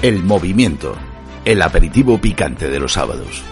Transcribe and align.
El 0.00 0.22
movimiento, 0.22 0.96
el 1.44 1.60
aperitivo 1.60 2.20
picante 2.20 2.68
de 2.68 2.78
los 2.78 2.92
sábados. 2.92 3.42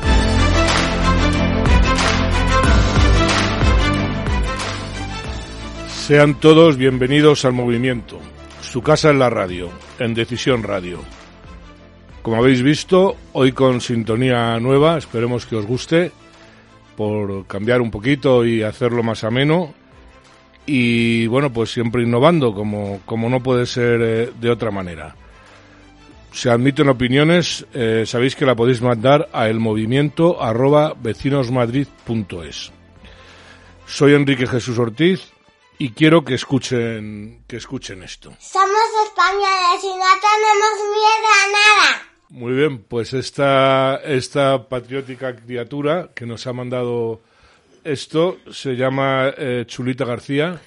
Sean 5.89 6.39
todos 6.39 6.77
bienvenidos 6.77 7.45
al 7.45 7.53
movimiento, 7.53 8.21
su 8.61 8.81
casa 8.81 9.11
en 9.11 9.19
la 9.19 9.29
radio, 9.29 9.71
en 9.99 10.15
Decisión 10.15 10.63
Radio. 10.63 11.01
Como 12.23 12.37
habéis 12.37 12.63
visto, 12.63 13.17
hoy 13.33 13.51
con 13.51 13.81
sintonía 13.81 14.61
nueva, 14.61 14.99
esperemos 14.99 15.47
que 15.47 15.57
os 15.57 15.67
guste, 15.67 16.13
por 16.97 17.49
cambiar 17.49 17.81
un 17.81 17.91
poquito 17.91 18.45
y 18.45 18.63
hacerlo 18.63 19.03
más 19.03 19.25
ameno. 19.25 19.75
Y 20.65 21.27
bueno, 21.27 21.53
pues 21.53 21.73
siempre 21.73 22.05
innovando, 22.05 22.55
como, 22.55 23.01
como 23.05 23.29
no 23.29 23.43
puede 23.43 23.67
ser 23.67 24.01
eh, 24.01 24.33
de 24.41 24.51
otra 24.51 24.71
manera. 24.71 25.17
Se 26.33 26.51
admiten 26.51 26.89
opiniones, 26.89 27.67
eh, 27.73 28.05
sabéis 28.07 28.37
que 28.37 28.45
la 28.45 28.55
podéis 28.55 28.83
mandar 28.83 29.29
a 29.33 29.49
elmovimiento 29.49 30.43
arroba 30.43 30.95
vecinosmadrid.es. 30.95 32.73
Soy 33.87 34.15
Enrique 34.15 34.47
Jesús 34.47 34.79
Ortiz 34.79 35.33
y 35.79 35.93
quiero 35.93 36.25
que 36.25 36.35
escuchen, 36.35 37.43
que 37.47 37.57
escuchen 37.57 38.03
esto. 38.03 38.31
Somos 38.39 38.87
españoles 39.07 39.83
y 39.83 39.89
no 39.89 40.13
tenemos 40.21 40.75
miedo 40.93 41.29
a 41.33 41.47
nada. 41.53 42.03
Muy 42.29 42.53
bien, 42.55 42.83
pues 42.83 43.13
esta, 43.13 43.97
esta 44.05 44.69
patriótica 44.69 45.37
criatura 45.37 46.11
que 46.15 46.27
nos 46.27 46.47
ha 46.47 46.53
mandado 46.53 47.21
esto 47.85 48.39
se 48.51 48.75
llama 48.75 49.33
eh, 49.37 49.65
Chulita 49.67 50.05
García. 50.05 50.61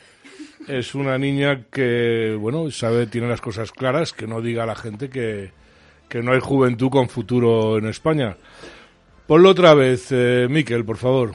Es 0.70 0.94
una 0.94 1.18
niña 1.18 1.66
que, 1.72 2.38
bueno, 2.40 2.70
sabe, 2.70 3.08
tiene 3.08 3.28
las 3.28 3.42
cosas 3.42 3.72
claras, 3.72 4.14
que 4.14 4.28
no 4.28 4.40
diga 4.40 4.62
a 4.62 4.68
la 4.68 4.76
gente 4.76 5.10
que, 5.10 5.52
que 6.08 6.22
no 6.22 6.32
hay 6.32 6.40
juventud 6.40 6.92
con 6.92 7.10
futuro 7.10 7.80
en 7.80 7.88
España. 7.88 8.38
Ponlo 9.26 9.50
otra 9.50 9.74
vez, 9.74 10.10
eh, 10.12 10.46
Miquel, 10.48 10.86
por 10.86 10.98
favor. 10.98 11.34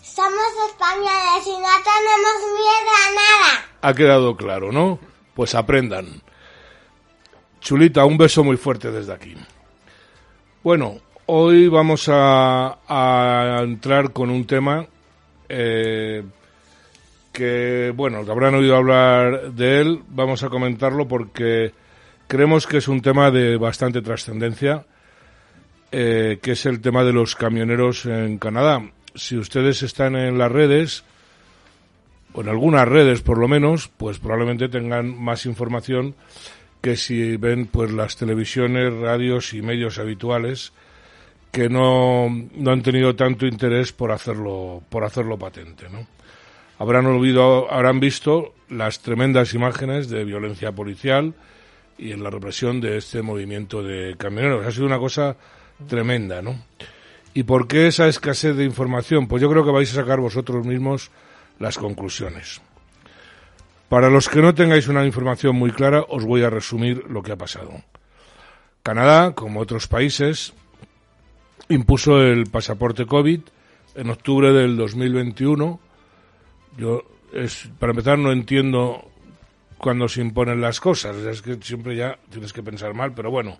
Somos 0.00 0.52
españoles 0.70 1.46
y 1.46 1.50
no 1.50 1.74
tenemos 1.82 2.38
miedo 2.54 2.92
a 2.94 3.10
nada. 3.10 3.64
Ha 3.82 3.92
quedado 3.92 4.36
claro, 4.36 4.70
¿no? 4.70 5.00
Pues 5.34 5.56
aprendan. 5.56 6.22
Chulita, 7.58 8.04
un 8.04 8.18
beso 8.18 8.44
muy 8.44 8.56
fuerte 8.56 8.92
desde 8.92 9.12
aquí. 9.12 9.34
Bueno, 10.62 11.00
hoy 11.26 11.66
vamos 11.66 12.08
a, 12.08 12.78
a 12.86 13.62
entrar 13.64 14.12
con 14.12 14.30
un 14.30 14.46
tema 14.46 14.86
eh, 15.48 16.22
que, 17.32 17.92
bueno, 17.94 18.18
habrán 18.18 18.54
oído 18.54 18.76
hablar 18.76 19.52
de 19.52 19.80
él. 19.80 20.02
Vamos 20.08 20.42
a 20.42 20.48
comentarlo 20.48 21.06
porque 21.06 21.72
creemos 22.26 22.66
que 22.66 22.78
es 22.78 22.88
un 22.88 23.02
tema 23.02 23.30
de 23.30 23.56
bastante 23.56 24.02
trascendencia, 24.02 24.86
eh, 25.92 26.38
que 26.42 26.52
es 26.52 26.66
el 26.66 26.80
tema 26.80 27.04
de 27.04 27.12
los 27.12 27.34
camioneros 27.36 28.06
en 28.06 28.38
Canadá. 28.38 28.82
Si 29.14 29.36
ustedes 29.36 29.82
están 29.82 30.16
en 30.16 30.38
las 30.38 30.50
redes, 30.50 31.04
o 32.32 32.42
en 32.42 32.48
algunas 32.48 32.86
redes 32.86 33.22
por 33.22 33.38
lo 33.38 33.48
menos, 33.48 33.88
pues 33.88 34.18
probablemente 34.18 34.68
tengan 34.68 35.20
más 35.20 35.46
información 35.46 36.14
que 36.80 36.96
si 36.96 37.36
ven 37.36 37.66
pues 37.66 37.92
las 37.92 38.16
televisiones, 38.16 38.94
radios 38.94 39.52
y 39.52 39.62
medios 39.62 39.98
habituales 39.98 40.72
que 41.50 41.68
no, 41.68 42.28
no 42.54 42.70
han 42.70 42.82
tenido 42.82 43.16
tanto 43.16 43.46
interés 43.46 43.92
por 43.92 44.12
hacerlo 44.12 44.82
por 44.88 45.04
hacerlo 45.04 45.36
patente, 45.36 45.88
¿no? 45.90 46.06
Habrán 46.80 47.04
olvidado, 47.04 47.70
habrán 47.70 48.00
visto 48.00 48.54
las 48.70 49.00
tremendas 49.00 49.52
imágenes 49.52 50.08
de 50.08 50.24
violencia 50.24 50.72
policial 50.72 51.34
y 51.98 52.12
en 52.12 52.22
la 52.24 52.30
represión 52.30 52.80
de 52.80 52.96
este 52.96 53.20
movimiento 53.20 53.82
de 53.82 54.16
camioneros. 54.16 54.66
Ha 54.66 54.70
sido 54.70 54.86
una 54.86 54.98
cosa 54.98 55.36
tremenda, 55.86 56.40
¿no? 56.40 56.58
¿Y 57.34 57.42
por 57.42 57.68
qué 57.68 57.88
esa 57.88 58.08
escasez 58.08 58.56
de 58.56 58.64
información? 58.64 59.28
Pues 59.28 59.42
yo 59.42 59.50
creo 59.50 59.62
que 59.62 59.72
vais 59.72 59.92
a 59.92 59.96
sacar 59.96 60.20
vosotros 60.20 60.64
mismos 60.64 61.10
las 61.58 61.76
conclusiones. 61.76 62.62
Para 63.90 64.08
los 64.08 64.30
que 64.30 64.40
no 64.40 64.54
tengáis 64.54 64.88
una 64.88 65.04
información 65.04 65.56
muy 65.56 65.72
clara, 65.72 66.06
os 66.08 66.24
voy 66.24 66.44
a 66.44 66.48
resumir 66.48 67.04
lo 67.10 67.22
que 67.22 67.32
ha 67.32 67.36
pasado. 67.36 67.72
Canadá, 68.82 69.34
como 69.34 69.60
otros 69.60 69.86
países, 69.86 70.54
impuso 71.68 72.22
el 72.22 72.46
pasaporte 72.46 73.04
COVID 73.04 73.40
en 73.96 74.08
octubre 74.08 74.54
del 74.54 74.78
2021. 74.78 75.89
Yo, 76.76 77.02
es, 77.32 77.68
para 77.78 77.90
empezar, 77.90 78.18
no 78.18 78.32
entiendo 78.32 79.10
cuando 79.78 80.08
se 80.08 80.20
imponen 80.20 80.60
las 80.60 80.80
cosas. 80.80 81.16
Es 81.16 81.42
que 81.42 81.58
siempre 81.62 81.96
ya 81.96 82.18
tienes 82.30 82.52
que 82.52 82.62
pensar 82.62 82.94
mal, 82.94 83.14
pero 83.14 83.30
bueno, 83.30 83.58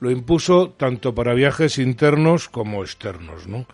lo 0.00 0.10
impuso 0.10 0.70
tanto 0.70 1.14
para 1.14 1.34
viajes 1.34 1.78
internos 1.78 2.48
como 2.48 2.82
externos, 2.82 3.46
¿no? 3.46 3.66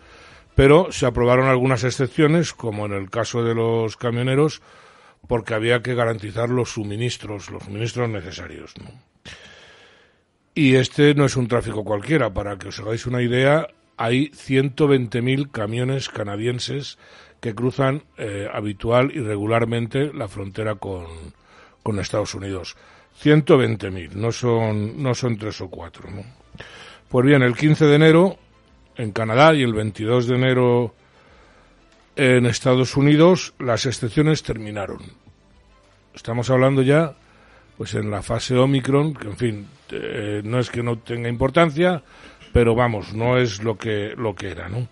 Pero 0.55 0.93
se 0.93 1.06
aprobaron 1.06 1.49
algunas 1.49 1.84
excepciones, 1.84 2.53
como 2.53 2.87
en 2.87 2.93
el 2.93 3.11
caso 3.11 3.43
de 3.43 3.55
los 3.55 3.97
camioneros, 3.97 4.62
porque 5.27 5.55
había 5.55 5.83
que 5.83 5.94
garantizar 5.94 6.49
los 6.49 6.73
suministros, 6.73 7.50
los 7.50 7.65
suministros 7.65 8.09
necesarios. 8.09 8.75
¿no? 8.81 8.91
Y 10.55 10.77
este 10.77 11.15
no 11.15 11.25
es 11.25 11.37
un 11.37 11.49
tráfico 11.49 11.84
cualquiera. 11.84 12.33
Para 12.33 12.56
que 12.56 12.69
os 12.69 12.78
hagáis 12.78 13.06
una 13.06 13.23
idea, 13.23 13.67
hay 13.97 14.28
120.000 14.31 15.50
camiones 15.50 16.09
canadienses 16.09 16.99
que 17.44 17.55
cruzan 17.55 18.03
eh, 18.16 18.49
habitual 18.50 19.12
y 19.15 19.21
regularmente 19.21 20.10
la 20.15 20.28
frontera 20.28 20.77
con, 20.77 21.05
con 21.82 22.00
Estados 22.00 22.34
Unidos. 22.34 22.75
120.000, 23.22 24.12
no 24.12 24.32
son, 24.32 25.03
no 25.03 25.15
son 25.15 25.37
tres 25.37 25.60
o 25.60 25.69
cuatro. 25.69 26.09
Pues 27.06 27.27
bien, 27.27 27.43
el 27.43 27.55
15 27.55 27.84
de 27.84 27.97
enero 27.97 28.38
en 28.97 29.12
Canadá 29.12 29.53
y 29.53 29.62
el 29.62 29.75
22 29.75 30.27
de 30.27 30.34
enero 30.37 30.94
en 32.16 32.47
Estados 32.47 32.97
Unidos 32.97 33.53
las 33.59 33.84
excepciones 33.84 34.43
terminaron. 34.43 35.03
Estamos 36.15 36.49
hablando 36.49 36.81
ya, 36.81 37.15
pues 37.76 37.93
en 37.93 38.11
la 38.11 38.22
fase 38.22 38.56
Omicron, 38.56 39.12
que 39.12 39.28
en 39.28 39.37
fin, 39.37 39.69
eh, 39.91 40.41
no 40.43 40.61
es 40.61 40.71
que 40.71 40.82
no 40.82 40.97
tenga 40.97 41.28
importancia, 41.28 42.03
pero 42.55 42.75
vamos, 42.75 43.12
no 43.12 43.37
es 43.37 43.62
lo 43.62 43.76
que, 43.76 44.15
lo 44.16 44.34
que 44.34 44.49
era, 44.49 44.71
¿no? 44.71 44.88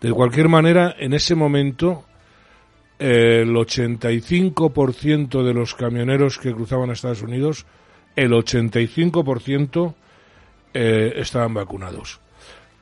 De 0.00 0.12
cualquier 0.12 0.48
manera, 0.48 0.94
en 0.98 1.14
ese 1.14 1.34
momento, 1.34 2.04
el 2.98 3.54
85% 3.54 5.42
de 5.42 5.54
los 5.54 5.74
camioneros 5.74 6.38
que 6.38 6.52
cruzaban 6.52 6.90
a 6.90 6.94
Estados 6.94 7.22
Unidos, 7.22 7.66
el 8.14 8.32
85% 8.32 9.94
eh, 10.74 11.12
estaban 11.16 11.54
vacunados. 11.54 12.20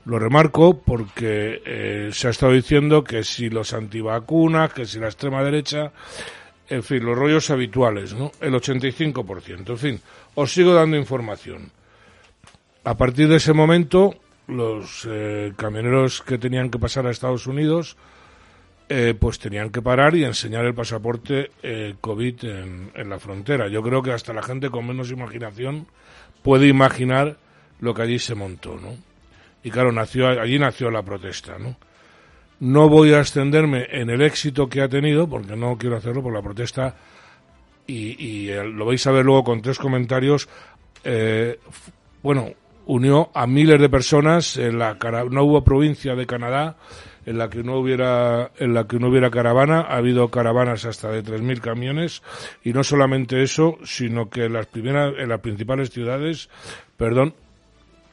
Lo 0.05 0.19
remarco 0.19 0.81
porque 0.81 1.63
eh, 1.65 2.11
se 2.13 2.29
ha 2.29 2.31
estado 2.31 2.53
diciendo 2.53 3.03
que 3.03 3.25
si 3.25 3.49
los 3.49 3.73
antivacunas, 3.73 4.73
que 4.73 4.85
si 4.85 4.99
la 4.99 5.07
extrema 5.07 5.43
derecha, 5.43 5.93
en 6.69 6.83
fin, 6.83 7.05
los 7.05 7.17
rollos 7.17 7.51
habituales, 7.51 8.15
¿no? 8.15 8.33
El 8.41 8.53
85%. 8.55 9.71
En 9.71 9.79
fin, 9.79 10.01
os 10.35 10.53
sigo 10.53 10.75
dando 10.75 10.97
información. 10.97 11.71
A 12.85 12.97
partir 12.97 13.29
de 13.29 13.37
ese 13.37 13.55
momento, 13.55 14.15
los 14.47 15.07
eh, 15.11 15.53
camioneros 15.57 16.23
que 16.23 16.39
tenían 16.39 16.71
que 16.71 16.79
pasar 16.79 17.07
a 17.07 17.11
Estados 17.11 17.47
Unidos, 17.47 17.97
eh, 18.89 19.15
pues 19.19 19.39
tenían 19.39 19.71
que 19.71 19.81
parar 19.81 20.15
y 20.15 20.25
enseñar 20.25 20.65
el 20.67 20.75
pasaporte 20.75 21.51
eh, 21.63 21.95
COVID 22.01 22.45
en, 22.45 23.09
la 23.09 23.19
frontera. 23.19 23.69
Yo 23.69 23.83
creo 23.83 24.03
que 24.03 24.13
hasta 24.13 24.35
la 24.35 24.43
gente 24.43 24.71
con 24.71 24.87
menos 24.87 25.11
imaginación 25.11 25.87
puede 26.43 26.69
imaginar 26.69 27.39
lo 27.81 27.95
que 27.95 28.03
allí 28.03 28.19
se 28.19 28.35
montó, 28.35 28.79
¿no? 28.81 28.97
y 29.63 29.71
claro, 29.71 29.93
nació, 29.93 30.29
allí 30.29 30.59
nació 30.59 30.91
la 30.91 31.03
protesta, 31.03 31.59
¿no? 31.59 31.77
No 32.61 32.89
voy 32.91 33.15
a 33.15 33.21
extenderme 33.21 33.87
en 33.91 34.11
el 34.11 34.21
éxito 34.21 34.69
que 34.69 34.83
ha 34.83 34.89
tenido, 34.89 35.27
porque 35.27 35.57
no 35.57 35.79
quiero 35.79 35.97
hacerlo 35.97 36.23
por 36.23 36.35
la 36.35 36.43
protesta, 36.43 36.95
y, 37.87 38.23
y 38.23 38.53
lo 38.53 38.85
vais 38.85 39.07
a 39.07 39.11
ver 39.11 39.25
luego 39.25 39.43
con 39.43 39.63
tres 39.63 39.79
comentarios. 39.79 40.49
Eh, 41.03 41.59
bueno, 42.23 42.51
unió 42.87 43.31
a 43.35 43.47
miles 43.47 43.81
de 43.81 43.89
personas, 43.89 44.57
en 44.57 44.79
la, 44.79 44.97
no 45.31 45.45
hubo 45.45 45.65
provincia 45.65 46.15
de 46.15 46.27
Canadá 46.27 46.77
en 47.27 47.39
la 47.39 47.49
que 47.49 47.63
no 47.63 47.79
hubiera 47.79 48.51
en 48.59 48.75
la 48.75 48.87
que 48.87 48.99
no 48.99 49.09
hubiera 49.09 49.31
caravana, 49.31 49.81
ha 49.81 49.97
habido 49.97 50.29
caravanas 50.29 50.85
hasta 50.85 51.11
de 51.11 51.23
3000 51.23 51.61
camiones 51.61 52.23
y 52.63 52.73
no 52.73 52.85
solamente 52.85 53.43
eso, 53.43 53.79
sino 53.85 54.29
que 54.29 54.45
en 54.45 54.53
las 54.53 54.67
primeras 54.67 55.15
en 55.19 55.29
las 55.29 55.41
principales 55.41 55.91
ciudades, 55.91 56.51
perdón, 56.97 57.35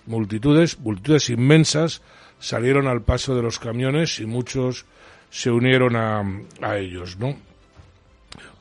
multitudes, 0.06 0.80
multitudes 0.80 1.30
inmensas 1.30 2.02
salieron 2.40 2.88
al 2.88 3.02
paso 3.02 3.36
de 3.36 3.42
los 3.42 3.60
camiones 3.60 4.20
y 4.20 4.26
muchos 4.26 4.86
se 5.30 5.52
unieron 5.52 5.96
a, 5.96 6.24
a 6.62 6.78
ellos, 6.78 7.18
¿no? 7.18 7.36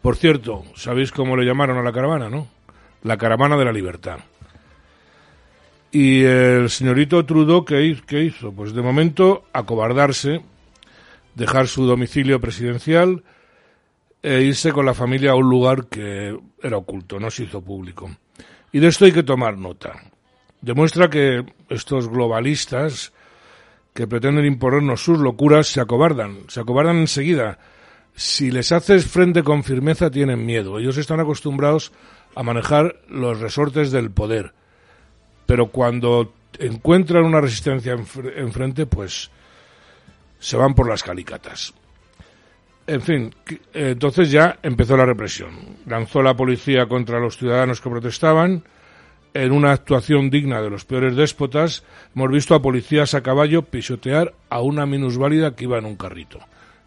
Por 0.03 0.17
cierto, 0.17 0.65
¿sabéis 0.75 1.13
cómo 1.13 1.37
le 1.37 1.45
llamaron 1.45 1.79
a 1.79 1.83
la 1.83 1.93
caravana, 1.93 2.29
no? 2.29 2.49
La 3.03 3.17
caravana 3.17 3.57
de 3.57 3.65
la 3.65 3.73
libertad. 3.73 4.21
Y 5.93 6.23
el 6.23 6.71
señorito 6.71 7.25
Trudeau, 7.27 7.65
¿qué, 7.65 7.83
hizo? 8.23 8.53
Pues 8.53 8.73
de 8.73 8.83
momento 8.83 9.47
acobardarse, 9.53 10.41
dejar 11.35 11.67
su 11.67 11.85
domicilio 11.85 12.41
presidencial 12.41 13.25
e 14.23 14.43
irse 14.43 14.73
con 14.73 14.87
la 14.87 14.95
familia 14.95 15.33
a 15.33 15.35
un 15.35 15.51
lugar 15.51 15.89
que 15.89 16.39
era 16.63 16.77
oculto, 16.77 17.19
no 17.19 17.31
se 17.31 17.45
hizo 17.45 17.61
público. 17.61 18.09
Y 18.71 18.79
de 18.79 18.87
esto 18.87 19.05
hay 19.05 19.13
que 19.13 19.25
tomar 19.25 19.59
nota. 19.59 20.01
demuestra 20.61 21.11
que 21.11 21.45
estos 21.69 22.09
globalistas 22.09 23.13
que 23.93 24.07
pretenden 24.07 24.45
imponernos 24.45 25.03
sus 25.03 25.19
locuras 25.19 25.67
se 25.67 25.81
acobardan, 25.81 26.45
se 26.49 26.61
acobardan 26.61 26.99
enseguida. 26.99 27.59
Si 28.15 28.53
les 28.53 28.71
haces 28.71 29.07
frente 29.07 29.43
con 29.43 29.65
firmeza 29.65 30.11
tienen 30.11 30.47
miedo. 30.47 30.79
Ellos 30.79 30.99
están 30.99 31.19
acostumbrados 31.19 31.91
a 32.37 32.43
manejar 32.45 33.01
los 33.09 33.41
resortes 33.41 33.91
del 33.91 34.13
poder. 34.13 34.53
Pero 35.51 35.67
cuando 35.67 36.33
encuentran 36.61 37.25
una 37.25 37.41
resistencia 37.41 37.97
enfrente, 38.37 38.87
pues 38.87 39.33
se 40.39 40.57
van 40.57 40.77
por 40.77 40.89
las 40.89 41.03
calicatas. 41.03 41.75
En 42.87 43.01
fin, 43.01 43.35
entonces 43.75 44.31
ya 44.31 44.61
empezó 44.63 44.97
la 44.97 45.07
represión. 45.07 45.51
Lanzó 45.87 46.23
la 46.23 46.37
policía 46.37 46.87
contra 46.87 47.19
los 47.19 47.37
ciudadanos 47.37 47.81
que 47.81 47.91
protestaban. 47.91 48.63
En 49.35 49.51
una 49.51 49.73
actuación 49.73 50.31
digna 50.31 50.63
de 50.63 50.71
los 50.71 50.85
peores 50.85 51.17
déspotas, 51.17 51.83
hemos 52.15 52.31
visto 52.31 52.55
a 52.55 52.63
policías 52.63 53.15
a 53.15 53.23
caballo 53.25 53.63
pisotear 53.63 54.33
a 54.51 54.61
una 54.61 54.87
minusválida 54.87 55.57
que 55.57 55.65
iba 55.65 55.79
en 55.79 55.85
un 55.85 55.97
carrito. 55.97 56.39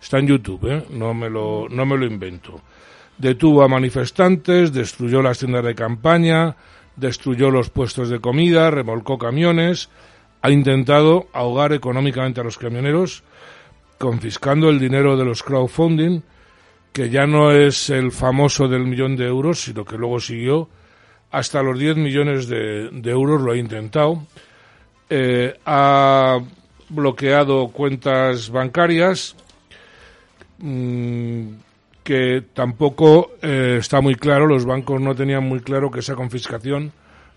Está 0.02 0.20
en 0.20 0.28
YouTube, 0.28 0.72
¿eh? 0.72 0.86
no, 0.90 1.14
me 1.14 1.30
lo, 1.30 1.68
no 1.68 1.86
me 1.86 1.98
lo 1.98 2.06
invento. 2.06 2.62
Detuvo 3.18 3.62
a 3.62 3.68
manifestantes, 3.68 4.72
destruyó 4.72 5.22
las 5.22 5.40
tiendas 5.40 5.66
de 5.66 5.76
campaña, 5.76 6.56
destruyó 6.96 7.50
los 7.50 7.70
puestos 7.70 8.10
de 8.10 8.20
comida, 8.20 8.72
remolcó 8.72 9.18
camiones, 9.18 9.90
ha 10.42 10.52
intentado 10.52 11.28
ahogar 11.34 11.74
económicamente 11.74 12.42
a 12.42 12.44
los 12.44 12.58
camioneros 12.58 13.24
confiscando 14.04 14.70
el 14.70 14.80
dinero 14.80 15.16
de 15.16 15.24
los 15.24 15.44
crowdfunding, 15.44 16.22
que 16.92 17.10
ya 17.10 17.26
no 17.26 17.52
es 17.52 17.90
el 17.90 18.12
famoso 18.12 18.68
del 18.68 18.84
millón 18.84 19.16
de 19.16 19.28
euros, 19.28 19.62
sino 19.62 19.86
que 19.86 19.98
luego 19.98 20.20
siguió 20.20 20.68
hasta 21.32 21.64
los 21.64 21.80
10 21.80 21.96
millones 21.96 22.50
de, 22.50 22.90
euros, 23.06 23.42
lo 23.42 23.54
ha 23.54 23.58
intentado. 23.58 24.22
Eh, 25.10 25.58
ha 25.66 26.38
bloqueado 26.90 27.70
cuentas 27.70 28.50
bancarias, 28.50 29.38
mm, 30.60 31.48
que 32.04 32.44
tampoco 32.54 33.32
eh, 33.42 33.78
está 33.80 34.02
muy 34.02 34.16
claro, 34.16 34.48
los 34.48 34.66
bancos 34.66 35.02
no 35.02 35.16
tenían 35.16 35.44
muy 35.44 35.62
claro 35.62 35.90
que 35.92 36.00
esa 36.00 36.16
confiscación 36.16 36.92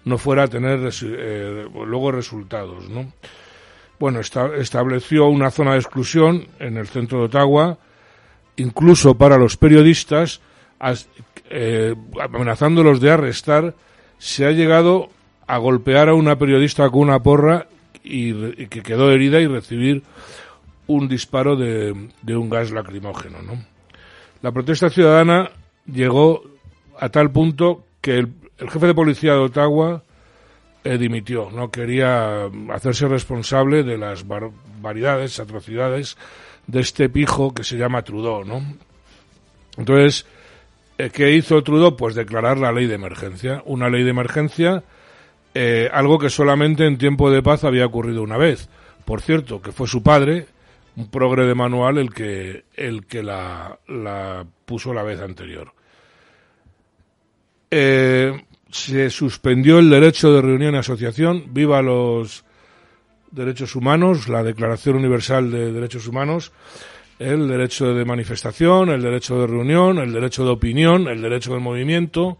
no 0.04 0.18
fuera 0.18 0.44
a 0.44 0.48
tener 0.48 0.80
eh, 1.02 1.66
luego 1.84 2.12
resultados, 2.12 2.88
¿no? 2.88 3.12
bueno, 3.98 4.20
estableció 4.20 5.26
una 5.26 5.50
zona 5.50 5.72
de 5.72 5.78
exclusión 5.78 6.48
en 6.58 6.76
el 6.76 6.86
centro 6.86 7.20
de 7.20 7.24
Ottawa, 7.26 7.78
incluso 8.56 9.16
para 9.16 9.38
los 9.38 9.56
periodistas, 9.56 10.40
eh, 11.48 11.94
amenazándolos 12.20 13.00
de 13.00 13.10
arrestar, 13.10 13.74
se 14.18 14.44
ha 14.46 14.50
llegado 14.50 15.08
a 15.46 15.58
golpear 15.58 16.08
a 16.08 16.14
una 16.14 16.36
periodista 16.36 16.88
con 16.90 17.02
una 17.02 17.20
porra 17.20 17.68
y, 18.02 18.66
que 18.66 18.82
quedó 18.82 19.10
herida 19.10 19.40
y 19.40 19.46
recibir 19.46 20.02
un 20.86 21.08
disparo 21.08 21.56
de, 21.56 21.92
un 21.92 22.50
gas 22.50 22.70
lacrimógeno. 22.70 23.42
¿no? 23.42 23.64
La 24.46 24.52
protesta 24.52 24.88
ciudadana 24.90 25.50
llegó 25.92 26.44
a 27.00 27.08
tal 27.08 27.32
punto 27.32 27.82
que 28.00 28.18
el 28.18 28.30
jefe 28.70 28.86
de 28.86 28.94
policía 28.94 29.32
de 29.32 29.40
Ottawa 29.40 30.04
eh, 30.84 30.98
dimitió, 30.98 31.50
no 31.50 31.72
quería 31.72 32.44
hacerse 32.72 33.08
responsable 33.08 33.82
de 33.82 33.98
las 33.98 34.24
variedades, 34.80 35.40
atrocidades 35.40 36.16
de 36.68 36.78
este 36.78 37.08
pijo 37.08 37.52
que 37.52 37.64
se 37.64 37.76
llama 37.76 38.02
Trudeau, 38.02 38.44
¿no? 38.44 38.62
Entonces, 39.78 40.26
eh, 40.96 41.10
¿qué 41.12 41.32
hizo 41.32 41.64
Trudeau? 41.64 41.96
Pues 41.96 42.14
declarar 42.14 42.56
la 42.56 42.70
ley 42.70 42.86
de 42.86 42.94
emergencia, 42.94 43.64
una 43.64 43.88
ley 43.88 44.04
de 44.04 44.10
emergencia, 44.10 44.84
eh, 45.54 45.90
algo 45.92 46.20
que 46.20 46.30
solamente 46.30 46.86
en 46.86 46.98
tiempo 46.98 47.32
de 47.32 47.42
paz 47.42 47.64
había 47.64 47.84
ocurrido 47.84 48.22
una 48.22 48.36
vez. 48.36 48.68
Por 49.04 49.22
cierto, 49.22 49.60
que 49.60 49.72
fue 49.72 49.88
su 49.88 50.04
padre, 50.04 50.46
un 50.96 51.10
progre 51.10 51.44
de 51.44 51.54
manual, 51.54 51.98
el 51.98 52.12
que, 52.12 52.64
el 52.74 53.06
que 53.06 53.22
la, 53.22 53.78
la 53.86 54.46
puso 54.64 54.94
la 54.94 55.02
vez 55.02 55.20
anterior. 55.20 55.72
Eh, 57.70 58.44
se 58.70 59.10
suspendió 59.10 59.78
el 59.78 59.90
derecho 59.90 60.32
de 60.32 60.42
reunión 60.42 60.74
y 60.74 60.78
asociación, 60.78 61.44
viva 61.50 61.82
los 61.82 62.44
derechos 63.30 63.76
humanos, 63.76 64.28
la 64.28 64.42
Declaración 64.42 64.96
Universal 64.96 65.50
de 65.50 65.72
Derechos 65.72 66.06
Humanos, 66.06 66.52
el 67.18 67.48
derecho 67.48 67.94
de 67.94 68.04
manifestación, 68.04 68.90
el 68.90 69.02
derecho 69.02 69.40
de 69.40 69.46
reunión, 69.46 69.98
el 69.98 70.12
derecho 70.12 70.44
de 70.44 70.50
opinión, 70.50 71.08
el 71.08 71.22
derecho 71.22 71.52
del 71.52 71.60
movimiento. 71.60 72.38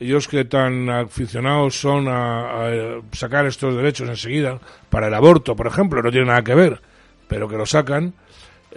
Ellos 0.00 0.28
que 0.28 0.44
tan 0.44 0.88
aficionados 0.90 1.80
son 1.80 2.06
a, 2.08 3.00
sacar 3.12 3.46
estos 3.46 3.74
derechos 3.74 4.08
enseguida, 4.08 4.60
para 4.90 5.08
el 5.08 5.14
aborto, 5.14 5.56
por 5.56 5.66
ejemplo, 5.66 6.02
no 6.02 6.10
tiene 6.10 6.26
nada 6.26 6.44
que 6.44 6.54
ver, 6.54 6.80
pero 7.28 7.48
que 7.48 7.56
lo 7.56 7.66
sacan, 7.66 8.14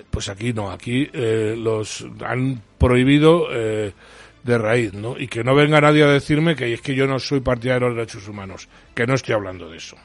pues 0.09 0.29
aquí 0.29 0.53
no, 0.53 0.71
aquí 0.71 1.09
eh, 1.13 1.55
los 1.57 2.05
han 2.25 2.61
prohibido 2.77 3.47
eh, 3.51 3.93
de 4.43 4.57
raíz, 4.57 4.93
¿no? 4.93 5.17
Y 5.17 5.27
que 5.27 5.43
no 5.43 5.55
venga 5.55 5.81
nadie 5.81 6.03
a 6.03 6.07
decirme 6.07 6.55
que 6.55 6.73
es 6.73 6.81
que 6.81 6.95
yo 6.95 7.07
no 7.07 7.19
soy 7.19 7.39
partidario 7.39 7.87
de 7.87 7.95
los 7.95 7.95
derechos 7.97 8.27
humanos, 8.27 8.67
que 8.93 9.07
no 9.07 9.13
estoy 9.13 9.35
hablando 9.35 9.69
de 9.69 9.77
eso. 9.77 9.97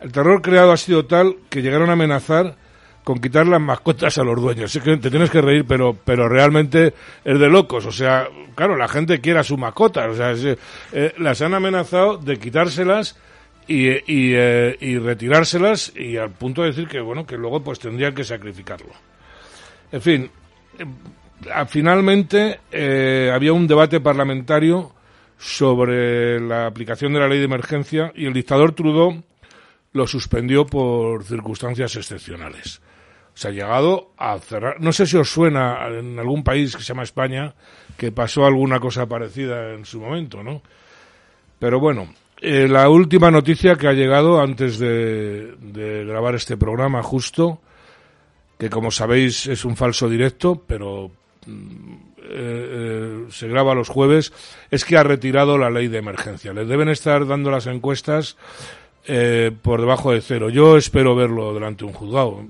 El 0.00 0.10
terror 0.10 0.42
creado 0.42 0.72
ha 0.72 0.76
sido 0.76 1.06
tal 1.06 1.36
que 1.48 1.62
llegaron 1.62 1.90
a 1.90 1.92
amenazar 1.92 2.56
con 3.04 3.20
quitar 3.20 3.46
las 3.46 3.60
mascotas 3.60 4.18
a 4.18 4.24
los 4.24 4.40
dueños. 4.40 4.70
Sé 4.70 4.80
que 4.80 4.96
te 4.96 5.10
tienes 5.10 5.30
que 5.30 5.40
reír, 5.40 5.64
pero, 5.66 5.96
pero 6.04 6.28
realmente 6.28 6.94
es 7.24 7.38
de 7.38 7.48
locos. 7.48 7.86
O 7.86 7.92
sea, 7.92 8.28
claro, 8.54 8.76
la 8.76 8.88
gente 8.88 9.20
quiere 9.20 9.40
a 9.40 9.44
su 9.44 9.56
mascota. 9.56 10.08
O 10.08 10.14
sea, 10.14 10.32
eh, 10.92 11.14
las 11.18 11.42
han 11.42 11.54
amenazado 11.54 12.16
de 12.16 12.38
quitárselas 12.38 13.16
y, 13.66 13.88
y, 13.90 14.34
eh, 14.34 14.76
y, 14.80 14.98
retirárselas 14.98 15.92
y 15.96 16.16
al 16.16 16.30
punto 16.30 16.62
de 16.62 16.68
decir 16.68 16.88
que, 16.88 17.00
bueno, 17.00 17.26
que 17.26 17.36
luego 17.36 17.62
pues 17.62 17.78
tendrían 17.78 18.14
que 18.14 18.24
sacrificarlo. 18.24 18.92
En 19.90 20.00
fin, 20.00 20.30
finalmente 21.68 22.60
eh, 22.70 23.30
había 23.32 23.52
un 23.52 23.66
debate 23.66 24.00
parlamentario 24.00 24.92
sobre 25.38 26.40
la 26.40 26.66
aplicación 26.66 27.12
de 27.12 27.20
la 27.20 27.28
ley 27.28 27.38
de 27.38 27.44
emergencia 27.44 28.12
y 28.14 28.26
el 28.26 28.32
dictador 28.32 28.72
Trudeau 28.72 29.22
lo 29.92 30.06
suspendió 30.06 30.64
por 30.64 31.24
circunstancias 31.24 31.96
excepcionales. 31.96 32.80
Se 33.34 33.48
ha 33.48 33.50
llegado 33.50 34.12
a 34.16 34.38
cerrar. 34.38 34.80
No 34.80 34.92
sé 34.92 35.06
si 35.06 35.16
os 35.16 35.30
suena 35.30 35.86
en 35.88 36.18
algún 36.18 36.44
país 36.44 36.76
que 36.76 36.82
se 36.82 36.88
llama 36.88 37.02
España 37.02 37.54
que 37.96 38.12
pasó 38.12 38.46
alguna 38.46 38.78
cosa 38.78 39.06
parecida 39.06 39.74
en 39.74 39.84
su 39.84 40.00
momento, 40.00 40.42
¿no? 40.42 40.62
Pero 41.58 41.80
bueno, 41.80 42.12
eh, 42.42 42.68
la 42.68 42.88
última 42.88 43.30
noticia 43.30 43.76
que 43.76 43.88
ha 43.88 43.92
llegado 43.92 44.40
antes 44.40 44.78
de, 44.78 45.54
de 45.60 46.04
grabar 46.04 46.34
este 46.34 46.56
programa 46.56 47.02
justo, 47.02 47.60
que 48.58 48.68
como 48.68 48.90
sabéis 48.90 49.46
es 49.46 49.64
un 49.64 49.76
falso 49.76 50.08
directo, 50.08 50.62
pero 50.66 51.10
eh, 52.24 52.26
eh, 52.28 53.26
se 53.30 53.48
graba 53.48 53.74
los 53.74 53.88
jueves, 53.88 54.32
es 54.70 54.84
que 54.84 54.96
ha 54.96 55.02
retirado 55.02 55.58
la 55.58 55.70
ley 55.70 55.88
de 55.88 55.98
emergencia. 55.98 56.52
Le 56.52 56.64
deben 56.64 56.88
estar 56.88 57.26
dando 57.26 57.50
las 57.50 57.66
encuestas 57.66 58.36
eh, 59.04 59.50
por 59.60 59.80
debajo 59.80 60.12
de 60.12 60.20
cero. 60.20 60.48
Yo 60.48 60.76
espero 60.76 61.16
verlo 61.16 61.52
delante 61.52 61.84
de 61.84 61.90
un 61.90 61.92
juzgado. 61.92 62.46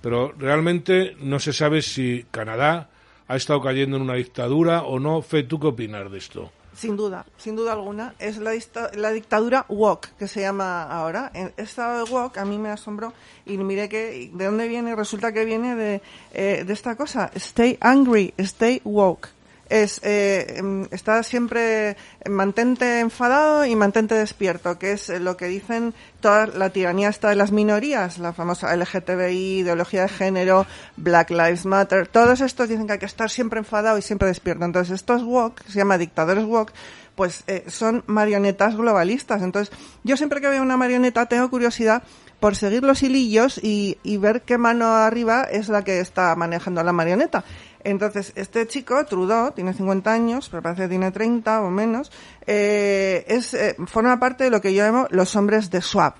Pero 0.00 0.32
realmente 0.38 1.16
no 1.20 1.40
se 1.40 1.52
sabe 1.52 1.82
si 1.82 2.24
Canadá 2.30 2.88
ha 3.26 3.36
estado 3.36 3.60
cayendo 3.60 3.96
en 3.96 4.04
una 4.04 4.14
dictadura 4.14 4.82
o 4.82 5.00
no. 5.00 5.20
Fe, 5.22 5.42
¿tú 5.42 5.58
qué 5.58 5.66
opinas 5.66 6.10
de 6.10 6.18
esto? 6.18 6.52
Sin 6.76 6.96
duda, 6.96 7.24
sin 7.38 7.56
duda 7.56 7.72
alguna. 7.72 8.14
Es 8.18 8.36
la, 8.36 8.52
la 8.94 9.10
dictadura 9.10 9.64
woke, 9.68 10.10
que 10.18 10.28
se 10.28 10.42
llama 10.42 10.82
ahora. 10.82 11.32
Esta 11.56 12.04
woke 12.04 12.38
a 12.38 12.44
mí 12.44 12.58
me 12.58 12.68
asombró 12.68 13.12
y 13.46 13.56
miré 13.56 13.88
que, 13.88 14.30
de 14.32 14.44
dónde 14.44 14.68
viene. 14.68 14.94
Resulta 14.94 15.32
que 15.32 15.44
viene 15.44 15.74
de, 15.74 16.02
eh, 16.34 16.64
de 16.66 16.72
esta 16.72 16.94
cosa. 16.94 17.30
Stay 17.34 17.78
angry, 17.80 18.34
stay 18.38 18.82
woke 18.84 19.35
es 19.68 20.00
eh, 20.02 20.56
em, 20.58 20.86
está 20.90 21.22
siempre 21.22 21.96
mantente 22.28 23.00
enfadado 23.00 23.64
y 23.64 23.74
mantente 23.74 24.14
despierto, 24.14 24.78
que 24.78 24.92
es 24.92 25.08
lo 25.20 25.36
que 25.36 25.46
dicen 25.46 25.94
toda 26.20 26.46
la 26.46 26.70
tiranía 26.70 27.08
esta 27.08 27.30
de 27.30 27.36
las 27.36 27.52
minorías, 27.52 28.18
la 28.18 28.32
famosa 28.32 28.74
LGTBI, 28.74 29.60
ideología 29.60 30.02
de 30.02 30.08
género, 30.08 30.66
Black 30.96 31.30
Lives 31.30 31.66
Matter, 31.66 32.06
todos 32.06 32.40
estos 32.40 32.68
dicen 32.68 32.86
que 32.86 32.94
hay 32.94 32.98
que 32.98 33.06
estar 33.06 33.30
siempre 33.30 33.58
enfadado 33.58 33.98
y 33.98 34.02
siempre 34.02 34.28
despierto. 34.28 34.64
Entonces 34.64 34.94
estos 34.94 35.22
woke, 35.22 35.62
se 35.68 35.78
llama 35.78 35.98
dictadores 35.98 36.44
woke, 36.44 36.72
pues 37.14 37.42
eh, 37.46 37.64
son 37.68 38.04
marionetas 38.06 38.76
globalistas. 38.76 39.42
Entonces 39.42 39.76
yo 40.04 40.16
siempre 40.16 40.40
que 40.40 40.48
veo 40.48 40.62
una 40.62 40.76
marioneta 40.76 41.26
tengo 41.26 41.50
curiosidad 41.50 42.02
por 42.40 42.54
seguir 42.54 42.84
los 42.84 43.02
hilillos 43.02 43.58
y, 43.62 43.98
y 44.02 44.18
ver 44.18 44.42
qué 44.42 44.58
mano 44.58 44.94
arriba 44.94 45.44
es 45.44 45.68
la 45.68 45.82
que 45.82 46.00
está 46.00 46.34
manejando 46.36 46.82
la 46.82 46.92
marioneta. 46.92 47.44
Entonces, 47.86 48.32
este 48.34 48.66
chico, 48.66 49.06
Trudeau, 49.06 49.52
tiene 49.52 49.72
50 49.72 50.12
años, 50.12 50.48
pero 50.48 50.60
parece 50.60 50.82
que 50.82 50.88
tiene 50.88 51.12
30 51.12 51.60
o 51.62 51.70
menos, 51.70 52.10
eh, 52.44 53.24
eh, 53.28 53.76
forma 53.86 54.18
parte 54.18 54.42
de 54.42 54.50
lo 54.50 54.60
que 54.60 54.74
yo 54.74 54.82
llamo 54.82 55.06
los 55.10 55.36
hombres 55.36 55.70
de 55.70 55.80
Schwab. 55.80 56.14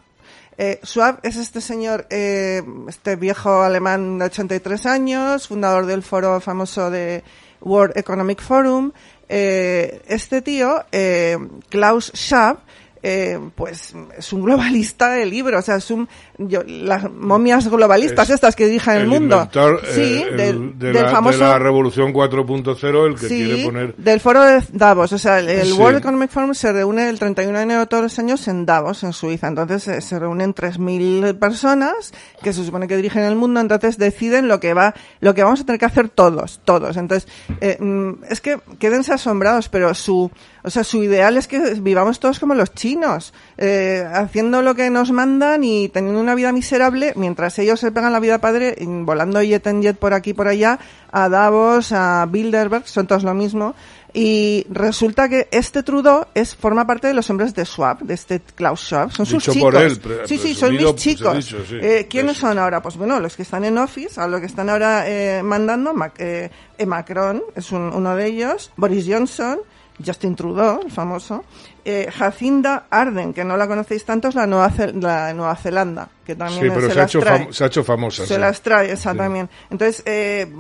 Eh, 0.59 0.79
Schwab 0.85 1.19
es 1.25 1.35
este 1.35 1.61
señor, 1.61 2.07
este 2.09 3.17
viejo 3.17 3.63
alemán 3.63 4.17
de 4.17 4.27
83 4.27 4.87
años, 4.87 5.49
fundador 5.49 5.87
del 5.87 6.05
foro 6.05 6.41
famoso 6.41 6.89
de 6.89 7.25
World 7.61 7.99
Economic 7.99 8.41
Forum. 8.41 8.93
Este 9.29 10.43
tío, 10.43 10.85
Klaus 11.69 12.13
Schwab, 12.15 12.59
pues 13.57 13.93
es 14.17 14.33
un 14.33 14.43
globalista 14.45 15.11
de 15.11 15.27
libro, 15.27 15.59
o 15.59 15.63
sea, 15.63 15.77
es 15.77 15.91
un 15.91 16.09
yo, 16.39 16.61
las 16.67 17.11
momias 17.11 17.69
globalistas 17.69 18.29
Es 18.29 18.35
estas 18.37 18.55
que 18.57 18.67
dirigen 18.67 18.95
el, 18.97 19.03
el 19.03 19.09
mundo. 19.09 19.49
eh, 19.55 19.79
sí, 19.95 20.23
el- 20.31 20.37
del, 20.37 20.79
de, 20.79 20.93
del 20.93 21.03
la, 21.05 21.11
famoso 21.11 21.39
de 21.39 21.45
la 21.45 21.59
revolución 21.59 22.13
4.0, 22.13 23.07
el 23.07 23.15
que 23.15 23.29
Sí, 23.29 23.45
quiere 23.45 23.65
poner... 23.65 23.95
del 23.97 24.21
foro 24.21 24.43
de 24.43 24.63
Davos. 24.73 25.13
O 25.13 25.19
sea, 25.19 25.39
el, 25.41 25.65
Sí. 25.67 25.73
World 25.73 25.99
Economic 25.99 26.31
Forum 26.31 26.55
se 26.55 26.73
reúne 26.73 27.09
el 27.09 27.19
31 27.19 27.57
de 27.59 27.63
enero 27.65 27.87
todos 27.87 28.03
los 28.05 28.19
años 28.19 28.47
en 28.49 28.67
Davos, 28.67 29.03
en 29.05 29.13
Suiza. 29.13 29.49
Entonces 29.49 29.89
eh, 29.89 30.01
se 30.01 30.19
reúnen 30.19 30.55
3.000 30.55 31.39
personas 31.39 32.13
que 32.43 32.53
se 32.53 32.65
supone 32.65 32.87
que 32.89 32.97
dirigen 32.97 33.23
el 33.25 33.37
mundo. 33.37 33.61
Entonces 33.61 33.99
deciden 33.99 34.49
lo 34.49 34.61
que 34.61 34.75
va, 34.75 34.95
lo 35.21 35.35
que 35.35 35.43
vamos 35.43 35.61
a 35.61 35.65
tener 35.65 35.79
que 35.79 35.87
hacer 35.87 36.09
todos, 36.09 36.61
todos. 36.65 36.97
Entonces, 36.97 37.29
eh, 37.61 37.77
mm, 37.81 38.25
es 38.31 38.41
que 38.41 38.59
quédense 38.79 39.13
asombrados, 39.13 39.69
pero 39.69 39.95
su, 39.95 40.31
o 40.63 40.71
sea, 40.71 40.85
su 40.85 41.03
ideal 41.03 41.37
es 41.37 41.47
que 41.49 41.59
vivamos 41.81 42.21
todos 42.21 42.39
como 42.39 42.55
los 42.55 42.73
chinos, 42.75 43.33
eh, 43.57 44.05
haciendo 44.13 44.63
lo 44.63 44.75
que 44.75 44.91
nos 44.91 45.11
mandan 45.13 45.65
y 45.65 45.89
teniendo 45.89 46.26
una 46.27 46.35
vida 46.35 46.53
miserable, 46.53 47.13
mientras 47.17 47.59
ellos 47.59 47.81
se 47.81 47.91
pegan 47.93 48.13
la 48.13 48.21
vida 48.21 48.39
padre, 48.39 48.77
volando 48.81 49.41
jet 49.43 49.67
en 49.69 49.81
jet 49.83 49.97
por 49.97 50.13
aquí 50.13 50.35
por 50.35 50.49
allá, 50.49 50.79
a 51.11 51.29
Davos, 51.29 51.93
a 51.93 52.27
Bilderberg, 52.27 52.87
son 52.87 53.07
todos 53.07 53.23
lo 53.25 53.33
mismo. 53.35 53.75
Y 54.13 54.67
resulta 54.71 55.29
que 55.29 55.47
este 55.51 55.83
Trudeau 55.83 56.25
es, 56.35 56.57
forma 56.57 56.87
parte 56.87 57.07
de 57.07 57.13
los 57.15 57.29
hombres 57.29 57.55
de 57.55 57.65
Schwab, 57.67 57.99
de 57.99 58.15
este 58.15 58.41
Klaus 58.41 58.81
Schwab. 58.81 59.13
Son 59.13 59.27
sus 59.27 59.43
chicos. 59.45 59.59
por 59.61 59.75
él, 59.77 59.99
pre- 60.01 60.27
sí, 60.27 60.39
sí, 60.39 60.55
son 60.55 60.73
mis 60.73 60.83
pues, 60.85 60.95
chicos. 60.97 61.37
dicho, 61.37 61.59
sí. 61.69 61.77
Eh, 61.81 62.07
¿Quiénes 62.09 62.39
son 62.39 62.59
ahora? 62.59 62.81
Pues 62.81 62.97
bueno, 62.97 63.21
los 63.21 63.37
que 63.37 63.43
están 63.43 63.65
en 63.67 63.77
Office, 63.77 64.19
a 64.19 64.27
los 64.27 64.41
que 64.41 64.47
están 64.47 64.71
ahora 64.71 65.05
eh, 65.07 65.43
mandando, 65.43 65.93
Mac- 65.93 66.19
eh, 66.19 66.51
eh, 66.79 66.87
Macron 66.87 67.43
es 67.55 67.71
un- 67.73 67.93
uno 67.93 68.17
de 68.17 68.27
ellos, 68.27 68.73
Boris 68.77 69.05
Johnson, 69.07 69.59
Justin 70.05 70.35
Trudeau, 70.35 70.81
el 70.83 70.91
famoso, 70.91 71.45
eh, 71.89 72.11
Jacinda 72.11 72.87
Arden, 72.91 73.33
que 73.33 73.45
no 73.45 73.57
la 73.57 73.69
conocéis 73.69 74.05
tanto, 74.05 74.27
es 74.29 74.35
la 74.35 74.47
Nueva, 74.47 74.71
Ce- 74.71 74.93
la 74.93 75.33
Nueva 75.35 75.55
Zelanda, 75.55 76.09
que 76.25 76.35
también 76.35 76.61
Sí, 76.65 76.69
pero 76.69 76.89
se, 76.89 76.93
se 76.93 76.93
ha, 76.99 77.03
las 77.03 77.11
hecho 77.11 77.21
trae. 77.21 77.49
se 77.53 77.65
ha 77.65 77.67
hecho 77.69 77.85
famosa. 77.85 78.27
Se 78.27 78.35
sí. 78.35 78.41
las 78.41 78.61
trae, 78.61 78.91
esa 78.91 79.15
también. 79.15 79.49
Entonces, 79.71 80.03
eh, 80.05 80.51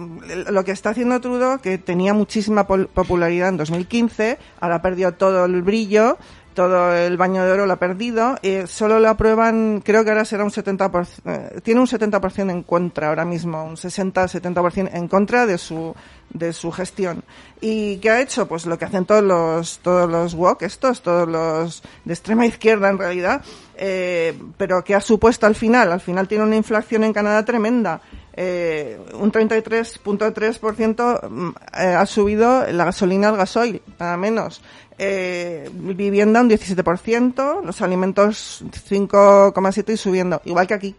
lo 0.50 0.64
que 0.64 0.70
está 0.70 0.90
haciendo 0.90 1.20
Trudeau, 1.20 1.58
que 1.60 1.78
tenía 1.78 2.14
muchísima 2.14 2.66
popularidad 2.66 3.48
en 3.48 3.56
2015, 3.56 4.38
ahora 4.60 4.80
perdió 4.80 5.14
todo 5.14 5.44
el 5.46 5.62
brillo, 5.62 6.16
todo 6.56 6.96
el 6.96 7.16
baño 7.18 7.44
de 7.44 7.52
oro 7.52 7.66
lo 7.66 7.74
ha 7.74 7.78
perdido, 7.78 8.36
eh, 8.42 8.66
solo 8.66 8.98
lo 8.98 9.10
aprueban, 9.10 9.82
creo 9.84 10.02
que 10.02 10.10
ahora 10.10 10.24
será 10.24 10.42
un 10.42 10.50
70%, 10.50 11.20
eh, 11.26 11.60
tiene 11.62 11.80
un 11.80 11.86
70% 11.86 12.50
en 12.50 12.62
contra 12.62 13.08
ahora 13.08 13.26
mismo, 13.26 13.62
un 13.62 13.76
60-70% 13.76 14.90
en 14.92 15.06
contra 15.06 15.46
de 15.46 15.58
su 15.58 15.94
de 16.30 16.52
su 16.52 16.72
gestión. 16.72 17.22
¿Y 17.60 17.98
qué 17.98 18.10
ha 18.10 18.20
hecho? 18.20 18.48
Pues 18.48 18.66
lo 18.66 18.78
que 18.78 18.86
hacen 18.86 19.04
todos 19.04 19.22
los 19.22 19.78
todos 19.80 20.10
los 20.10 20.34
woke, 20.34 20.62
estos, 20.62 21.02
todos 21.02 21.28
los 21.28 21.82
de 22.04 22.14
extrema 22.14 22.46
izquierda 22.46 22.88
en 22.88 22.98
realidad, 22.98 23.42
eh, 23.76 24.36
pero 24.56 24.82
que 24.82 24.94
ha 24.94 25.00
supuesto 25.00 25.46
al 25.46 25.54
final, 25.54 25.92
al 25.92 26.00
final 26.00 26.26
tiene 26.26 26.44
una 26.44 26.56
inflación 26.56 27.04
en 27.04 27.12
Canadá 27.12 27.44
tremenda. 27.44 28.00
Eh, 28.38 29.00
un 29.14 29.32
33.3% 29.32 31.28
mm, 31.28 31.48
eh, 31.48 31.86
ha 31.94 32.04
subido 32.04 32.70
la 32.70 32.84
gasolina 32.84 33.30
al 33.30 33.36
gasoil, 33.38 33.80
nada 33.98 34.16
menos. 34.18 34.60
Eh, 34.98 35.70
vivienda 35.72 36.40
un 36.40 36.50
17%, 36.50 37.62
los 37.64 37.82
alimentos 37.82 38.64
5,7 38.88 39.92
y 39.92 39.96
subiendo, 39.96 40.40
igual 40.44 40.66
que 40.66 40.74
aquí. 40.74 40.94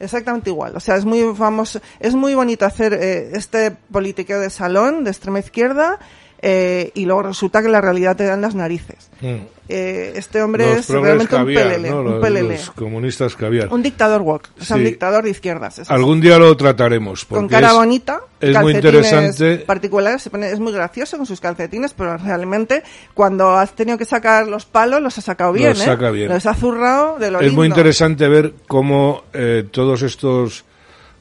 Exactamente 0.00 0.50
igual. 0.50 0.76
O 0.76 0.80
sea, 0.80 0.96
es 0.96 1.04
muy 1.04 1.34
famoso, 1.34 1.80
es 1.98 2.14
muy 2.14 2.34
bonito 2.34 2.64
hacer 2.64 2.94
eh, 2.94 3.30
este 3.32 3.70
politiqueo 3.70 4.40
de 4.40 4.50
salón, 4.50 5.04
de 5.04 5.10
extrema 5.10 5.40
izquierda, 5.40 5.98
eh, 6.40 6.92
y 6.94 7.04
luego 7.04 7.22
resulta 7.24 7.62
que 7.62 7.68
la 7.68 7.80
realidad 7.80 8.16
te 8.16 8.24
da 8.24 8.34
en 8.34 8.40
las 8.40 8.54
narices. 8.54 9.10
Mm. 9.20 9.34
Eh, 9.70 10.12
este 10.16 10.40
hombre 10.40 10.64
Los 10.66 10.78
es 10.78 10.88
realmente 10.88 11.34
un 11.34 11.40
caviar, 11.42 11.64
pelele, 11.64 11.90
¿no? 11.90 11.98
un 11.98 12.04
Los, 12.04 12.20
pelele. 12.22 12.54
los 12.56 12.70
comunistas 12.70 13.34
caviar. 13.36 13.68
Un 13.70 13.82
dictador 13.82 14.22
woke, 14.22 14.48
o 14.58 14.64
sea, 14.64 14.76
un 14.76 14.82
Sí. 14.82 14.88
dictador 14.88 15.24
de 15.24 15.30
izquierdas. 15.30 15.74
sí. 15.74 15.82
Algún 15.88 16.20
día 16.22 16.38
lo 16.38 16.56
trataremos. 16.56 17.24
Porque 17.26 17.40
con 17.40 17.48
cara 17.48 17.68
es- 17.68 17.74
bonita, 17.74 18.20
es 18.40 18.58
muy 18.60 18.72
interesante. 18.72 19.58
particulares, 19.58 20.22
se 20.22 20.30
pone, 20.30 20.50
es 20.50 20.58
muy 20.60 20.72
gracioso 20.72 21.16
con 21.18 21.26
sus 21.26 21.40
calcetines, 21.40 21.92
pero 21.92 22.16
realmente 22.16 22.82
cuando 23.12 23.50
has 23.56 23.72
tenido 23.74 23.98
que 23.98 24.06
sacar 24.06 24.46
los 24.46 24.64
palos 24.64 25.02
los 25.02 25.18
ha 25.18 25.20
sacado 25.20 25.52
bien, 25.52 25.70
Los 25.70 25.80
¿eh? 25.82 25.84
saca 25.84 26.10
bien. 26.10 26.28
Los 26.30 26.46
ha 26.46 26.54
zurrado 26.54 27.18
de 27.18 27.30
lo 27.30 27.40
Es 27.40 27.52
muy 27.52 27.64
lindo. 27.64 27.76
interesante 27.76 28.26
ver 28.28 28.54
cómo 28.68 29.24
eh, 29.34 29.64
todos 29.70 30.00
estos, 30.02 30.64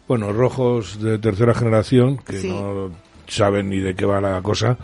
bueno, 0.07 0.31
rojos 0.31 1.01
de 1.01 1.17
tercera 1.17 1.53
generación, 1.53 2.17
que 2.17 2.39
Sí. 2.39 2.49
no 2.49 2.91
saben 3.27 3.69
ni 3.69 3.79
de 3.79 3.95
qué 3.95 4.05
va 4.05 4.19
la 4.21 4.41
cosa, 4.41 4.77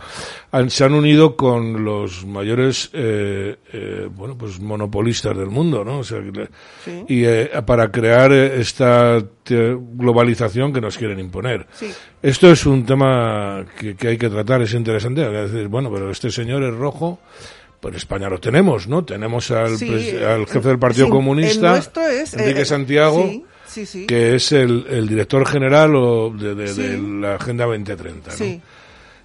han- 0.52 0.70
se 0.70 0.84
han 0.84 0.94
unido 0.94 1.36
con 1.36 1.84
los 1.84 2.24
mayores, 2.26 2.90
eh, 2.92 3.56
eh, 3.72 4.08
bueno, 4.10 4.36
pues 4.38 4.60
monopolistas 4.60 5.36
del 5.36 5.48
mundo, 5.48 5.84
¿no? 5.84 5.98
O 6.00 6.04
sea, 6.04 6.18
Sí. 6.84 7.04
Y 7.08 7.24
eh, 7.24 7.50
para 7.66 7.90
crear 7.90 8.32
eh, 8.32 8.60
esta 8.60 9.22
globalización 9.48 10.72
que 10.72 10.80
nos 10.80 10.96
quieren 10.96 11.18
imponer. 11.20 11.66
Sí. 11.72 11.90
Esto 12.22 12.50
es 12.50 12.64
un 12.66 12.84
tema 12.86 13.64
que, 13.78 13.94
que 13.96 14.08
hay 14.08 14.18
que 14.18 14.28
tratar, 14.30 14.62
es 14.62 14.72
interesante. 14.74 15.22
Que 15.22 15.28
decir, 15.30 15.68
bueno, 15.68 15.90
pero 15.92 16.10
este 16.10 16.30
señor 16.30 16.62
es 16.62 16.74
rojo, 16.74 17.18
pues 17.80 17.92
en 17.92 17.96
España 17.96 18.28
lo 18.28 18.38
tenemos, 18.40 18.88
¿no? 18.88 19.04
Tenemos 19.04 19.50
al, 19.50 19.76
Sí, 19.76 19.88
al 20.16 20.46
jefe 20.46 20.68
del 20.68 20.78
Partido 20.78 21.06
sí, 21.06 21.12
Comunista, 21.12 21.66
el 21.68 21.72
nuestro 21.74 22.06
es, 22.06 22.34
Enrique 22.34 22.62
eh, 22.62 22.64
Santiago, 22.64 23.26
sí, 23.28 23.44
sí, 23.74 23.86
sí. 23.86 24.06
que 24.06 24.34
es 24.36 24.52
el, 24.52 24.86
el 24.88 25.08
director 25.08 25.46
general 25.46 25.94
o 25.96 26.30
de, 26.30 26.54
de- 26.54 26.68
Sí. 26.68 26.82
de 26.82 26.98
la 27.20 27.34
Agenda 27.36 27.64
2030, 27.66 28.30
¿no? 28.30 28.36
Sí. 28.36 28.60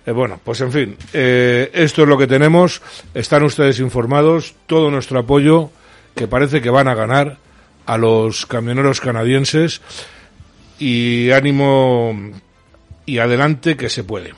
Eh, 0.06 0.12
bueno, 0.12 0.40
pues 0.44 0.60
en 0.62 0.72
fin, 0.72 0.98
eh, 1.14 1.70
esto 1.74 2.04
es 2.04 2.08
lo 2.10 2.18
que 2.18 2.26
tenemos. 2.28 2.82
Están 3.14 3.44
ustedes 3.44 3.80
informados. 3.80 4.56
Todo 4.66 4.90
nuestro 4.90 5.20
apoyo, 5.20 5.70
que 6.16 6.28
parece 6.28 6.62
que 6.62 6.70
van 6.70 6.88
a 6.88 6.96
ganar 6.96 7.38
a 7.86 7.98
los 7.98 8.46
camioneros 8.46 9.02
canadienses. 9.02 9.82
Y 10.80 11.32
ánimo 11.32 12.16
y 13.06 13.18
adelante 13.20 13.76
que 13.76 13.90
se 13.90 14.04
puede. 14.06 14.34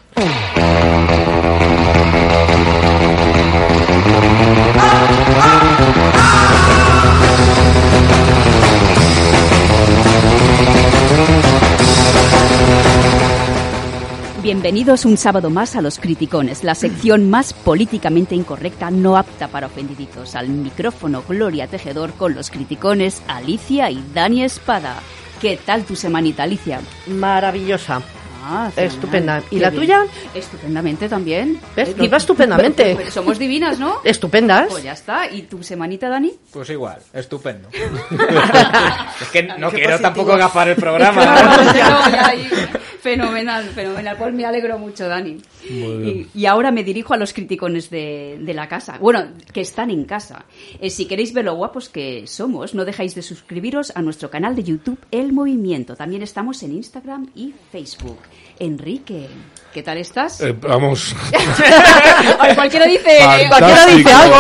Bienvenidos 14.42 15.06
un 15.06 15.18
sábado 15.18 15.52
más 15.52 15.76
a 15.76 15.84
Los 15.84 16.00
Criticones, 16.00 16.64
la 16.64 16.74
sección 16.74 17.30
más 17.30 17.54
políticamente 17.54 18.34
incorrecta, 18.34 18.90
no 18.90 19.16
apta 19.16 19.48
para 19.48 19.68
ofendiditos. 19.68 20.36
Al 20.36 20.50
micrófono 20.50 21.24
Gloria 21.28 21.68
Tejedor 21.68 22.14
con 22.14 22.34
los 22.34 22.50
criticones 22.50 23.22
Alicia 23.28 23.92
y 23.92 24.04
Dani 24.16 24.44
Espada. 24.44 24.96
¿Qué 25.40 25.60
tal 25.64 25.84
tu 25.84 25.96
semanita, 25.96 26.42
Alicia? 26.42 26.82
Maravillosa. 27.06 28.02
Ah. 28.44 28.72
Estupenda. 28.76 29.44
¿Y 29.52 29.56
Qué 29.56 29.62
la 29.62 29.70
bien. 29.70 29.82
tuya? 29.82 30.06
Estupendamente 30.34 31.08
también. 31.10 31.60
¿Ves? 31.76 31.90
Eh, 31.90 31.94
Que 31.94 32.06
iba 32.06 32.18
estupendamente. 32.18 32.84
pero- 32.84 32.98
pero 32.98 33.12
somos 33.12 33.38
divinas, 33.40 33.80
¿no? 33.80 33.98
Estupendas. 34.04 34.68
Pues 34.70 34.84
ya 34.84 34.94
está. 34.94 35.30
¿Y 35.32 35.44
tu 35.44 35.62
semanita, 35.64 36.10
Dani? 36.10 36.34
Pues 36.52 36.70
igual, 36.70 37.00
estupendo. 37.14 37.70
es 39.22 39.28
que 39.30 39.44
no 39.44 39.70
quiero 39.72 40.00
tampoco 40.00 40.36
gafar 40.38 40.70
el 40.70 40.76
programa. 40.76 41.22
No, 41.72 41.74
ya 42.12 42.28
ahí. 42.28 42.50
Fenomenal, 43.02 43.64
fenomenal. 43.70 44.16
Pues 44.18 44.34
me 44.34 44.46
alegro 44.46 44.78
mucho, 44.78 45.08
Dani. 45.08 45.38
Y, 45.68 46.28
y 46.36 46.46
ahora 46.46 46.72
me 46.72 46.84
dirijo 46.84 47.14
a 47.14 47.18
los 47.18 47.34
criticones 47.34 47.90
de, 47.90 48.38
de 48.40 48.54
la 48.54 48.68
casa. 48.68 48.98
Bueno, 49.00 49.26
que 49.54 49.62
están 49.62 49.90
en 49.90 50.06
casa. 50.06 50.46
Eh, 50.80 50.90
si 50.90 51.06
queréis 51.06 51.34
ver 51.34 51.46
lo 51.46 51.56
guapos 51.56 51.90
que 51.90 52.28
somos, 52.28 52.76
no 52.76 52.86
dejáis 52.86 53.16
de 53.16 53.22
suscribiros 53.24 53.92
a 53.96 54.02
nuestro 54.02 54.30
canal 54.30 54.56
de 54.56 54.64
YouTube 54.64 55.00
El 55.10 55.34
Movimiento. 55.34 55.96
También 55.96 56.22
estamos 56.22 56.62
en 56.64 56.74
Instagram 56.74 57.28
y 57.36 57.54
Facebook. 57.72 58.20
Enrique, 58.60 59.28
¿qué 59.74 59.82
tal 59.84 59.98
estás? 59.98 60.42
Eh, 60.42 60.54
vamos. 60.60 61.16
Ay, 62.40 62.56
cualquiera 62.56 62.86
dice, 62.86 63.20
Fantástico. 63.20 63.50
Cualquiera 63.50 63.86
dice 63.88 64.12
algo. 64.14 64.36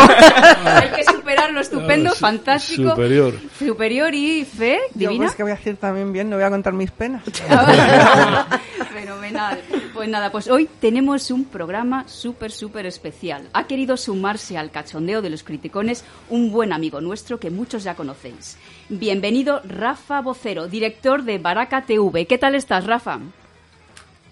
hay 0.69 0.89
que 0.89 1.03
superar 1.05 1.51
lo 1.51 1.61
estupendo, 1.61 2.11
fantástico. 2.13 2.91
Superior. 2.91 3.33
Superior 3.57 4.13
y 4.13 4.45
fe, 4.45 4.79
Yo, 4.93 5.09
divina. 5.09 5.25
pues 5.25 5.35
que 5.35 5.43
voy 5.43 5.51
a 5.51 5.55
decir 5.55 5.77
también 5.77 6.11
bien, 6.13 6.29
no 6.29 6.35
voy 6.35 6.45
a 6.45 6.49
contar 6.49 6.73
mis 6.73 6.91
penas. 6.91 7.23
Fenomenal. 8.93 9.61
Pues 9.93 10.09
nada, 10.09 10.31
pues 10.31 10.47
hoy 10.49 10.69
tenemos 10.79 11.31
un 11.31 11.45
programa 11.45 12.07
súper, 12.07 12.51
súper 12.51 12.85
especial. 12.85 13.49
Ha 13.53 13.65
querido 13.67 13.97
sumarse 13.97 14.57
al 14.57 14.71
cachondeo 14.71 15.21
de 15.21 15.29
los 15.29 15.43
criticones 15.43 16.03
un 16.29 16.51
buen 16.51 16.73
amigo 16.73 17.01
nuestro 17.01 17.39
que 17.39 17.49
muchos 17.49 17.83
ya 17.83 17.95
conocéis. 17.95 18.57
Bienvenido 18.89 19.61
Rafa 19.63 20.21
Vocero, 20.21 20.67
director 20.67 21.23
de 21.23 21.37
Baraca 21.37 21.83
TV. 21.83 22.25
¿Qué 22.27 22.37
tal 22.37 22.55
estás, 22.55 22.85
Rafa? 22.85 23.19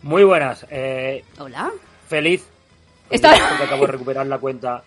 Muy 0.02 0.24
buenas. 0.24 0.66
Eh, 0.70 1.24
Hola. 1.40 1.72
feliz. 2.08 2.48
Está- 3.10 3.32
Porque 3.50 3.64
acabo 3.64 3.86
de 3.86 3.92
recuperar 3.92 4.26
la 4.28 4.38
cuenta 4.38 4.84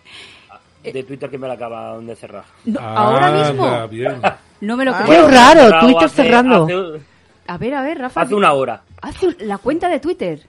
de 0.81 1.03
Twitter 1.03 1.29
que 1.29 1.37
me 1.37 1.47
la 1.47 1.53
acaban 1.53 2.05
de 2.07 2.15
cerrar. 2.15 2.43
No, 2.65 2.79
ahora 2.79 3.31
mismo. 3.31 3.87
bien. 3.87 4.21
No 4.61 4.77
me 4.77 4.85
lo 4.85 4.91
Ah. 4.95 5.03
creo. 5.05 5.27
Qué 5.27 5.31
raro, 5.33 5.79
Twitter 5.81 6.05
hace- 6.05 6.23
cerrando. 6.23 6.63
Hace, 6.65 7.01
A 7.47 7.57
ver, 7.57 7.73
a 7.73 7.81
ver, 7.81 7.97
Rafa. 7.99 8.21
hace 8.21 8.35
una 8.35 8.53
hora. 8.53 8.81
Hace 9.01 9.35
la 9.39 9.57
cuenta 9.57 9.89
de 9.89 9.99
Twitter. 9.99 10.41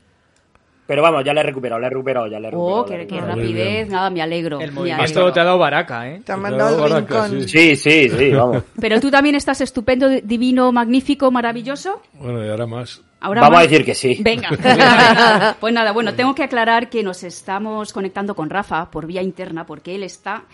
Pero 0.86 1.00
vamos, 1.02 1.24
ya 1.24 1.32
le 1.32 1.40
he 1.40 1.42
recuperado, 1.44 1.80
le 1.80 1.86
he 1.86 1.90
recuperado, 1.90 2.26
ya 2.26 2.38
le 2.38 2.48
he 2.48 2.50
recuperado. 2.50 2.80
Oh, 2.82 2.84
qué, 2.84 2.92
qué 2.92 2.98
recuperado. 2.98 3.36
Muy 3.36 3.52
bien. 3.52 3.56
rapidez, 3.56 3.88
nada, 3.88 4.10
me 4.10 4.20
alegro. 4.22 4.60
El 4.60 4.70
me 4.70 4.74
movimiento 4.74 5.02
alegro. 5.02 5.32
te 5.32 5.40
ha 5.40 5.44
dado 5.44 5.58
baraca, 5.58 6.10
¿eh? 6.10 6.20
Te 6.24 6.32
han 6.32 6.40
mandado 6.42 6.86
el 6.86 6.96
rincón. 6.96 7.48
Sí, 7.48 7.74
sí, 7.76 8.08
sí, 8.10 8.30
vamos. 8.30 8.62
Pero 8.80 9.00
tú 9.00 9.10
también 9.10 9.34
estás 9.34 9.62
estupendo, 9.62 10.08
divino, 10.10 10.70
magnífico, 10.72 11.30
maravilloso. 11.30 12.02
Bueno, 12.14 12.44
y 12.44 12.48
ahora 12.48 12.66
más. 12.66 13.00
Ahora 13.20 13.40
Vamos 13.40 13.56
más- 13.56 13.66
a 13.66 13.70
decir 13.70 13.84
que 13.86 13.94
sí. 13.94 14.18
Venga. 14.22 14.50
Pues 15.60 15.72
nada, 15.72 15.92
bueno, 15.92 16.12
tengo 16.12 16.34
que 16.34 16.42
aclarar 16.42 16.90
que 16.90 17.02
nos 17.02 17.22
estamos 17.24 17.92
conectando 17.94 18.34
con 18.34 18.50
Rafa 18.50 18.90
por 18.90 19.06
vía 19.06 19.22
interna 19.22 19.64
porque 19.64 19.94
él 19.94 20.02
está 20.02 20.44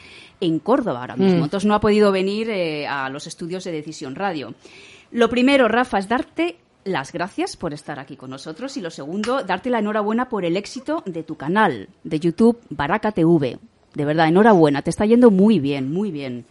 en 0.40 0.60
Córdoba 0.60 1.00
ahora 1.00 1.16
mismo. 1.16 1.42
Entonces 1.44 1.66
no 1.66 1.74
ha 1.74 1.80
podido 1.80 2.12
venir 2.12 2.48
eh, 2.50 2.86
a 2.86 3.08
los 3.08 3.26
estudios 3.26 3.64
de 3.64 3.72
Decisión 3.72 4.14
Radio. 4.14 4.54
Lo 5.10 5.28
primero, 5.28 5.66
Rafa, 5.66 5.98
es 5.98 6.08
darte 6.08 6.56
las 6.90 7.12
gracias 7.12 7.56
por 7.56 7.72
estar 7.72 7.98
aquí 7.98 8.16
con 8.16 8.30
nosotros 8.30 8.76
y 8.76 8.80
lo 8.80 8.90
segundo, 8.90 9.42
darte 9.42 9.70
la 9.70 9.78
enhorabuena 9.78 10.28
por 10.28 10.44
el 10.44 10.56
éxito 10.56 11.02
de 11.06 11.22
tu 11.22 11.36
canal 11.36 11.88
de 12.04 12.20
YouTube 12.20 12.58
Baraka 12.70 13.12
TV. 13.12 13.58
De 13.94 14.04
verdad, 14.04 14.28
enhorabuena, 14.28 14.82
te 14.82 14.90
está 14.90 15.04
yendo 15.06 15.30
muy 15.30 15.58
bien, 15.58 15.92
muy 15.92 16.10
bien. 16.10 16.44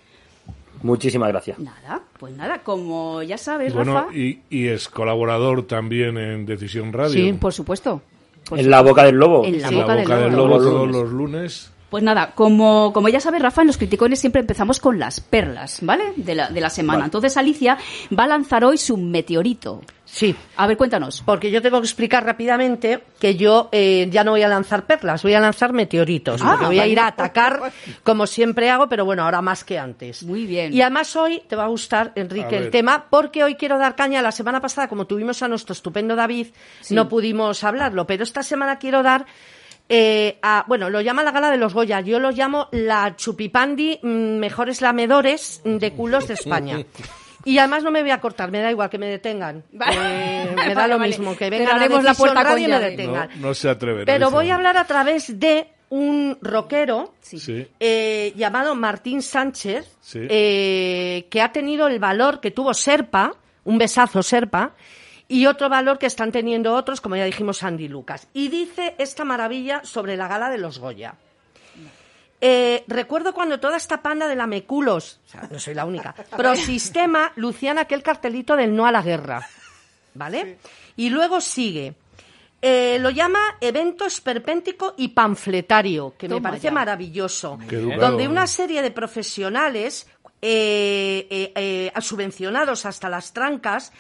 Muchísimas 0.82 1.30
gracias. 1.30 1.60
Nada, 1.60 2.02
pues 2.20 2.36
nada, 2.36 2.60
como 2.64 3.22
ya 3.22 3.38
sabes, 3.38 3.74
Bueno, 3.74 3.94
Rafa. 3.94 4.16
y, 4.16 4.40
y 4.50 4.68
es 4.68 4.88
colaborador 4.88 5.68
también 5.68 6.18
en 6.18 6.46
Decisión 6.46 6.94
Radio. 6.94 7.12
Sí, 7.14 7.34
Por 7.34 7.54
supuesto. 7.54 8.02
Por 8.48 8.60
En 8.60 8.70
la 8.70 8.82
boca 8.82 9.04
del 9.04 9.16
lobo. 9.16 9.44
En 9.46 9.62
la 9.62 9.68
En 9.68 9.76
la 9.76 9.82
boca, 9.82 9.96
boca 9.96 10.16
del 10.16 10.24
del 10.30 10.32
lobo. 10.38 10.48
lobo 10.48 10.58
Los 10.60 10.66
todos 10.72 10.88
los 10.92 11.12
lunes. 11.12 11.72
Pues 11.90 12.04
nada, 12.04 12.34
como, 12.36 12.94
como 12.94 13.10
ya 13.10 13.20
sabes, 13.20 13.42
Rafa, 13.42 13.62
en 13.62 13.68
los 13.68 13.78
criticones 13.78 14.20
siempre 14.20 14.42
empezamos 14.42 14.80
con 14.80 15.00
las 15.00 15.20
perlas, 15.22 15.80
¿vale? 15.82 16.14
De 16.16 16.36
la, 16.36 16.50
de 16.50 16.62
la 16.62 16.70
semana. 16.70 17.00
Vale. 17.00 17.06
Entonces 17.08 17.36
Alicia 17.36 17.78
va 18.18 18.26
a 18.26 18.28
lanzar 18.28 18.64
hoy 18.64 18.78
su 18.78 18.96
meteorito. 18.98 19.82
Sí. 20.06 20.36
A 20.56 20.66
ver, 20.68 20.76
cuéntanos. 20.78 21.22
Porque 21.26 21.52
yo 21.52 21.62
tengo 21.62 21.80
que 21.82 21.86
explicar 21.86 22.26
rápidamente 22.26 23.04
que 23.20 23.36
yo 23.36 23.70
eh, 23.72 24.08
ya 24.12 24.24
no 24.24 24.32
voy 24.32 24.42
a 24.44 24.48
lanzar 24.48 24.86
perlas, 24.86 25.22
voy 25.24 25.34
a 25.34 25.40
lanzar 25.40 25.72
meteoritos. 25.74 26.42
Ah, 26.44 26.52
porque 26.52 26.66
voy 26.66 26.80
a 26.80 26.88
ir 26.88 27.00
a 27.00 27.08
atacar 27.08 27.72
como 28.04 28.26
siempre 28.28 28.70
hago, 28.72 28.88
pero 28.90 29.06
bueno, 29.06 29.24
ahora 29.24 29.42
más 29.42 29.64
que 29.64 29.78
antes. 29.78 30.24
Muy 30.24 30.46
bien. 30.48 30.74
Y 30.74 30.82
además 30.82 31.16
hoy 31.16 31.42
te 31.48 31.56
va 31.56 31.66
a 31.66 31.68
gustar, 31.68 32.12
Enrique, 32.16 32.58
el 32.58 32.70
tema, 32.72 33.06
porque 33.10 33.44
hoy 33.44 33.56
quiero 33.56 33.78
dar 33.78 33.96
caña. 33.96 34.22
La 34.22 34.32
semana 34.32 34.60
pasada, 34.62 34.88
como 34.88 35.06
tuvimos 35.06 35.42
a 35.44 35.48
nuestro 35.48 35.74
estupendo 35.74 36.16
David, 36.16 36.48
Sí. 36.82 36.94
no 36.96 37.08
pudimos 37.10 37.64
hablarlo, 37.64 38.06
pero 38.08 38.24
esta 38.24 38.42
semana 38.44 38.78
quiero 38.78 39.02
dar. 39.04 39.26
Eh, 39.90 40.38
a- 40.42 40.64
bueno, 40.68 40.90
lo 40.90 41.02
llama 41.02 41.24
la 41.24 41.32
gala 41.32 41.50
de 41.52 41.58
los 41.58 41.74
Goya. 41.74 42.00
Yo 42.02 42.20
lo 42.20 42.32
llamo 42.32 42.68
la 42.72 43.16
Chupipandi 43.16 44.00
mm, 44.02 44.08
Mejores 44.38 44.82
Lamedores 44.82 45.62
de 45.66 45.92
Culos 45.94 46.28
de 46.28 46.36
España. 46.36 46.78
Y 47.46 47.58
además 47.58 47.84
no 47.84 47.90
me 47.92 48.02
voy 48.02 48.12
a 48.12 48.20
cortar, 48.20 48.52
me 48.52 48.60
da 48.62 48.70
igual 48.70 48.90
que 48.90 48.98
me 48.98 49.08
detengan. 49.08 49.64
Vale. 49.72 49.96
Eh, 50.44 50.52
me 50.56 50.68
da 50.70 50.74
Vale, 50.76 50.88
lo 50.94 51.00
vale. 51.00 51.10
mismo, 51.10 51.36
que 51.36 51.50
vengan 51.50 51.78
a 51.82 51.88
la 51.88 52.14
puerta 52.14 52.14
con 52.16 52.36
Radio 52.36 52.68
y 52.68 52.72
me 52.72 52.80
detengan. 52.80 53.30
No, 53.36 53.48
no 53.48 53.54
se 53.54 53.70
atreven. 53.70 54.06
Pero 54.06 54.30
voy 54.30 54.50
a 54.52 54.56
hablar 54.56 54.78
a 54.78 54.86
través 54.86 55.40
de 55.40 55.68
un 55.90 56.38
rockero 56.42 57.16
Sí. 57.22 57.40
Sí. 57.40 57.68
eh, 57.80 58.32
llamado 58.36 58.76
Martín 58.76 59.24
Sánchez, 59.24 59.98
Sí. 60.02 60.20
eh, 60.30 61.26
que 61.32 61.42
ha 61.42 61.52
tenido 61.52 61.88
el 61.88 61.98
valor 61.98 62.40
que 62.42 62.52
tuvo 62.52 62.74
Serpa, 62.76 63.34
un 63.64 63.78
besazo 63.80 64.22
Serpa, 64.22 64.74
y 65.30 65.46
otro 65.46 65.70
valor 65.70 65.98
que 65.98 66.08
están 66.08 66.32
teniendo 66.32 66.74
otros, 66.74 67.00
como 67.00 67.16
ya 67.16 67.24
dijimos, 67.24 67.64
Andy 67.64 67.88
Lucas. 67.88 68.28
Y 68.34 68.50
dice 68.50 68.96
esta 68.98 69.24
maravilla 69.24 69.82
sobre 69.86 70.18
la 70.18 70.28
gala 70.28 70.50
de 70.50 70.58
los 70.58 70.80
Goya. 70.80 71.16
Eh, 72.42 72.84
recuerdo 72.88 73.34
cuando 73.34 73.60
toda 73.60 73.78
esta 73.78 74.02
panda 74.02 74.28
de 74.28 74.36
lameculos, 74.36 75.20
o 75.28 75.30
sea, 75.30 75.48
no 75.52 75.60
soy 75.60 75.76
la 75.76 75.86
única, 75.86 76.14
prosistema, 76.38 77.32
lucían 77.36 77.78
aquel 77.78 78.02
cartelito 78.02 78.56
del 78.56 78.76
no 78.76 78.86
a 78.86 78.92
la 78.92 79.02
guerra. 79.02 79.48
¿Vale? 80.16 80.58
Y 80.98 81.10
luego 81.10 81.40
sigue. 81.40 81.94
Eh, 82.62 82.98
lo 83.00 83.10
llama 83.10 83.40
evento 83.62 84.06
esperpéntico 84.06 84.96
y 84.98 85.10
panfletario, 85.10 86.16
que 86.18 86.28
me 86.28 86.42
parece 86.42 86.64
ya. 86.64 86.72
maravilloso. 86.72 87.58
Donde 88.00 88.28
una 88.28 88.48
serie 88.48 88.82
de 88.82 88.92
profesionales 88.92 90.08
eh, 90.42 91.28
eh, 91.30 91.92
eh, 91.94 92.02
subvencionados 92.02 92.86
hasta 92.86 93.10
las 93.10 93.34
trancas 93.34 93.92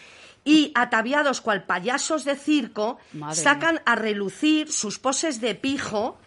y 0.49 0.71
ataviados 0.75 1.41
cual 1.41 1.63
payasos 1.65 2.23
de 2.25 2.35
circo 2.35 2.97
Madre 3.13 3.35
sacan 3.35 3.81
a 3.85 3.95
relucir 3.95 4.71
sus 4.71 4.97
poses 4.99 5.39
de 5.41 5.55
pijo. 5.55 6.17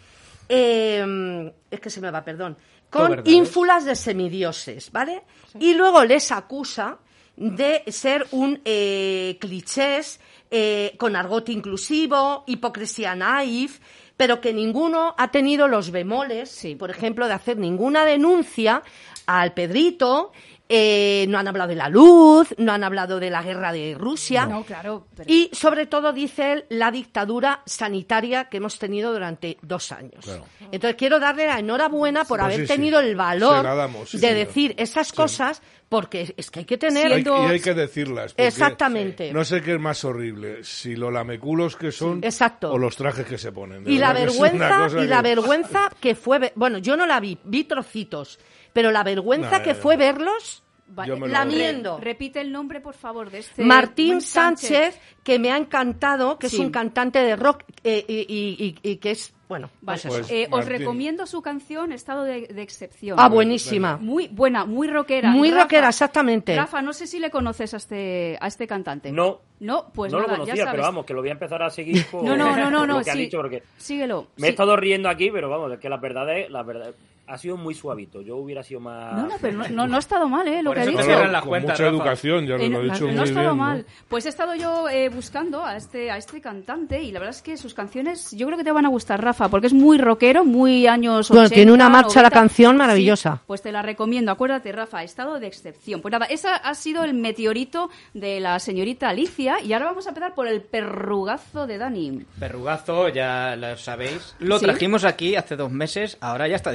eh, 0.49 1.53
es 1.71 1.81
que 1.81 1.91
se 1.91 2.01
me 2.01 2.11
va, 2.11 2.23
perdón. 2.25 2.57
Con 2.91 3.21
¿eh? 3.21 3.23
ínfulas 3.25 3.85
de 3.85 3.97
semidioses, 3.97 4.93
¿vale? 4.93 5.23
Y 5.59 5.75
luego 5.75 6.05
les 6.05 6.31
acusa 6.31 6.99
de 7.37 7.83
ser 7.89 8.27
un 8.33 8.61
eh, 8.65 9.39
clichés 9.41 10.21
eh, 10.51 10.95
con 10.99 11.17
argot 11.17 11.49
inclusivo, 11.49 12.45
hipocresía 12.47 13.15
naif, 13.15 13.81
pero 14.19 14.41
que 14.43 14.53
ninguno 14.53 15.15
ha 15.17 15.31
tenido 15.31 15.67
los 15.69 15.91
bemoles, 15.91 16.51
Sí. 16.51 16.75
por 16.75 16.91
ejemplo, 16.91 17.27
de 17.27 17.33
hacer 17.33 17.57
ninguna 17.57 18.05
denuncia 18.05 18.83
al 19.27 19.55
Pedrito. 19.55 20.33
Eh, 20.69 21.27
no 21.29 21.39
han 21.39 21.49
hablado 21.49 21.69
de 21.69 21.75
la 21.77 21.89
luz, 21.89 22.55
no 22.57 22.73
han 22.73 22.83
hablado 22.85 23.21
de 23.21 23.29
la 23.31 23.43
guerra 23.43 23.73
de 23.73 23.95
Rusia. 23.99 24.47
No, 24.47 24.65
claro. 24.65 25.07
pero- 25.15 25.31
Y 25.31 25.51
sobre 25.53 25.87
todo, 25.87 26.13
dice 26.13 26.53
él, 26.53 26.65
la 26.71 26.91
dictadura 26.91 27.61
sanitaria 27.67 28.47
que 28.47 28.57
hemos 28.57 28.79
tenido 28.79 29.13
durante 29.13 29.59
dos 29.63 29.93
años. 29.93 30.25
Claro. 30.25 30.45
Entonces 30.71 30.97
quiero 30.97 31.21
darle 31.21 31.47
la 31.47 31.59
enhorabuena 31.59 32.25
por 32.25 32.39
Pues 32.41 32.45
haber 32.47 32.57
sí, 32.61 32.67
sí. 32.67 32.73
tenido 32.73 33.01
el 33.01 33.15
valor 33.17 33.59
Se 33.59 33.63
la 33.65 33.75
damos, 33.75 34.11
sí, 34.11 34.17
de 34.19 34.29
señor. 34.29 34.47
decir 34.47 34.75
esas 34.79 35.13
cosas, 35.13 35.61
porque 35.91 36.33
es 36.39 36.51
que 36.51 36.61
hay 36.61 36.65
que 36.65 36.79
tener... 36.79 37.13
Hay- 37.13 37.23
y 37.23 37.51
hay 37.51 37.61
que 37.61 37.75
decirlas. 37.75 38.33
Exactamente. 38.39 39.31
No 39.33 39.45
sé 39.45 39.61
qué 39.61 39.75
es 39.75 39.81
más 39.81 40.05
horrible, 40.05 40.65
si 40.65 40.97
los 40.97 41.13
lameculos 41.13 41.77
que 41.77 41.93
son 41.93 42.25
Exacto. 42.25 42.73
o 42.73 42.79
los 42.79 42.97
trajes 42.97 43.27
que 43.27 43.37
se 43.37 43.53
ponen. 43.53 43.85
De 43.85 43.93
Y 43.93 43.99
la 43.99 44.13
vergüenza, 44.15 44.89
y 45.03 45.07
la 45.07 45.17
que- 45.17 45.23
vergüenza 45.23 45.91
que 46.01 46.15
fue... 46.15 46.53
Bueno, 46.55 46.79
yo 46.79 46.97
no 46.97 47.07
la 47.07 47.21
vi, 47.21 47.37
vi 47.45 47.65
trocitos, 47.65 48.39
pero 48.73 48.91
la 48.91 49.03
vergüenza 49.05 49.59
No, 49.59 49.65
que 49.65 49.75
no, 49.75 49.79
fue 49.79 49.95
no. 49.97 50.01
verlos... 50.01 50.63
Vale, 50.95 51.17
lamiendo. 51.27 51.97
Repite 51.99 52.43
el 52.43 52.53
nombre, 52.53 52.83
por 52.83 52.93
favor, 52.93 53.31
de 53.31 53.39
este. 53.39 53.65
Martín 53.65 54.21
Sánchez, 54.21 55.01
que 55.25 55.39
me 55.39 55.51
ha 55.51 55.57
encantado, 55.57 56.39
que 56.39 56.51
Sí. 56.51 56.57
es 56.57 56.61
un 56.61 56.71
cantante 56.71 57.19
de 57.21 57.35
rock 57.35 57.63
eh, 57.83 58.05
y, 58.07 58.27
y- 58.29 58.65
y- 58.83 58.91
y 58.93 58.97
que 58.97 59.13
es, 59.13 59.33
bueno, 59.49 59.71
Vale, 59.81 60.03
pues. 60.03 60.15
Pues, 60.19 60.31
eh, 60.31 60.49
os 60.51 60.67
recomiendo 60.67 61.25
su 61.25 61.41
canción 61.41 61.93
Estado 61.93 62.25
de, 62.25 62.43
de 62.47 62.61
Excepción. 62.61 63.19
Ah, 63.19 63.31
buenísima. 63.31 63.97
Muy 63.97 64.29
buena, 64.29 64.67
muy 64.67 64.87
rockera. 64.87 65.31
Muy 65.31 65.51
Rafa, 65.51 65.63
rockera, 65.63 65.89
exactamente. 65.89 66.55
Rafa, 66.55 66.83
no 66.83 66.93
sé 66.93 67.07
si 67.07 67.19
le 67.21 67.31
conoces 67.31 67.73
a 67.73 67.79
este, 67.79 68.37
a 68.39 68.47
este 68.49 68.67
cantante. 68.67 69.11
No. 69.13 69.41
No, 69.61 69.89
pues 69.95 70.13
no 70.13 70.19
nada, 70.19 70.33
lo 70.33 70.35
ya 70.35 70.39
conocía, 70.41 70.65
sabes. 70.65 70.71
pero 70.73 70.83
vamos, 70.83 71.07
que 71.07 71.15
lo 71.15 71.21
voy 71.21 71.31
a 71.31 71.33
empezar 71.33 71.63
a 71.63 71.71
seguir 71.71 72.05
por, 72.11 72.23
No, 72.23 72.37
no, 72.37 72.55
no, 72.55 72.71
no, 72.71 72.79
por 72.81 72.89
no, 72.89 72.99
lo 72.99 73.05
que 73.05 73.11
ha 73.13 73.15
sí. 73.15 73.21
dicho, 73.21 73.39
porque 73.39 73.63
Síguelo. 73.79 74.27
me 74.37 74.49
he 74.49 74.51
estado 74.51 74.77
riendo 74.77 75.09
aquí, 75.09 75.31
pero 75.31 75.49
vamos, 75.49 75.73
es 75.73 75.79
que 75.79 75.89
la 75.89 75.97
verdad 75.97 76.37
es, 76.37 76.51
la 76.51 76.63
verdad 76.65 76.93
ha 77.33 77.39
sido 77.39 77.57
muy 77.57 77.75
suavito. 77.75 78.21
Yo 78.23 78.37
hubiera 78.37 78.63
sido 78.63 78.81
más... 78.81 79.15
No, 79.15 79.27
no, 79.29 79.35
pero 79.41 79.57
no, 79.59 79.69
no, 79.71 79.87
no 79.87 79.97
ha 79.97 79.99
estado 80.01 80.29
mal, 80.29 80.47
¿eh? 80.49 80.63
Lo 80.63 80.71
Por 80.71 80.77
que 80.77 80.83
ha 80.83 80.87
dicho. 80.87 81.25
las 81.27 81.41
con 81.43 81.49
cuentas, 81.49 81.71
mucha 81.81 81.85
Rafa. 81.85 81.97
educación, 81.97 82.47
ya 82.47 82.55
Eh, 82.57 82.69
lo 82.69 82.79
ha 82.79 82.83
no, 82.83 82.93
dicho 82.93 83.11
no 83.11 83.21
ha 83.23 83.25
estado 83.25 83.41
bien. 83.41 83.47
¿no? 83.47 83.55
mal. 83.57 83.87
Pues 84.09 84.27
he 84.27 84.29
estado 84.29 84.55
yo 84.55 84.89
eh, 84.89 85.09
buscando 85.09 85.65
a 85.65 85.77
este, 85.77 86.11
a 86.11 86.17
este 86.19 86.41
cantante 86.41 87.03
y 87.03 87.11
la 87.13 87.21
verdad 87.21 87.35
es 87.35 87.43
que 87.43 87.57
sus 87.57 87.75
canciones 87.75 88.31
yo 88.33 88.47
creo 88.47 88.59
que 88.59 88.65
te 88.65 88.73
van 88.73 88.87
a 88.87 88.89
gustar, 88.91 89.23
Rafa, 89.23 89.49
porque 89.49 89.67
es 89.69 89.73
muy 89.73 89.99
rockero, 89.99 90.45
muy 90.45 90.87
años 90.87 91.31
80. 91.31 91.35
Bueno, 91.35 91.49
tiene 91.51 91.73
una 91.73 91.89
marcha 91.89 92.17
la 92.23 92.29
90. 92.29 92.31
canción 92.41 92.73
Sí, 92.73 92.79
maravillosa. 92.79 93.43
pues 93.47 93.63
te 93.63 93.73
la 93.73 93.83
recomiendo. 93.83 94.31
Acuérdate, 94.31 94.71
Rafa, 94.73 95.03
estado 95.03 95.41
de 95.41 95.47
excepción. 95.47 96.01
Pues 96.03 96.13
nada, 96.13 96.27
ese 96.27 96.49
ha 96.49 96.75
sido 96.75 97.05
el 97.05 97.15
meteorito 97.15 97.89
de 98.15 98.41
la 98.41 98.59
señorita 98.59 99.09
Alicia 99.09 99.61
y 99.63 99.73
ahora 99.73 99.87
vamos 99.87 100.07
a 100.07 100.11
empezar 100.11 100.35
por 100.35 100.47
el 100.47 100.61
perrugazo 100.63 101.67
de 101.67 101.79
Dani. 101.79 102.25
Perrugazo, 102.39 103.09
ya 103.09 103.57
lo 103.57 103.77
sabéis. 103.77 104.35
Lo 104.39 104.59
Sí. 104.59 104.65
trajimos 104.67 105.05
aquí 105.05 105.37
hace 105.37 105.57
dos 105.57 105.71
meses, 105.71 106.19
ahora 106.21 106.47
ya 106.49 106.57
está 106.57 106.71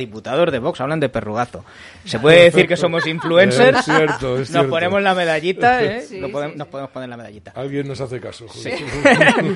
de 0.52 0.60
Vox, 0.60 0.80
hablan 0.82 1.00
de 1.00 1.10
perrugazo. 1.10 1.64
Se 2.06 2.20
puede 2.20 2.44
decir 2.44 2.68
que 2.68 2.78
somos 2.78 3.06
influencers. 3.08 3.80
Es 3.80 3.86
cierto, 3.86 4.34
es 4.36 4.40
Nos 4.40 4.48
cierto. 4.50 4.70
ponemos 4.70 5.02
la 5.02 5.14
medallita, 5.16 5.84
¿eh? 5.84 6.02
Sí, 6.08 6.20
podemos- 6.32 6.54
sí, 6.54 6.58
Nos 6.58 6.68
sí. 6.68 6.72
podemos 6.72 6.92
poner 6.92 7.10
la 7.10 7.18
medallita. 7.18 7.52
Alguien 7.56 7.88
nos 7.88 8.00
hace 8.02 8.20
caso. 8.20 8.46
joder. 8.48 8.80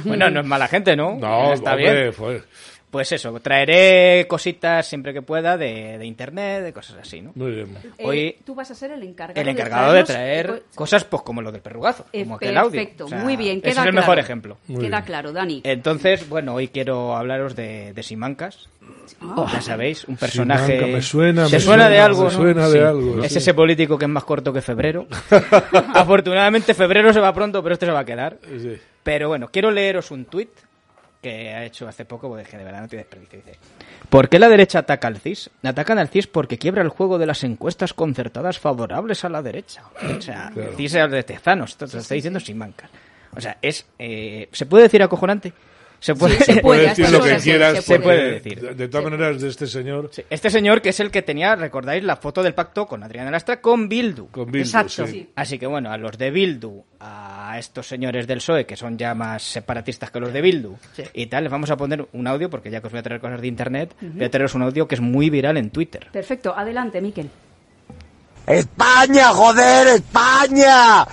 bueno, 0.06 0.30
no 0.30 0.40
es 0.42 0.46
mala 0.46 0.68
gente, 0.68 0.96
¿no? 0.96 1.16
No, 1.20 1.54
está 1.54 1.72
hombre, 1.72 2.02
bien. 2.02 2.14
fue. 2.14 2.44
Pues 2.92 3.10
eso, 3.14 3.40
traeré 3.40 4.28
cositas 4.28 4.86
siempre 4.86 5.14
que 5.14 5.22
pueda 5.22 5.56
de, 5.58 5.98
de 5.98 6.06
internet, 6.06 6.62
de 6.62 6.74
cosas 6.74 6.98
así, 7.02 7.22
¿no? 7.22 7.32
Muy 7.36 7.52
bien. 7.52 7.78
Eh, 7.98 8.04
Hoy- 8.06 8.36
tú 8.46 8.54
vas 8.54 8.70
a 8.70 8.76
ser 8.76 8.92
el 8.92 9.02
encargado, 9.04 9.40
El 9.42 9.48
encargado 9.48 9.94
de 9.94 10.04
traer 10.04 10.64
cosas 10.76 11.06
pues 11.06 11.24
como 11.24 11.42
lo 11.42 11.54
del 11.54 11.62
perrugazo, 11.62 12.06
eh, 12.12 12.24
como 12.24 12.36
aquel 12.36 12.58
audio. 12.58 12.72
Perfecto, 12.72 13.06
O 13.06 13.08
sea, 13.08 13.20
muy 13.20 13.38
bien. 13.38 13.60
Ese 13.60 13.70
es 13.70 13.78
el 13.78 13.84
claro. 13.84 13.96
mejor 13.96 14.20
ejemplo. 14.20 14.58
Muy 14.68 14.82
queda 14.86 14.98
bien. 14.98 15.06
claro, 15.06 15.32
Dani. 15.32 15.62
Entonces, 15.64 16.28
bueno, 16.28 16.54
hoy 16.54 16.68
quiero 16.68 17.16
hablaros 17.16 17.56
de, 17.56 17.94
de 17.94 18.04
Simancas. 18.04 18.68
Ah. 19.22 19.50
Ya 19.54 19.62
sabéis, 19.62 20.04
un 20.06 20.18
personaje. 20.18 20.66
Simancas, 20.74 20.90
me 20.90 21.02
suena, 21.02 21.46
¿Te 21.46 21.52
me 21.54 21.60
suena, 21.62 21.90
de 21.90 22.00
algo? 22.00 22.20
me 22.26 22.26
no? 22.26 22.32
suena 22.32 22.68
de 22.68 22.72
Sí. 22.74 22.80
algo, 22.86 23.24
Es 23.24 23.32
sí. 23.32 23.38
ese 23.38 23.54
político 23.54 23.98
que 23.98 24.04
es 24.06 24.12
más 24.12 24.26
corto 24.26 24.52
que 24.52 24.62
febrero. 24.62 25.08
Afortunadamente, 25.94 26.74
febrero 26.74 27.14
se 27.14 27.20
va 27.20 27.34
pronto, 27.34 27.62
pero 27.64 27.74
este 27.74 27.86
se 27.86 27.92
va 27.92 28.00
a 28.00 28.06
quedar. 28.06 28.38
Sí. 28.60 28.78
Pero 29.04 29.30
bueno, 29.30 29.48
quiero 29.52 29.72
leeros 29.72 30.12
un 30.12 30.26
tuit 30.26 30.50
que 31.22 31.50
ha 31.54 31.64
hecho 31.66 31.88
hace 31.88 32.04
poco, 32.06 32.28
porque 32.30 32.58
de 32.58 32.64
verdad 32.64 32.82
no 32.82 32.88
tiene 32.88 33.04
desperdicio. 33.04 33.40
Dice: 33.40 33.60
¿Por 34.10 34.28
qué 34.30 34.40
la 34.40 34.50
derecha 34.50 34.80
ataca 34.80 35.08
al 35.08 35.18
CIS? 35.20 35.50
Atacan 35.64 36.00
al 36.00 36.10
CIS 36.10 36.28
porque 36.28 36.58
quiebra 36.58 36.82
el 36.82 36.90
juego 36.90 37.18
de 37.20 37.26
las 37.28 37.44
encuestas 37.44 37.94
concertadas 37.94 38.60
favorables 38.60 39.24
a 39.24 39.30
la 39.30 39.42
derecha. 39.42 39.84
O 40.18 40.22
sea, 40.22 40.50
Claro. 40.54 40.72
el 40.72 40.76
CIS 40.76 40.96
es 40.96 41.12
de 41.12 41.24
Tezanos, 41.24 41.72
esto 41.72 41.88
te 41.88 41.94
lo 41.94 42.00
está 42.02 42.16
diciendo 42.16 42.40
sin 42.40 42.48
Simancas. 42.56 42.90
O 43.36 43.40
sea, 43.40 43.58
es. 43.62 43.86
eh, 44.00 44.50
¿Se 44.52 44.66
puede 44.66 44.84
decir 44.84 45.02
acojonante? 45.04 45.54
Se 46.02 46.16
puede, 46.16 46.36
Sí, 46.40 46.44
se 46.46 46.62
puede, 46.62 46.62
Puedes 46.62 46.88
a 46.88 46.90
decir 46.96 47.10
lo 47.12 47.24
que 47.24 47.40
se- 47.40 47.44
quieras. 47.44 47.86
se 47.86 48.00
puede 48.00 48.18
porque 48.18 48.32
decir. 48.50 48.62
De, 48.62 48.74
de 48.74 48.88
todas 48.88 49.04
maneras, 49.12 49.40
de 49.40 49.50
este 49.50 49.68
señor, 49.68 50.10
Sí, 50.12 50.24
Este 50.32 50.50
señor 50.50 50.82
que 50.82 50.90
es 50.90 51.00
el 51.00 51.12
que 51.12 51.22
tenía, 51.22 51.56
recordáis, 51.56 52.04
la 52.04 52.16
foto 52.18 52.42
del 52.42 52.56
pacto 52.56 52.88
con 52.88 53.04
Adriana 53.04 53.30
Lastra 53.30 53.62
con 53.62 53.88
Bildu. 53.88 54.28
con 54.32 54.52
Bildu, 54.52 54.66
Exacto. 54.68 55.06
sí. 55.06 55.30
Así 55.36 55.60
que 55.60 55.68
bueno, 55.68 55.92
a 55.92 55.98
los 56.00 56.18
de 56.18 56.32
Bildu, 56.32 56.84
a 57.00 57.56
estos 57.60 57.88
señores 57.88 58.26
del 58.26 58.40
PSOE, 58.40 58.66
que 58.66 58.76
son 58.76 58.98
ya 58.98 59.14
más 59.14 59.44
separatistas 59.44 60.10
que 60.10 60.20
los 60.20 60.34
de 60.34 60.42
Bildu, 60.42 60.76
Sí. 60.94 61.04
y 61.14 61.28
tal, 61.28 61.44
les 61.44 61.52
vamos 61.52 61.70
a 61.70 61.78
poner 61.78 62.04
un 62.14 62.26
audio, 62.26 62.50
porque 62.50 62.72
ya 62.72 62.82
que 62.82 62.88
os 62.88 62.94
voy 62.94 63.00
a 63.00 63.04
traer 63.04 63.22
cosas 63.22 63.40
de 63.40 63.48
internet, 63.48 63.94
voy 64.02 64.24
a 64.26 64.32
traeros 64.32 64.56
un 64.56 64.64
audio 64.64 64.88
que 64.88 64.96
es 64.96 65.02
muy 65.02 65.30
viral 65.30 65.56
en 65.58 65.70
Twitter. 65.70 66.08
Perfecto, 66.12 66.52
adelante, 66.58 67.00
Miquel. 67.00 67.30
España, 68.48 69.28
joder, 69.30 69.88
España. 69.88 71.06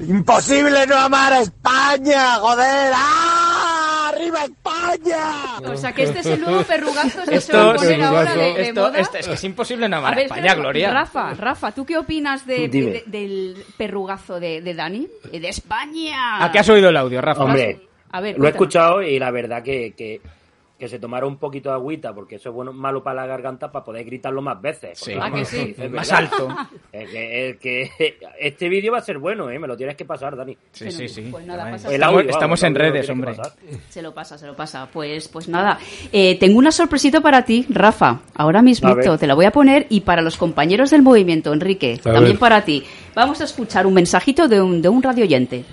Imposible 0.00 0.86
no 0.88 0.96
amar 0.96 1.32
a 1.34 1.40
España, 1.40 2.34
joder. 2.40 2.92
¡Ah! 2.96 3.63
¡Arriba 4.14 4.44
España! 4.44 5.58
O 5.72 5.76
sea, 5.76 5.92
que 5.92 6.04
este 6.04 6.20
es 6.20 6.26
el 6.26 6.40
nuevo 6.40 6.62
perrugazo 6.62 7.22
que 7.28 7.40
se 7.40 7.52
va 7.52 7.72
a 7.72 7.74
Esto, 7.74 7.82
poner 7.84 8.02
ahora 8.02 8.34
de, 8.34 8.54
de 8.54 8.62
esto- 8.68 8.80
moda. 8.80 8.98
esto- 8.98 9.18
es 9.18 9.26
que 9.28 9.34
es 9.34 9.44
imposible 9.44 9.88
no 9.88 9.96
amar 9.98 10.12
a 10.12 10.16
ver, 10.16 10.24
España, 10.26 10.40
espera, 10.46 10.60
Gloria. 10.60 10.90
Rafa, 10.92 11.34
Rafa, 11.34 11.72
¿tú 11.72 11.84
qué 11.86 11.98
opinas 11.98 12.46
de, 12.46 12.68
del 13.06 13.56
perrugazo 13.76 14.38
de, 14.40 14.60
de 14.60 14.74
Dani? 14.74 15.08
De 15.32 15.48
España. 15.48 16.44
¿A 16.44 16.50
qué 16.52 16.58
has 16.58 16.68
oído 16.68 16.88
el 16.88 16.96
audio, 16.96 17.20
Rafa? 17.20 17.44
Hombre, 17.44 17.80
A 18.12 18.20
ver, 18.20 18.38
lo 18.38 18.46
he 18.46 18.50
escuchado 18.50 19.02
y 19.02 19.18
la 19.18 19.30
verdad 19.30 19.62
que, 19.62 19.92
que, 19.96 20.20
que 20.78 20.88
se 20.88 20.98
tomara 20.98 21.24
un 21.24 21.36
poquito 21.36 21.68
de 21.68 21.76
agüita, 21.76 22.12
porque 22.12 22.34
eso 22.36 22.48
es 22.48 22.54
bueno, 22.54 22.72
malo 22.72 23.02
para 23.02 23.20
la 23.22 23.26
garganta 23.26 23.70
para 23.70 23.84
poder 23.84 24.04
gritarlo 24.04 24.42
más 24.42 24.60
veces. 24.60 24.98
Sí. 24.98 25.12
Porque, 25.14 25.26
¿A 25.28 25.32
que 25.32 25.44
sí? 25.44 25.74
es 25.78 25.90
Más 25.90 26.10
verdad. 26.10 26.30
alto. 26.32 26.48
Es 26.92 27.10
que, 27.10 27.50
es 27.50 27.56
que 27.58 28.18
este 28.40 28.68
vídeo 28.68 28.92
va 28.92 28.98
a 28.98 29.02
ser 29.02 29.18
bueno, 29.18 29.50
¿eh? 29.50 29.58
Me 29.58 29.66
lo 29.68 29.76
tienes 29.76 29.96
que 29.96 30.04
pasar, 30.04 30.36
Dani. 30.36 30.56
Sí, 30.72 30.90
sí, 30.90 31.08
sí. 31.08 31.28
Pues 31.30 31.44
nada, 31.46 31.70
pasa- 31.70 31.88
El 31.88 31.94
estamos 31.94 32.14
audio, 32.16 32.30
estamos 32.30 32.42
vamos, 32.42 32.62
el 32.62 32.66
en 32.68 32.74
redes, 32.74 33.08
hombre. 33.10 33.36
Se 33.88 34.02
lo 34.02 34.12
pasa, 34.14 34.36
se 34.38 34.46
lo 34.46 34.54
pasa. 34.56 34.88
Pues, 34.92 35.28
pues 35.28 35.48
nada, 35.48 35.78
Eh, 36.12 36.38
tengo 36.38 36.58
una 36.58 36.70
sorpresita 36.72 37.20
para 37.20 37.44
ti, 37.44 37.66
Rafa. 37.68 38.20
Ahora 38.34 38.60
mismo 38.62 38.94
te 38.96 39.26
la 39.26 39.34
voy 39.34 39.44
a 39.46 39.50
poner 39.52 39.86
y 39.90 40.00
para 40.00 40.22
los 40.22 40.36
compañeros 40.36 40.90
del 40.90 41.02
movimiento, 41.02 41.52
Enrique, 41.52 41.98
A 42.00 42.02
también 42.02 42.24
ver. 42.32 42.38
para 42.38 42.64
ti. 42.64 42.84
Vamos 43.14 43.40
a 43.40 43.44
escuchar 43.44 43.86
un 43.86 43.94
mensajito 43.94 44.48
de 44.48 44.60
un, 44.60 44.82
de 44.82 44.88
un 44.88 45.02
radio 45.02 45.24
oyente. 45.24 45.64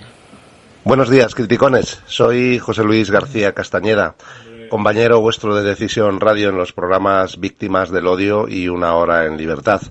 Buenos 0.84 1.10
días, 1.12 1.36
criticones. 1.36 2.02
Soy 2.08 2.58
José 2.58 2.84
Luis 2.84 3.12
García 3.12 3.54
Castañeda, 3.54 4.16
compañero 4.72 5.20
vuestro 5.20 5.54
de 5.54 5.64
Decisión 5.64 6.22
Radio 6.22 6.48
en 6.48 6.56
los 6.56 6.72
programas 6.72 7.42
Víctimas 7.42 7.92
del 7.92 8.08
Odio 8.08 8.48
y 8.48 8.70
Una 8.70 8.96
Hora 8.96 9.26
en 9.26 9.36
Libertad. 9.36 9.82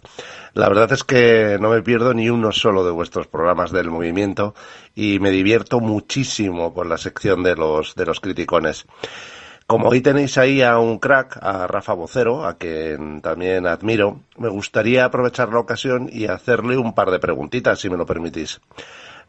La 0.55 0.71
verdad 0.71 0.90
es 0.95 1.05
que 1.05 1.59
no 1.61 1.69
me 1.69 1.83
pierdo 1.83 2.14
ni 2.14 2.31
uno 2.31 2.51
solo 2.51 2.83
de 2.83 2.90
vuestros 2.90 3.27
programas 3.27 3.73
del 3.73 3.90
movimiento 3.90 4.55
y 4.95 5.19
me 5.19 5.31
divierto 5.31 5.81
muchísimo 5.81 6.73
con 6.73 6.88
la 6.88 6.97
sección 6.97 7.43
de 7.43 7.57
los, 7.57 7.95
de 7.95 8.07
los 8.07 8.21
criticones. 8.21 8.87
Como 9.66 9.90
hoy 9.90 10.01
tenéis 10.01 10.38
ahí 10.38 10.62
a 10.62 10.79
un 10.79 10.99
crack, 10.99 11.37
a 11.43 11.66
Rafa 11.66 11.93
Vocero, 11.93 12.47
a 12.47 12.57
quien 12.57 13.21
también 13.21 13.66
admiro, 13.66 14.21
me 14.38 14.49
gustaría 14.49 15.05
aprovechar 15.05 15.51
la 15.51 15.59
ocasión 15.59 16.09
y 16.11 16.25
hacerle 16.25 16.79
un 16.79 16.95
par 16.95 17.11
de 17.11 17.19
preguntitas, 17.19 17.79
si 17.81 17.90
me 17.90 17.99
lo 17.99 18.07
permitís. 18.07 18.62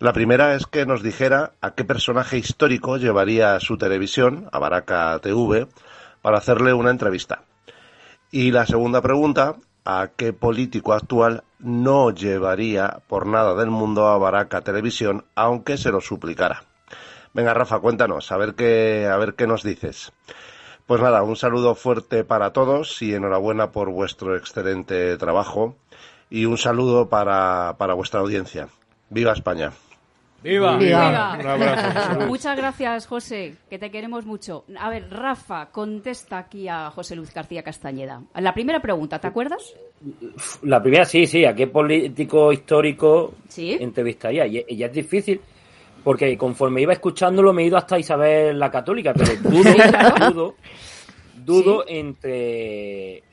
La 0.01 0.13
primera 0.13 0.55
es 0.55 0.65
que 0.65 0.87
nos 0.87 1.03
dijera 1.03 1.51
a 1.61 1.75
qué 1.75 1.85
personaje 1.85 2.35
histórico 2.35 2.97
llevaría 2.97 3.59
su 3.59 3.77
televisión, 3.77 4.49
a 4.51 4.57
Baraca 4.57 5.19
TV, 5.19 5.67
para 6.23 6.39
hacerle 6.39 6.73
una 6.73 6.89
entrevista. 6.89 7.43
Y 8.31 8.49
la 8.49 8.65
segunda 8.65 9.03
pregunta, 9.03 9.57
a 9.85 10.09
qué 10.17 10.33
político 10.33 10.93
actual 10.93 11.43
no 11.59 12.09
llevaría 12.09 13.03
por 13.07 13.27
nada 13.27 13.53
del 13.53 13.69
mundo 13.69 14.07
a 14.07 14.17
Baraca 14.17 14.61
Televisión, 14.61 15.25
aunque 15.35 15.77
se 15.77 15.91
lo 15.91 16.01
suplicara. 16.01 16.63
Venga, 17.35 17.53
Rafa, 17.53 17.77
cuéntanos, 17.77 18.31
a 18.31 18.37
ver 18.37 18.55
qué, 18.55 19.07
a 19.07 19.17
ver 19.17 19.35
qué 19.35 19.45
nos 19.45 19.61
dices. 19.61 20.13
Pues 20.87 20.99
nada, 20.99 21.21
un 21.21 21.35
saludo 21.35 21.75
fuerte 21.75 22.23
para 22.23 22.53
todos 22.53 23.03
y 23.03 23.13
enhorabuena 23.13 23.69
por 23.69 23.91
vuestro 23.91 24.35
excelente 24.35 25.15
trabajo 25.17 25.75
y 26.31 26.45
un 26.45 26.57
saludo 26.57 27.07
para, 27.07 27.75
para 27.77 27.93
vuestra 27.93 28.21
audiencia. 28.21 28.67
¡Viva 29.11 29.33
España! 29.33 29.71
¡Viva! 30.43 30.77
Viva. 30.77 31.37
Un 31.39 31.45
abrazo. 31.47 32.27
Muchas 32.27 32.57
gracias, 32.57 33.05
José, 33.05 33.55
que 33.69 33.77
te 33.77 33.91
queremos 33.91 34.25
mucho. 34.25 34.65
A 34.79 34.89
ver, 34.89 35.07
Rafa, 35.11 35.67
contesta 35.71 36.39
aquí 36.39 36.67
a 36.67 36.89
José 36.89 37.15
Luis 37.15 37.31
García 37.33 37.61
Castañeda. 37.61 38.21
La 38.35 38.53
primera 38.53 38.81
pregunta, 38.81 39.19
¿te 39.19 39.27
acuerdas? 39.27 39.73
La 40.63 40.81
primera, 40.81 41.05
sí, 41.05 41.27
sí. 41.27 41.45
¿A 41.45 41.53
qué 41.53 41.67
político 41.67 42.51
histórico 42.51 43.33
Sí. 43.49 43.77
entrevistaría? 43.79 44.47
Y, 44.47 44.65
y 44.67 44.83
es 44.83 44.91
difícil, 44.91 45.39
porque 46.03 46.35
conforme 46.37 46.81
iba 46.81 46.93
escuchándolo 46.93 47.53
me 47.53 47.61
he 47.61 47.67
ido 47.67 47.77
hasta 47.77 47.99
Isabel 47.99 48.57
la 48.57 48.71
Católica, 48.71 49.13
pero 49.13 49.33
dudo, 49.43 50.25
dudo, 50.33 50.55
dudo 51.45 51.85
entre 51.87 53.23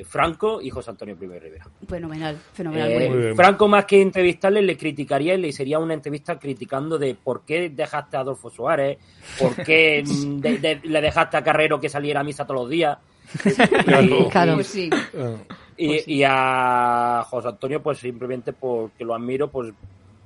eh, 0.00 0.04
Franco 0.04 0.60
y 0.60 0.70
José 0.70 0.90
Antonio 0.90 1.14
de 1.16 1.38
Rivera. 1.40 1.66
Fenomenal, 1.88 2.36
fenomenal. 2.52 2.90
Eh, 2.90 3.08
muy 3.08 3.18
bien. 3.18 3.36
Franco, 3.36 3.68
más 3.68 3.84
que 3.84 4.00
entrevistarle, 4.00 4.62
le 4.62 4.76
criticaría 4.76 5.34
y 5.34 5.38
le 5.38 5.52
sería 5.52 5.78
una 5.78 5.94
entrevista 5.94 6.38
criticando 6.38 6.98
de 6.98 7.14
por 7.14 7.42
qué 7.44 7.70
dejaste 7.70 8.16
a 8.16 8.20
Adolfo 8.20 8.50
Suárez, 8.50 8.98
por 9.38 9.54
qué 9.56 10.02
mm, 10.06 10.38
de- 10.40 10.58
de- 10.58 10.80
le 10.84 11.00
dejaste 11.00 11.36
a 11.36 11.42
Carrero 11.44 11.80
que 11.80 11.88
saliera 11.88 12.20
a 12.20 12.24
misa 12.24 12.44
todos 12.46 12.62
los 12.62 12.70
días. 12.70 12.98
Y- 13.44 14.28
Claro. 14.30 14.54
Pues 14.54 14.66
sí. 14.66 14.90
Y, 15.76 16.14
y 16.18 16.22
a 16.26 17.24
José 17.28 17.48
Antonio, 17.48 17.82
pues 17.82 17.98
simplemente 17.98 18.52
porque 18.52 19.04
lo 19.04 19.14
admiro, 19.14 19.50
pues 19.50 19.72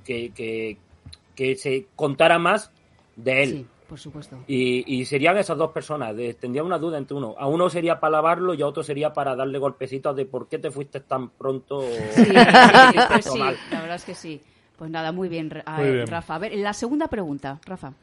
que, 0.03 0.31
que, 0.31 0.77
que 1.35 1.55
se 1.55 1.85
contara 1.95 2.37
más 2.39 2.71
de 3.15 3.43
él. 3.43 3.49
Sí, 3.49 3.65
por 3.87 3.99
supuesto. 3.99 4.37
Y, 4.47 4.83
y 4.99 5.05
serían 5.05 5.37
esas 5.37 5.57
dos 5.57 5.71
personas. 5.71 6.15
de- 6.15 6.33
tendría 6.33 6.63
una 6.63 6.77
duda 6.77 6.97
entre 6.97 7.15
uno. 7.15 7.35
A 7.37 7.47
uno 7.47 7.69
sería 7.69 7.99
para 7.99 8.11
lavarlo 8.13 8.53
y 8.53 8.61
a 8.61 8.67
otro 8.67 8.83
sería 8.83 9.13
para 9.13 9.35
darle 9.35 9.57
golpecitos 9.59 10.15
de 10.15 10.25
por 10.25 10.47
qué 10.47 10.57
te 10.59 10.71
fuiste 10.71 10.99
tan 10.99 11.29
pronto. 11.29 11.77
o- 11.79 11.83
Sí, 12.13 12.23
pues 13.09 13.35
la 13.35 13.81
verdad 13.81 13.95
es 13.95 14.05
que 14.05 14.15
sí. 14.15 14.41
Pues 14.77 14.91
nada, 14.91 15.11
muy 15.13 15.29
bien, 15.29 15.49
a 15.65 15.77
Muy 15.77 15.91
bien. 15.91 16.07
Rafa. 16.07 16.35
A 16.35 16.39
ver, 16.39 16.53
la 16.55 16.73
segunda 16.73 17.07
pregunta, 17.07 17.59
Rafa. 17.65 17.93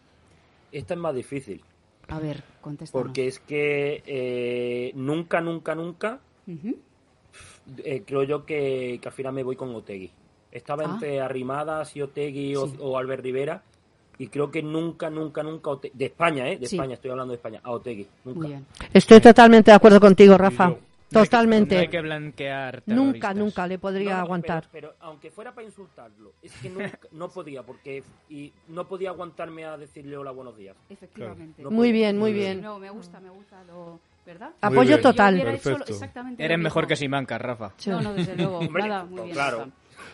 Esta 0.71 0.95
es 0.95 1.01
más 1.01 1.15
difícil. 1.15 1.63
A 2.09 2.19
ver, 2.19 2.43
contesta. 2.63 2.99
Porque 2.99 3.27
es 3.27 3.39
que 3.41 4.03
eh, 4.07 4.93
nunca, 4.95 5.41
nunca, 5.43 5.75
nunca 5.75 6.21
eh, 7.85 8.03
creo 8.07 8.23
yo 8.25 8.45
que, 8.45 8.99
que 9.01 9.09
al 9.09 9.15
final 9.15 9.33
me 9.33 9.43
voy 9.43 9.57
con 9.57 9.75
Otegui. 9.75 10.11
Estaba 10.51 10.85
Ah. 10.85 10.91
entre 10.93 11.21
Arrimadas 11.21 11.95
y 11.97 12.03
Otegui 12.03 12.55
o 12.57 12.99
Albert 12.99 13.23
Rivera 13.23 13.63
y 14.19 14.29
creo 14.29 14.51
que 14.51 14.63
nunca, 14.63 15.11
nunca, 15.11 15.43
nunca 15.43 15.71
de 15.93 16.05
España, 16.07 16.49
¿eh? 16.49 16.59
De 16.59 16.67
Sí. 16.67 16.77
España, 16.77 16.95
estoy 16.95 17.11
hablando 17.11 17.33
de 17.33 17.37
España, 17.37 17.61
a 17.63 17.71
Otegui. 17.73 18.07
Nunca. 18.25 18.39
Muy 18.39 18.49
bien. 18.49 18.67
Estoy 18.93 19.21
totalmente 19.21 19.71
de 19.71 19.75
acuerdo 19.77 20.01
contigo, 20.01 20.37
Rafa. 20.39 20.75
Totalmente. 21.11 21.75
No 21.75 21.81
hay 21.83 21.89
que 21.89 22.01
blanquear 22.01 22.83
Nunca, 22.87 23.35
nunca 23.35 23.67
le 23.67 23.79
podría 23.79 24.13
No, 24.13 24.17
no, 24.17 24.23
aguantar. 24.23 24.69
Pero, 24.73 24.93
pero 24.95 25.07
aunque 25.07 25.31
fuera 25.31 25.53
para 25.55 25.67
insultarlo, 25.67 26.33
es 26.41 26.53
que 26.55 26.71
nunca- 26.71 26.99
no 27.13 27.29
podía, 27.29 27.63
porque 27.63 28.03
y 28.31 28.51
no 28.69 28.89
podía 28.89 29.11
aguantarme 29.11 29.67
a 29.67 29.77
decirle 29.77 30.17
hola, 30.17 30.31
buenos 30.31 30.57
días. 30.57 30.75
Efectivamente. 30.89 31.63
No 31.63 31.71
Muy 31.71 31.89
podía. 31.89 31.93
bien, 31.93 32.19
muy 32.19 32.33
bien. 32.33 32.63
No, 32.63 32.79
me 32.79 32.89
gusta, 32.91 33.21
me 33.21 33.29
gusta 33.31 33.63
lo... 33.65 34.01
¿Verdad? 34.25 34.53
Apoyo 34.61 34.89
bien. 34.91 35.03
total. 35.03 35.43
Perfecto. 35.43 35.95
Eres 36.39 36.59
mejor 36.59 36.87
que 36.87 36.95
Simancas, 36.97 37.43
Rafa. 37.43 37.73
No, 37.87 38.01
no, 38.01 38.15
desde 38.15 38.35
luego. 38.37 38.59
Hombre, 38.61 38.85
nada, 38.89 39.05
muy 39.05 39.23
bien. 39.23 39.33
claro. 39.35 39.69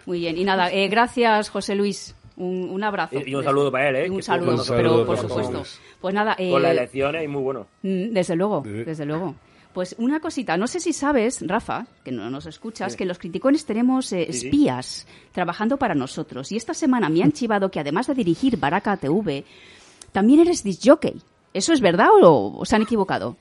Muy 0.07 0.19
bien. 0.21 0.37
Y 0.39 0.45
nada, 0.45 0.73
eh, 0.73 0.89
gracias, 0.89 1.51
José 1.51 1.75
Luis. 1.75 2.17
Un, 2.39 2.71
un 2.71 2.85
abrazo. 2.85 3.19
Y- 3.19 3.31
y 3.31 3.35
un 3.35 3.43
saludo 3.45 3.71
para 3.73 3.89
él, 3.91 3.97
¿eh? 3.97 4.11
Un 4.11 4.23
saludo, 4.23 4.63
pero 4.69 5.05
por 5.05 5.19
supuesto. 5.19 5.63
Pues 6.01 6.15
nada, 6.15 6.35
eh, 6.39 6.51
Con 6.51 6.63
las 6.63 6.71
elecciones 6.73 7.25
y 7.25 7.29
muy 7.29 7.43
bueno. 7.43 7.67
Mm, 7.83 8.13
Desde 8.13 8.37
luego, 8.37 8.63
Sí. 8.65 8.71
desde 8.85 9.05
luego. 9.05 9.35
Pues 9.73 9.95
una 9.99 10.19
cosita, 10.21 10.57
no 10.57 10.67
sé 10.67 10.81
si 10.81 10.93
sabes, 10.93 11.45
Rafa, 11.47 11.87
que 12.05 12.11
no 12.11 12.31
nos 12.31 12.47
escuchas, 12.47 12.97
que 12.97 13.05
los 13.05 13.19
criticones 13.19 13.65
tenemos 13.67 14.13
eh, 14.13 14.27
Sí, 14.31 14.33
sí. 14.41 14.47
espías 14.47 15.07
trabajando 15.33 15.77
para 15.77 15.95
nosotros. 15.95 16.51
Y 16.53 16.57
esta 16.57 16.75
semana 16.75 17.09
me 17.09 17.23
han 17.23 17.33
chivado 17.33 17.71
que 17.71 17.79
además 17.81 18.07
de 18.07 18.15
dirigir 18.15 18.57
Baraka 18.57 18.97
TV, 18.97 19.45
también 20.13 20.41
eres 20.41 20.63
disjockey. 20.65 21.21
¿Eso 21.55 21.73
es 21.73 21.81
verdad 21.81 22.09
o, 22.23 22.57
o 22.59 22.65
se 22.65 22.77
han 22.77 22.83
equivocado? 22.83 23.37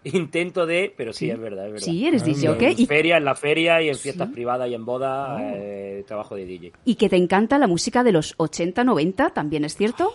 Intento 0.12 0.64
de, 0.66 0.92
pero 0.96 1.12
sí, 1.12 1.28
es 1.30 1.38
verdad, 1.38 1.66
es 1.66 1.72
verdad. 1.72 1.84
Sí, 1.86 2.06
eres 2.06 2.22
Anda. 2.22 2.34
disjockey 2.34 2.72
En 2.72 2.80
y, 2.80 2.86
feria, 2.86 3.16
en 3.18 3.24
la 3.24 3.34
feria 3.34 3.82
y 3.82 3.88
en 3.90 3.96
fiestas 3.96 4.28
Sí. 4.28 4.34
privadas 4.34 4.68
y 4.70 4.74
en 4.74 4.84
bodas, 4.84 5.40
Oh. 5.40 5.52
eh, 5.54 6.04
trabajo 6.06 6.34
de 6.36 6.44
DJ. 6.46 6.72
y 6.84 6.94
que 6.94 7.08
te 7.08 7.16
encanta 7.16 7.58
la 7.58 7.66
música 7.66 8.02
de 8.02 8.12
los 8.12 8.34
80-90, 8.38 9.32
¿también 9.34 9.64
es 9.64 9.76
cierto? 9.76 10.12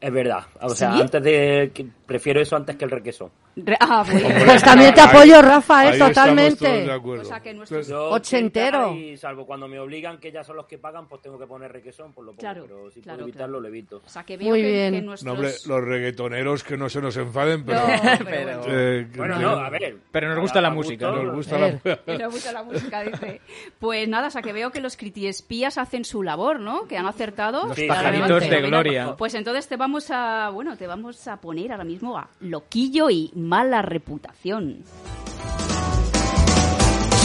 Es 0.00 0.12
verdad. 0.12 0.44
O 0.60 0.70
sea, 0.70 0.94
¿Sí? 0.94 1.00
antes 1.00 1.22
de 1.22 1.70
que 1.72 1.86
prefiero 2.06 2.40
eso 2.40 2.56
antes 2.56 2.76
que 2.76 2.84
el 2.84 2.90
requesón. 2.90 3.30
Re- 3.56 3.76
ah, 3.80 4.04
bien. 4.08 4.42
Pues 4.44 4.62
también 4.62 4.92
te 4.94 5.00
apoyo, 5.00 5.40
Rafa, 5.42 5.86
eh, 5.86 5.90
estamos 5.92 6.14
totalmente. 6.14 6.56
todos 6.66 6.86
de 6.86 6.92
acuerdo. 6.92 7.22
O 7.22 7.24
sea, 7.26 7.40
que 7.40 7.54
nuestros- 7.54 7.88
Yo 7.88 8.10
Ochentero. 8.10 8.92
Y 8.94 9.16
salvo 9.16 9.46
cuando 9.46 9.68
me 9.68 9.78
obligan, 9.78 10.18
que 10.18 10.30
ya 10.32 10.42
son 10.44 10.56
los 10.56 10.66
que 10.66 10.78
pagan, 10.78 11.06
pues 11.08 11.22
tengo 11.22 11.38
que 11.38 11.46
poner 11.46 11.72
requesón, 11.72 12.12
por 12.12 12.24
lo 12.24 12.32
poco. 12.32 12.40
Claro, 12.40 12.64
pero 12.66 12.90
si 12.90 13.00
claro, 13.00 13.18
puedo 13.18 13.28
evitarlo, 13.28 13.60
lo 13.60 13.68
evito. 13.68 14.02
O 14.04 14.08
sea, 14.08 14.24
que 14.24 14.36
veo 14.36 14.48
Muy 14.50 14.60
que, 14.62 14.70
bien. 14.70 14.92
que 14.94 15.02
nuestros... 15.02 15.26
No, 15.26 15.32
hombre, 15.40 15.52
los 15.66 15.84
reggaetoneros 15.84 16.64
que 16.64 16.76
no 16.76 16.88
se 16.88 17.00
nos 17.00 17.16
enfaden, 17.16 17.64
pero... 17.64 17.80
No, 17.80 17.86
pero 18.24 18.62
eh, 18.68 19.06
Bueno, 19.16 19.38
no, 19.38 19.50
a 19.50 19.70
ver. 19.70 19.96
Pero 20.10 20.28
nos 20.28 20.38
a- 20.38 20.40
gusta 20.40 20.60
la 20.60 20.68
a 20.68 20.70
música, 20.72 21.08
gusto, 21.10 21.22
Nos 21.24 21.34
gusta 21.34 21.56
A 21.56 21.58
la... 21.60 21.78
Que 22.04 22.18
no 22.18 22.30
gusta 22.30 22.52
la 22.52 22.62
música, 22.62 23.02
dice. 23.02 23.40
Pues 23.78 24.08
nada, 24.08 24.28
o 24.28 24.30
sea, 24.30 24.42
que 24.42 24.52
veo 24.52 24.70
que 24.70 24.80
los 24.80 24.96
critiespías 24.96 25.78
hacen 25.78 26.04
su 26.04 26.22
labor, 26.22 26.60
¿no? 26.60 26.86
Que 26.86 26.96
han 26.98 27.06
acertado. 27.06 27.66
Los 27.68 27.80
pajaritos 27.80 28.48
de 28.48 28.60
gloria. 28.62 29.14
Pues 29.16 29.34
entonces 29.34 29.68
te 29.68 29.76
vamos 29.76 30.10
a, 30.10 30.50
bueno, 30.50 30.76
te 30.76 30.86
vamos 30.86 31.26
a 31.28 31.40
poner 31.40 31.72
ahora 31.72 31.84
mismo 31.94 32.18
a 32.18 32.28
loquillo 32.40 33.08
y 33.08 33.30
mala 33.36 33.80
reputación. 33.80 34.82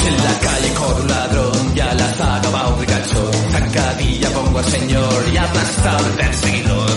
En 0.08 0.18
la 0.28 0.40
calle 0.46 0.74
con 0.76 1.02
un 1.02 1.08
ladrón 1.08 1.76
ya 1.76 1.94
la 1.96 2.14
sacaba 2.14 2.68
un 2.68 2.80
ricachón. 2.80 3.34
Zancadilla 3.52 4.30
pongo 4.30 4.60
al 4.60 4.66
señor 4.66 5.26
y 5.34 5.38
aplastado 5.38 6.06
el 6.06 6.14
perseguidor. 6.14 6.90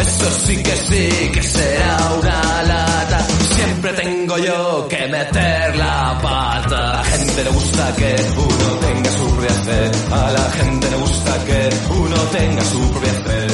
Eso 0.00 0.30
sí 0.44 0.56
que 0.62 0.76
sí 0.88 1.30
que 1.32 1.42
será 1.42 1.96
una 2.20 2.62
lata. 2.64 3.20
Siempre 3.54 3.92
tengo 3.92 4.38
yo 4.38 4.88
que 4.88 5.06
meter 5.06 5.76
la 5.76 6.18
pata. 6.20 6.90
A 6.90 6.96
la 6.96 7.04
gente 7.04 7.44
le 7.44 7.50
gusta 7.50 7.96
que 7.96 8.16
uno 8.36 8.68
tenga 8.86 9.10
su 9.12 9.26
propia 9.36 9.56
fe. 9.66 9.90
A 10.12 10.32
la 10.32 10.50
gente 10.58 10.90
le 10.90 10.96
gusta 10.96 11.44
que 11.44 11.60
uno 11.94 12.16
tenga 12.32 12.64
su 12.64 12.90
propia 12.90 13.12
fe. 13.12 13.46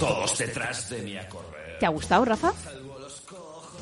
Todos 0.00 0.38
detrás 0.38 0.90
de 0.90 1.02
mí 1.02 1.16
a 1.16 1.28
correr. 1.28 1.63
¿Te 1.78 1.86
ha 1.86 1.88
gustado, 1.88 2.24
Rafa? 2.24 2.52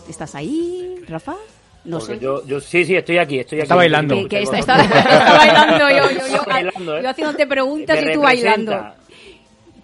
¿Estás 0.09 0.35
ahí, 0.35 0.97
Rafa? 1.09 1.37
No 1.85 1.99
Porque 1.99 2.15
sé. 2.15 2.21
yo, 2.21 2.47
yo, 2.47 2.61
sí, 2.61 2.85
sí, 2.85 2.95
estoy 2.97 3.19
aquí, 3.19 3.41
estoy 3.41 3.59
aquí. 3.59 3.65
Está 3.65 3.75
bailando. 3.75 4.15
Que, 4.15 4.29
que 4.29 4.43
está, 4.43 4.59
está- 4.59 4.83
está 4.85 5.37
bailando 5.37 5.91
yo, 5.91 6.11
yo, 6.11 6.27
yo, 6.37 6.91
¿eh? 6.99 7.03
yo 7.03 7.11
haciéndote 7.11 7.47
preguntas 7.47 7.99
y 8.03 8.13
tú 8.13 8.21
bailando. 8.23 8.73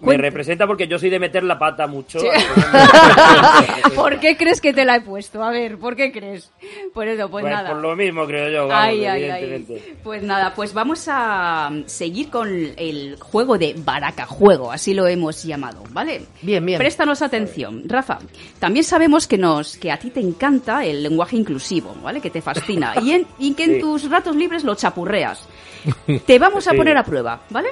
Me 0.01 0.17
representa 0.17 0.65
porque 0.65 0.87
yo 0.87 0.97
soy 0.97 1.09
de 1.09 1.19
meter 1.19 1.43
la 1.43 1.59
pata 1.59 1.85
mucho. 1.87 2.19
Sí. 2.19 2.27
Entonces, 2.27 3.91
¿Por 3.95 4.19
qué 4.19 4.37
crees 4.37 4.61
que 4.61 4.73
te 4.73 4.85
la 4.85 4.95
he 4.97 5.01
puesto? 5.01 5.43
A 5.43 5.51
ver, 5.51 5.77
¿por 5.77 5.95
qué 5.95 6.11
crees? 6.11 6.51
Por 6.93 7.07
eso, 7.07 7.29
pues, 7.29 7.43
Pues 7.43 7.53
nada. 7.53 7.69
por 7.71 7.81
lo 7.81 7.95
mismo, 7.95 8.25
creo 8.25 8.49
yo. 8.49 8.67
Vamos, 8.67 8.85
Ay, 8.85 9.05
ay, 9.05 9.23
ay. 9.29 9.83
Pues 10.03 10.23
nada, 10.23 10.53
pues 10.55 10.73
vamos 10.73 11.05
a 11.09 11.69
seguir 11.85 12.29
con 12.29 12.47
el 12.77 13.17
juego 13.19 13.57
de 13.57 13.75
Baraca 13.77 14.25
Juego, 14.25 14.71
así 14.71 14.93
lo 14.93 15.05
hemos 15.07 15.43
llamado, 15.43 15.83
¿vale? 15.91 16.21
Bien, 16.41 16.65
bien. 16.65 16.77
Préstanos 16.79 17.21
atención. 17.21 17.83
Rafa, 17.85 18.19
también 18.59 18.83
sabemos 18.85 19.27
que 19.27 19.37
nos 19.37 19.77
que 19.77 19.91
a 19.91 19.97
ti 19.97 20.11
te 20.11 20.21
encanta 20.21 20.85
el 20.85 21.03
lenguaje 21.03 21.35
inclusivo, 21.35 21.95
¿vale? 22.01 22.21
Que 22.21 22.29
te 22.29 22.41
fascina 22.41 22.93
y, 23.01 23.11
en- 23.11 23.27
y 23.37 23.53
que 23.53 23.63
en 23.65 23.73
Sí. 23.75 23.79
tus 23.81 24.09
ratos 24.09 24.35
libres 24.35 24.63
lo 24.63 24.75
chapurreas. 24.75 25.45
Te 26.25 26.39
vamos 26.39 26.67
a 26.67 26.71
Sí. 26.71 26.77
poner 26.77 26.97
a 26.97 27.03
prueba, 27.03 27.39
¿vale? 27.49 27.69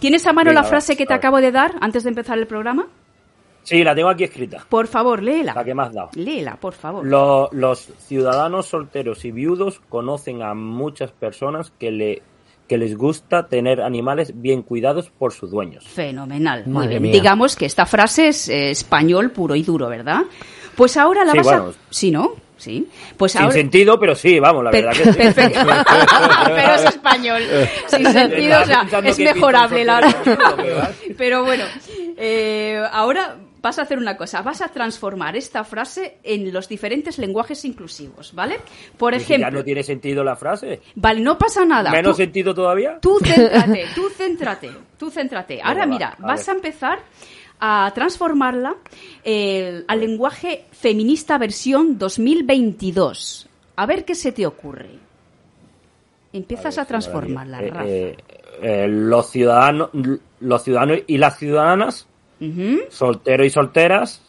¿Tienes 0.00 0.26
a 0.26 0.32
mano 0.32 0.50
Venga, 0.50 0.62
la 0.62 0.68
frase 0.68 0.96
que 0.96 1.06
te 1.06 1.14
acabo 1.14 1.38
de 1.40 1.50
dar 1.52 1.74
antes 1.80 2.04
de 2.04 2.10
empezar 2.10 2.38
el 2.38 2.46
programa? 2.46 2.86
Sí, 3.64 3.84
la 3.84 3.94
tengo 3.94 4.08
aquí 4.08 4.24
escrita. 4.24 4.64
Por 4.68 4.86
favor, 4.86 5.22
léela. 5.22 5.52
La 5.54 5.64
que 5.64 5.74
me 5.74 5.82
has 5.82 5.92
dado. 5.92 6.10
Léela, 6.14 6.56
por 6.56 6.72
favor. 6.72 7.04
Lo- 7.04 7.50
los 7.52 7.80
ciudadanos 7.98 8.66
solteros 8.66 9.24
y 9.26 9.30
viudos 9.32 9.80
conocen 9.90 10.42
a 10.42 10.54
muchas 10.54 11.12
personas 11.12 11.70
que, 11.78 11.90
le, 11.90 12.22
que 12.66 12.78
les 12.78 12.96
gusta 12.96 13.46
tener 13.48 13.82
animales 13.82 14.40
bien 14.40 14.62
cuidados 14.62 15.10
por 15.10 15.32
sus 15.34 15.50
dueños. 15.50 15.86
Fenomenal. 15.86 16.64
Muy 16.66 16.86
bien. 16.86 17.02
mía. 17.02 17.12
Digamos 17.12 17.56
que 17.56 17.66
esta 17.66 17.84
frase 17.84 18.28
es 18.28 18.48
eh, 18.48 18.70
español 18.70 19.32
puro 19.32 19.54
y 19.54 19.62
duro, 19.62 19.88
¿verdad? 19.88 20.22
Pues 20.74 20.96
ahora 20.96 21.24
la 21.26 21.32
Sí, 21.32 21.38
vas 21.38 21.46
bueno. 21.46 21.64
a... 21.64 21.72
Sí, 21.90 22.10
¿no? 22.10 22.32
Sí. 22.58 22.86
Pues 23.16 23.32
Sin 23.32 23.40
ahora... 23.42 23.54
sentido, 23.54 23.98
pero 23.98 24.14
sí, 24.14 24.38
vamos, 24.38 24.62
la 24.64 24.70
verdad 24.70 24.92
que 24.92 25.04
sí. 25.12 25.18
Perfecto. 25.18 25.60
Pero 26.46 26.74
es 26.74 26.84
español. 26.84 27.42
Sin 27.86 28.06
sentido, 28.12 28.60
o 28.60 28.64
sea, 28.66 28.86
es 29.04 29.18
mejorable 29.18 29.84
la 29.84 30.00
soltero, 30.10 30.38
Pero 31.16 31.44
bueno, 31.44 31.64
eh, 32.16 32.82
ahora 32.92 33.36
vas 33.60 33.78
a 33.78 33.82
hacer 33.82 33.98
una 33.98 34.16
cosa. 34.16 34.42
Vas 34.42 34.60
a 34.60 34.68
transformar 34.68 35.36
esta 35.36 35.62
frase 35.64 36.18
en 36.22 36.52
los 36.52 36.68
diferentes 36.68 37.18
lenguajes 37.18 37.64
inclusivos, 37.64 38.34
¿vale? 38.34 38.58
Por 38.96 39.12
si 39.14 39.20
ya 39.20 39.34
ejemplo... 39.36 39.58
no 39.60 39.64
tiene 39.64 39.82
sentido 39.82 40.24
la 40.24 40.36
frase. 40.36 40.80
Vale, 40.96 41.20
no 41.20 41.38
pasa 41.38 41.64
nada. 41.64 41.90
Menos 41.90 42.16
Tú- 42.16 42.22
sentido 42.22 42.54
todavía. 42.54 42.98
Tú 43.00 43.18
céntrate, 43.22 43.86
tú 43.94 44.08
céntrate, 44.10 44.70
tú 44.98 45.10
céntrate. 45.10 45.60
Ahora 45.62 45.80
va, 45.80 45.86
mira, 45.86 46.16
a 46.20 46.26
vas 46.26 46.44
ver. 46.46 46.54
a 46.54 46.56
empezar 46.56 46.98
a 47.60 47.90
transformarla 47.94 48.76
eh, 49.24 49.84
al 49.88 50.00
lenguaje 50.00 50.64
feminista 50.72 51.38
versión 51.38 51.98
2022. 51.98 53.48
A 53.76 53.86
ver 53.86 54.04
qué 54.04 54.14
se 54.14 54.32
te 54.32 54.46
ocurre. 54.46 54.90
Empiezas 56.32 56.78
a, 56.78 56.84
transformarla, 56.84 57.62
Eh, 57.62 57.70
Rafa. 57.70 57.86
eh, 57.86 58.16
eh, 58.62 58.86
los 58.88 59.30
ciudadanos, 59.30 59.90
los 60.40 60.62
ciudadanos 60.62 60.98
y 61.06 61.16
las 61.18 61.38
ciudadanas, 61.38 62.06
solteros 62.90 63.46
y 63.46 63.50
solteras, 63.50 64.22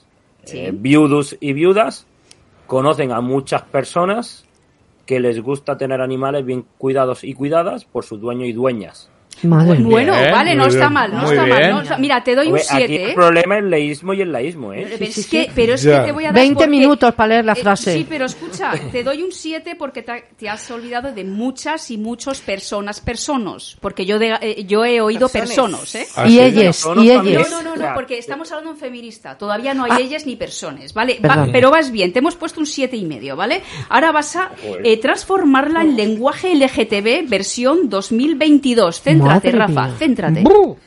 Sí. 0.46 0.70
viudos 0.72 1.36
y 1.40 1.54
viudas, 1.54 2.08
conocen 2.66 3.12
a 3.12 3.22
muchas 3.22 3.62
personas 3.64 4.46
que 5.06 5.20
les 5.20 5.42
gusta 5.42 5.78
tener 5.78 6.02
animales 6.02 6.46
bien 6.46 6.66
cuidados 6.78 7.24
y 7.24 7.34
cuidadas 7.34 7.84
por 7.86 8.06
su 8.06 8.18
dueño 8.18 8.46
y 8.46 8.54
dueñas. 8.54 9.10
Madre 9.44 9.80
mía. 9.80 9.88
Bueno, 9.90 10.14
Bien, 10.14 10.32
vale, 10.32 10.56
no 10.56 10.66
está 10.68 10.90
mal, 10.90 11.12
no 11.14 11.22
muy 11.22 11.32
está 11.32 11.46
mal. 11.46 11.70
no 11.72 11.82
está- 11.82 11.98
mira, 11.98 12.24
te 12.24 12.36
doy 12.36 12.48
un 12.48 12.54
Hombre, 12.54 12.64
aquí 12.70 12.78
7, 12.88 13.04
el 13.06 13.10
¿eh? 13.12 13.14
problema 13.14 13.58
es 13.58 13.64
el 13.64 13.70
leísmo 13.70 14.14
y 14.14 14.22
el 14.22 14.32
laísmo, 14.32 14.74
¿eh? 14.74 14.88
Pero 14.98 15.06
es 15.06 15.28
que, 15.28 15.52
pero 15.56 15.74
es 15.76 15.84
Ya. 15.84 16.02
que 16.02 16.06
te 16.08 16.12
voy 16.12 16.24
a 16.24 16.28
dar 16.28 16.36
20 16.36 16.56
porque- 16.56 16.70
minutos 16.70 17.14
para 17.16 17.28
leer 17.30 17.46
la 17.46 17.54
Eh, 17.54 17.56
frase. 17.56 17.94
sí, 17.94 18.06
pero 18.10 18.26
escucha, 18.26 18.74
te 18.92 19.04
doy 19.04 19.24
un 19.24 19.32
7 19.32 19.76
porque 19.76 20.02
te, 20.04 20.26
te 20.38 20.50
has 20.50 20.70
olvidado 20.72 21.12
de 21.12 21.24
muchas 21.24 21.90
y 21.92 21.98
muchos 21.98 22.40
personas, 22.42 23.00
personas. 23.00 23.78
Porque 23.80 24.06
yo, 24.06 24.20
de- 24.20 24.38
eh, 24.42 24.66
yo 24.68 24.84
he 24.86 25.00
oído 25.02 25.30
Personas. 25.30 25.94
¿eh? 25.96 26.06
Ah, 26.16 26.28
y 26.28 26.32
sí. 26.32 26.40
ellas, 26.42 26.86
y. 26.86 26.90
No, 26.96 27.02
ellas. 27.02 27.50
no, 27.52 27.62
no, 27.64 27.76
no, 27.76 27.82
Ya, 27.82 27.94
porque 27.94 28.18
estamos 28.18 28.52
hablando 28.52 28.72
en 28.72 28.78
feminista. 28.78 29.38
Todavía 29.38 29.74
no 29.74 29.86
hay 29.86 30.04
ellas 30.04 30.26
ni 30.26 30.36
personas, 30.36 30.94
¿vale? 30.94 31.20
Va- 31.20 31.48
pero 31.52 31.72
vas 31.72 31.92
bien, 31.92 32.12
te 32.12 32.20
hemos 32.20 32.36
puesto 32.36 32.60
un 32.60 32.66
siete 32.66 32.98
y 32.98 33.06
medio, 33.06 33.36
¿vale? 33.36 33.62
Ahora 33.90 34.12
vas 34.12 34.36
a 34.36 34.52
eh, 34.84 34.98
transformarla 34.98 35.82
en 35.82 35.96
lenguaje 35.96 36.54
LGTB 36.56 37.28
versión 37.30 37.90
2022. 37.90 39.02
Céntrate, 39.34 39.52
Madre 39.58 39.74
Rafa, 39.74 39.88
mía. 39.88 39.96
céntrate. 40.00 40.42
Bru. 40.44 40.78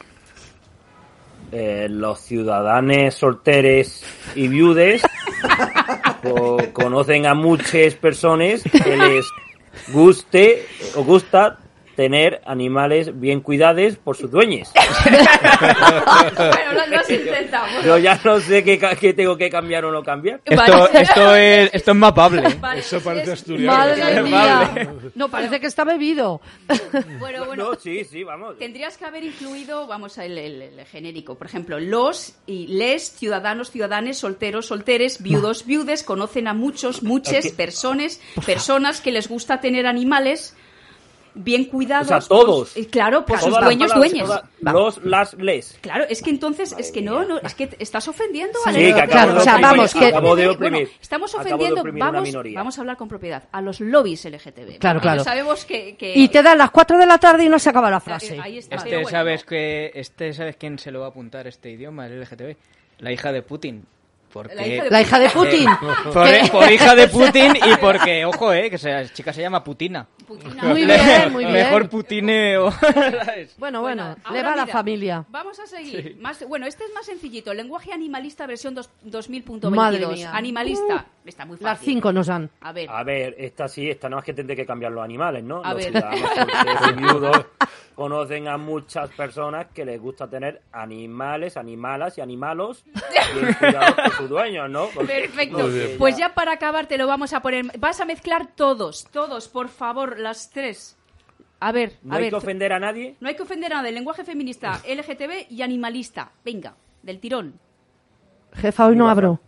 Eh, 1.55 1.87
los 1.90 2.18
ciudadanos 2.20 3.14
solteres 3.14 4.02
y 4.35 4.48
viudes 4.48 5.02
co- 6.22 6.57
conocen 6.72 7.26
a 7.26 7.35
muchas 7.35 7.94
personas 7.94 8.62
que 8.62 8.96
les 8.96 9.26
guste 9.92 10.66
o 10.96 11.05
gusta 11.05 11.59
tener 12.02 12.42
animales 12.46 13.20
bien 13.20 13.40
cuidados 13.40 13.94
por 13.96 14.16
sus 14.16 14.28
dueños. 14.28 14.68
bueno, 16.36 16.72
lo, 16.72 16.86
lo 16.88 16.98
has 16.98 17.10
intentado. 17.10 17.66
Yo 17.84 17.96
ya 17.98 18.18
no 18.24 18.40
sé 18.40 18.64
qué, 18.64 18.76
qué 18.98 19.12
tengo 19.14 19.36
que 19.36 19.48
cambiar 19.48 19.84
o 19.84 19.92
no 19.92 20.02
cambiar. 20.02 20.40
Esto, 20.44 21.36
es, 21.36 21.70
esto 21.72 21.90
es 21.92 21.96
mapable. 21.96 22.42
Vale, 22.60 22.80
Eso 22.80 23.00
parece 23.00 23.32
es- 23.32 23.38
asturiano. 23.40 23.72
Madre 23.78 24.00
Vale. 24.00 24.22
mía. 24.22 24.94
No, 25.14 25.28
parece 25.28 25.60
que 25.60 25.68
está 25.68 25.84
bebido. 25.84 26.40
Bueno, 27.20 27.44
bueno. 27.46 27.70
No, 27.70 27.74
sí, 27.76 28.02
sí, 28.04 28.24
vamos. 28.24 28.58
Tendrías 28.58 28.96
que 28.96 29.04
haber 29.04 29.22
incluido, 29.22 29.86
vamos 29.86 30.18
a 30.18 30.24
el, 30.24 30.36
el- 30.38 30.62
el 30.62 30.84
genérico, 30.86 31.36
por 31.36 31.46
ejemplo, 31.46 31.78
los 31.78 32.34
y 32.46 32.66
les 32.66 33.12
ciudadanos, 33.12 33.70
ciudadanes, 33.70 34.18
solteros, 34.18 34.66
solteres, 34.66 35.22
viudos, 35.22 35.66
viudes, 35.66 36.02
conocen 36.02 36.48
a 36.48 36.54
muchos, 36.54 37.04
muchas 37.04 37.46
personas, 37.52 38.20
personas 38.44 39.00
que 39.00 39.12
les 39.12 39.28
gusta 39.28 39.60
tener 39.60 39.86
animales 39.86 40.56
bien 41.34 41.64
cuidados. 41.66 42.06
O 42.06 42.20
sea, 42.20 42.20
todos. 42.20 42.72
por- 42.72 42.82
eh, 42.82 42.86
claro, 42.88 43.24
por 43.24 43.38
sus 43.38 43.52
las 43.52 43.64
dueños, 43.64 43.90
palabras, 43.92 44.10
dueñas. 44.12 44.26
todas- 44.60 44.72
los, 44.74 45.04
las, 45.04 45.34
les. 45.34 45.78
Claro, 45.80 46.04
es 46.08 46.22
que 46.22 46.30
entonces, 46.30 46.74
es 46.78 46.90
que 46.92 47.02
no, 47.02 47.24
no, 47.24 47.38
es 47.38 47.54
que 47.54 47.70
estás 47.78 48.06
ofendiendo 48.08 48.58
a 48.64 48.72
Sí, 48.72 48.80
la 48.88 48.94
que 48.94 49.00
acabo 49.00 49.10
Claro, 49.12 49.32
de 49.34 49.38
o 49.38 49.42
sea, 49.42 49.52
oprimir, 49.54 49.70
vamos, 49.76 49.94
que- 49.94 50.06
acabo 50.06 50.36
de 50.36 50.48
Bueno, 50.56 50.78
estamos 51.00 51.30
Acabo 51.34 51.44
de 51.48 51.54
ofendiendo, 51.54 51.80
oprimir 51.80 52.02
una 52.02 52.12
vamos, 52.12 52.34
vamos 52.54 52.78
a 52.78 52.80
hablar 52.82 52.96
con 52.96 53.08
propiedad, 53.08 53.42
a 53.50 53.60
los 53.60 53.80
lobbies 53.80 54.24
LGTB. 54.24 54.78
Claro, 54.78 55.00
claro. 55.00 55.24
Sabemos 55.24 55.64
que, 55.64 55.96
que- 55.96 56.12
Y 56.16 56.28
te 56.28 56.42
dan 56.42 56.58
las 56.58 56.70
4 56.70 56.98
de 56.98 57.06
la 57.06 57.18
tarde 57.18 57.44
y 57.44 57.48
no 57.48 57.58
se 57.58 57.70
acaba 57.70 57.90
la 57.90 58.00
frase. 58.00 58.38
Ahí 58.40 58.58
está. 58.58 58.76
Este, 58.76 58.94
bueno, 58.96 59.08
¿sabes 59.08 59.44
que 59.44 59.90
este 59.94 60.32
sabes 60.32 60.56
quién 60.56 60.78
se 60.78 60.90
lo 60.90 61.00
va 61.00 61.06
a 61.06 61.08
apuntar 61.10 61.46
este 61.46 61.70
idioma, 61.70 62.06
el 62.06 62.20
LGTB? 62.20 62.56
La 62.98 63.10
hija 63.12 63.32
de 63.32 63.42
Putin. 63.42 63.84
Porque... 64.32 64.54
La 64.54 64.66
hija 64.66 64.84
de 64.84 64.90
La 64.90 65.00
hija 65.02 65.18
de 65.18 65.28
Putin. 65.30 65.68
Por, 66.12 66.50
por 66.50 66.72
hija 66.72 66.94
de 66.94 67.08
Putin 67.08 67.56
y 67.56 67.76
porque, 67.80 68.24
ojo, 68.24 68.52
eh, 68.52 68.70
que 68.70 68.76
esa 68.76 69.04
chica 69.12 69.32
se 69.32 69.42
llama 69.42 69.62
Putina. 69.62 70.06
Putina. 70.26 70.62
Muy 70.64 70.84
bien, 70.86 71.32
muy 71.32 71.44
bien. 71.44 71.52
Mejor 71.52 71.88
Putineo. 71.88 72.72
Bueno, 73.58 73.80
bueno, 73.82 73.82
Bueno, 73.82 74.16
le 74.32 74.42
va 74.42 74.52
a 74.52 74.56
la 74.56 74.62
mira, 74.64 74.72
familia. 74.72 75.24
Vamos 75.28 75.58
a 75.60 75.66
seguir. 75.66 76.16
Más, 76.20 76.46
bueno, 76.48 76.66
este 76.66 76.84
es 76.84 76.92
más 76.94 77.04
sencillito. 77.06 77.52
Lenguaje 77.54 77.92
animalista 77.92 78.46
versión 78.46 78.74
dos- 78.74 78.90
2000.22. 79.04 79.70
Madre 79.70 80.06
mía. 80.06 80.30
Animalista. 80.34 81.06
Está 81.24 81.44
muy 81.44 81.56
fácil. 81.56 81.66
Las 81.66 81.80
5 81.80 82.12
nos 82.12 82.26
dan. 82.26 82.50
A 82.60 82.72
ver. 82.72 82.88
A 82.90 83.04
ver, 83.04 83.34
esta 83.38 83.68
sí, 83.68 83.88
esta 83.88 84.08
no 84.08 84.18
es 84.18 84.24
que 84.24 84.32
tendré 84.34 84.56
que 84.56 84.66
cambiar 84.66 84.92
los 84.92 85.04
animales, 85.04 85.44
¿no? 85.44 85.62
A 85.64 85.74
los 85.74 85.84
ver. 85.84 86.04
y 86.90 86.92
viudos 87.00 87.46
conocen 87.94 88.48
a 88.48 88.56
muchas 88.56 89.10
personas 89.10 89.66
que 89.72 89.84
les 89.84 90.00
gusta 90.00 90.26
tener 90.28 90.62
animales, 90.72 91.56
animalas 91.56 92.16
y 92.18 92.22
animalos 92.22 92.84
bien 93.34 93.56
Perfecto. 95.06 95.68
Pues 95.98 96.16
ya 96.16 96.35
para 96.35 96.52
acabar 96.52 96.87
te 96.87 96.98
lo 96.98 97.06
vamos 97.06 97.32
a 97.32 97.40
poner. 97.42 97.78
Vas 97.78 98.00
a 98.00 98.04
mezclar 98.04 98.48
todos, 98.54 99.06
todos, 99.12 99.48
por 99.48 99.68
favor, 99.68 100.18
las 100.18 100.50
tres. 100.50 100.96
A 101.61 101.70
ver, 101.72 101.98
No 102.02 102.14
a 102.14 102.16
hay 102.16 102.22
ver. 102.24 102.30
que 102.30 102.37
ofender 102.37 102.72
a 102.72 102.80
nadie. 102.80 103.16
No 103.20 103.28
hay 103.28 103.37
que 103.37 103.42
ofender 103.42 103.72
a 103.72 103.76
nada. 103.76 103.88
El 103.88 103.94
lenguaje 103.94 104.24
feminista, 104.24 104.80
LGTB 104.88 105.50
y 105.50 105.62
animalista. 105.62 106.32
Venga, 106.44 106.74
del 107.02 107.20
tirón. 107.20 107.58
Jefa, 108.54 108.87
hoy 108.87 108.96
no 108.96 109.08
abro. 109.08 109.40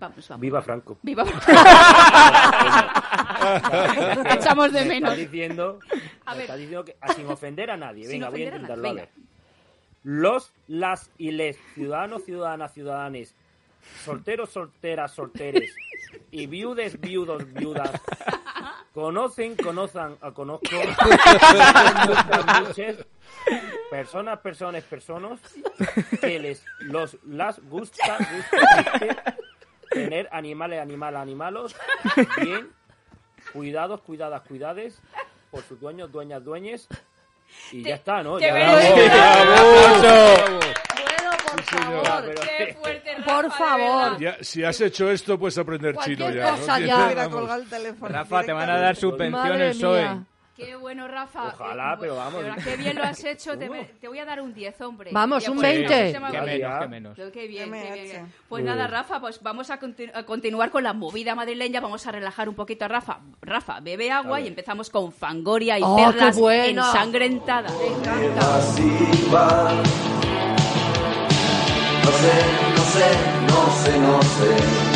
Vamos, 0.00 0.28
vamos. 0.28 0.40
Viva 0.40 0.62
Franco. 0.62 0.98
Viva. 1.02 1.24
Te 4.22 4.30
echamos 4.34 4.72
de 4.72 4.80
Me 4.82 4.88
menos. 4.88 5.10
Está 5.10 5.20
diciendo, 5.22 5.78
A 6.24 6.30
me 6.32 6.36
ver. 6.36 6.44
está 6.44 6.56
diciendo 6.56 6.84
que 6.84 6.96
ah, 7.00 7.12
sin 7.14 7.26
ofender 7.26 7.70
a 7.70 7.76
nadie. 7.76 8.04
Sin 8.04 8.12
Venga, 8.20 8.30
voy 8.30 8.44
a 8.44 8.48
ofender 8.48 8.54
a 8.54 8.58
nadie, 8.68 8.74
intentarlo. 8.74 8.88
A 8.88 8.92
ver. 8.94 9.08
Los, 10.02 10.52
las 10.66 11.10
y 11.18 11.32
les. 11.32 11.58
Ciudadanos, 11.74 12.24
ciudadanas, 12.24 12.72
ciudadanes, 12.72 13.34
solteros, 14.04 14.50
solteras, 14.50 15.12
solteres. 15.12 15.74
Y 16.30 16.46
viudes, 16.46 16.98
viudos, 17.00 17.52
viudas, 17.52 17.90
conocen, 18.94 19.56
conozcan, 19.56 20.16
conozco, 20.34 20.66
personas, 23.90 24.38
personas, 24.40 24.84
personas, 24.84 25.40
que 26.20 26.38
les, 26.38 26.64
los, 26.80 27.18
las 27.24 27.60
gusta, 27.60 28.16
gusta 28.18 29.36
tener 29.90 30.28
animales, 30.32 30.80
animales, 30.80 31.20
animalos, 31.20 31.76
bien, 32.40 32.70
cuidados, 33.52 34.00
cuidadas, 34.02 34.42
cuidades, 34.42 35.00
por 35.50 35.62
sus 35.62 35.80
dueños, 35.80 36.10
dueñas, 36.12 36.44
dueñes, 36.44 36.88
y 37.72 37.82
ya 37.82 37.94
está, 37.96 38.22
¿no? 38.22 38.36
¡Qué 38.38 38.46
Ya- 38.46 38.54
por 41.50 41.62
favor. 41.64 42.34
¡Qué 42.58 42.74
fuerte, 42.74 43.14
Rafa, 43.16 43.34
Por 43.42 43.52
favor. 43.52 44.18
Ya, 44.18 44.36
si 44.40 44.64
has 44.64 44.80
hecho 44.80 45.10
esto, 45.10 45.38
puedes 45.38 45.58
aprender 45.58 45.96
chino 45.98 46.30
ya. 46.30 46.50
cosa 46.50 46.78
¿no? 46.78 46.86
ya. 46.86 46.96
Mira, 47.08 47.22
Vamos. 47.22 47.40
colgar 47.40 47.60
el 47.60 47.68
teléfono. 47.68 48.12
Rafa, 48.14 48.42
te 48.44 48.52
van 48.52 48.70
a 48.70 48.78
dar 48.78 48.96
subvención 48.96 49.60
el 49.60 49.70
PSOE. 49.72 50.08
Qué 50.58 50.74
bueno, 50.74 51.06
Rafa. 51.06 51.48
Ojalá, 51.54 51.92
Eh, 51.94 51.96
pero 52.00 52.16
vamos. 52.16 52.42
qué 52.64 52.76
bien 52.76 52.96
lo 52.96 53.04
has 53.04 53.22
hecho. 53.24 53.56
Te, 53.56 53.68
te 54.00 54.08
voy 54.08 54.18
a 54.18 54.24
dar 54.24 54.40
un 54.42 54.52
10, 54.52 54.80
hombre. 54.80 55.10
Vamos, 55.12 55.46
un 55.48 55.54
por 55.56 55.64
eso 55.64 55.88
20. 55.88 56.12
se 56.12 56.18
me 56.20 56.26
ha 56.26 56.30
Que 56.32 56.36
ocurrido. 56.38 56.68
menos, 56.68 56.80
que 56.82 56.88
menos. 56.88 57.16
Qué 57.32 57.46
bien, 57.46 57.64
qué 57.64 57.70
me 57.70 57.92
bien. 58.02 58.32
Pues 58.48 58.64
nada, 58.64 58.88
Rafa, 58.88 59.20
pues 59.20 59.40
vamos 59.40 59.70
a, 59.70 59.78
continu- 59.78 60.10
a 60.12 60.24
continuar 60.24 60.70
con 60.70 60.82
la 60.82 60.92
movida 60.92 61.34
madrileña. 61.36 61.80
Vamos 61.80 62.04
a 62.08 62.12
relajar 62.12 62.48
un 62.48 62.56
poquito 62.56 62.84
a 62.86 62.88
Rafa. 62.88 63.20
Rafa, 63.40 63.78
bebe 63.80 64.10
agua 64.10 64.40
y 64.40 64.48
empezamos 64.48 64.90
con 64.90 65.12
Fangoria 65.12 65.78
y 65.78 65.82
Oh, 65.84 65.94
perlas 65.96 66.36
qué 66.36 66.70
ensangrentadas. 66.70 67.72
Así 68.40 69.28
va. 69.32 69.72
No 72.04 72.10
sé, 72.10 72.32
no 72.76 72.82
sé, 72.82 73.06
no 73.46 73.70
sé, 73.70 73.98
no 74.00 74.22
sé. 74.22 74.87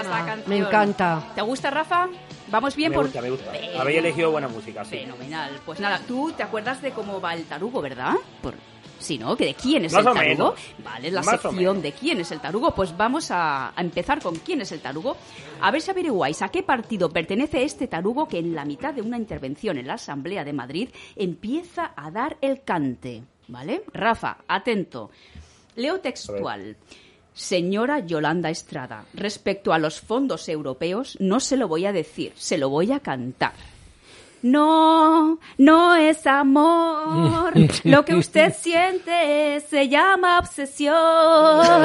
Encanta 0.00 0.18
esta 0.18 0.26
canción. 0.26 0.48
Me 0.50 0.58
encanta. 0.58 1.32
¿Te 1.34 1.42
gusta, 1.42 1.70
Rafa? 1.70 2.08
Vamos 2.50 2.76
bien 2.76 2.90
Me 2.90 2.96
por... 2.96 3.06
gusta, 3.06 3.22
me 3.22 3.30
gusta. 3.30 3.50
Habéis 3.78 3.98
elegido 3.98 4.30
buena 4.30 4.48
música, 4.48 4.84
sí. 4.84 4.98
Fenomenal. 4.98 5.60
Pues 5.64 5.80
nada, 5.80 6.00
tú 6.06 6.32
te 6.36 6.42
acuerdas 6.42 6.80
de 6.82 6.90
cómo 6.92 7.20
va 7.20 7.34
el 7.34 7.44
tarugo, 7.44 7.80
¿verdad? 7.80 8.14
Por... 8.42 8.54
Sí, 8.98 9.18
¿no? 9.18 9.36
¿Que 9.36 9.46
¿De 9.46 9.54
quién 9.54 9.84
es 9.84 9.92
Más 9.92 10.00
el 10.06 10.12
tarugo? 10.14 10.20
menos. 10.28 10.54
Vale, 10.82 11.08
es 11.08 11.12
la 11.14 11.22
Más 11.22 11.40
sección 11.40 11.82
de 11.82 11.92
quién 11.92 12.20
es 12.20 12.30
el 12.32 12.40
tarugo. 12.40 12.74
Pues 12.74 12.96
vamos 12.96 13.30
a, 13.30 13.68
a 13.76 13.80
empezar 13.80 14.22
con 14.22 14.36
quién 14.36 14.60
es 14.62 14.72
el 14.72 14.80
tarugo. 14.80 15.16
A 15.60 15.70
ver 15.70 15.80
si 15.82 15.90
averiguáis 15.90 16.40
a 16.42 16.48
qué 16.48 16.62
partido 16.62 17.10
pertenece 17.10 17.64
este 17.64 17.86
tarugo 17.88 18.28
que 18.28 18.38
en 18.38 18.54
la 18.54 18.64
mitad 18.64 18.94
de 18.94 19.02
una 19.02 19.18
intervención 19.18 19.76
en 19.78 19.86
la 19.88 19.94
Asamblea 19.94 20.44
de 20.44 20.52
Madrid 20.52 20.88
empieza 21.16 21.92
a 21.96 22.10
dar 22.10 22.36
el 22.40 22.62
cante. 22.62 23.22
¿Vale? 23.48 23.84
Rafa, 23.92 24.38
atento. 24.48 25.10
Leo 25.76 26.00
textual. 26.00 26.76
Señora 27.34 27.98
Yolanda 27.98 28.48
Estrada, 28.48 29.06
respecto 29.12 29.72
a 29.72 29.78
los 29.78 30.00
fondos 30.00 30.48
europeos, 30.48 31.16
no 31.18 31.40
se 31.40 31.56
lo 31.56 31.66
voy 31.66 31.84
a 31.84 31.92
decir, 31.92 32.32
se 32.36 32.58
lo 32.58 32.70
voy 32.70 32.92
a 32.92 33.00
cantar. 33.00 33.52
No, 34.46 35.38
no 35.56 35.94
es 35.96 36.26
amor. 36.26 37.54
Lo 37.84 38.04
que 38.04 38.14
usted 38.14 38.52
siente 38.54 39.58
se 39.60 39.88
llama 39.88 40.38
obsesión. 40.38 40.94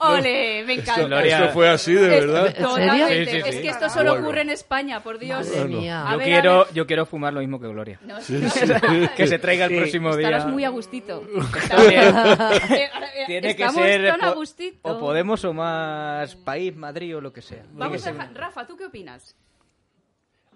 Ole, 0.00 0.64
me 0.66 0.74
Esto, 0.74 0.82
encanta. 0.92 1.04
Gloria. 1.06 1.38
esto 1.40 1.52
fue 1.54 1.68
así, 1.70 1.94
de 1.94 2.18
Es- 2.18 2.26
verdad. 2.26 2.54
Totalmente. 2.54 3.24
Sí, 3.24 3.30
sí, 3.30 3.42
sí. 3.42 3.48
Es 3.48 3.56
que 3.62 3.68
esto 3.68 3.88
solo 3.88 4.10
Bueno. 4.10 4.26
ocurre 4.26 4.40
en 4.42 4.50
España, 4.50 5.00
por 5.00 5.18
Dios. 5.18 5.46
Madre 5.48 5.64
mía. 5.64 6.06
A 6.06 6.12
Yo 6.12 6.18
ver, 6.18 6.26
quiero, 6.26 6.70
yo 6.74 6.86
quiero 6.86 7.06
fumar 7.06 7.32
lo 7.32 7.40
mismo 7.40 7.58
que 7.58 7.68
Gloria. 7.68 7.98
No, 8.02 8.16
Que 9.16 9.26
se 9.26 9.38
traiga 9.38 9.64
el 9.64 9.70
Sí. 9.70 9.76
próximo 9.78 10.16
día. 10.16 10.28
Estarás 10.28 10.48
muy 10.52 10.64
a 10.64 10.68
gustito. 10.68 11.22
Eh, 11.90 13.24
Tiene 13.26 13.56
que 13.56 13.68
ser 13.70 14.08
tan 14.10 14.22
a 14.24 14.28
po- 14.32 14.34
gustito. 14.40 14.78
o 14.82 14.98
Podemos 15.00 15.44
o 15.44 15.52
más 15.52 16.34
país, 16.36 16.74
Madrid 16.76 17.16
o 17.16 17.20
lo 17.20 17.32
que 17.32 17.42
sea. 17.42 17.62
Vamos 17.72 17.96
a 18.02 18.04
ser- 18.04 18.12
dejar- 18.14 18.34
Rafa, 18.34 18.66
¿tú 18.66 18.76
qué 18.76 18.84
opinas? 18.86 19.34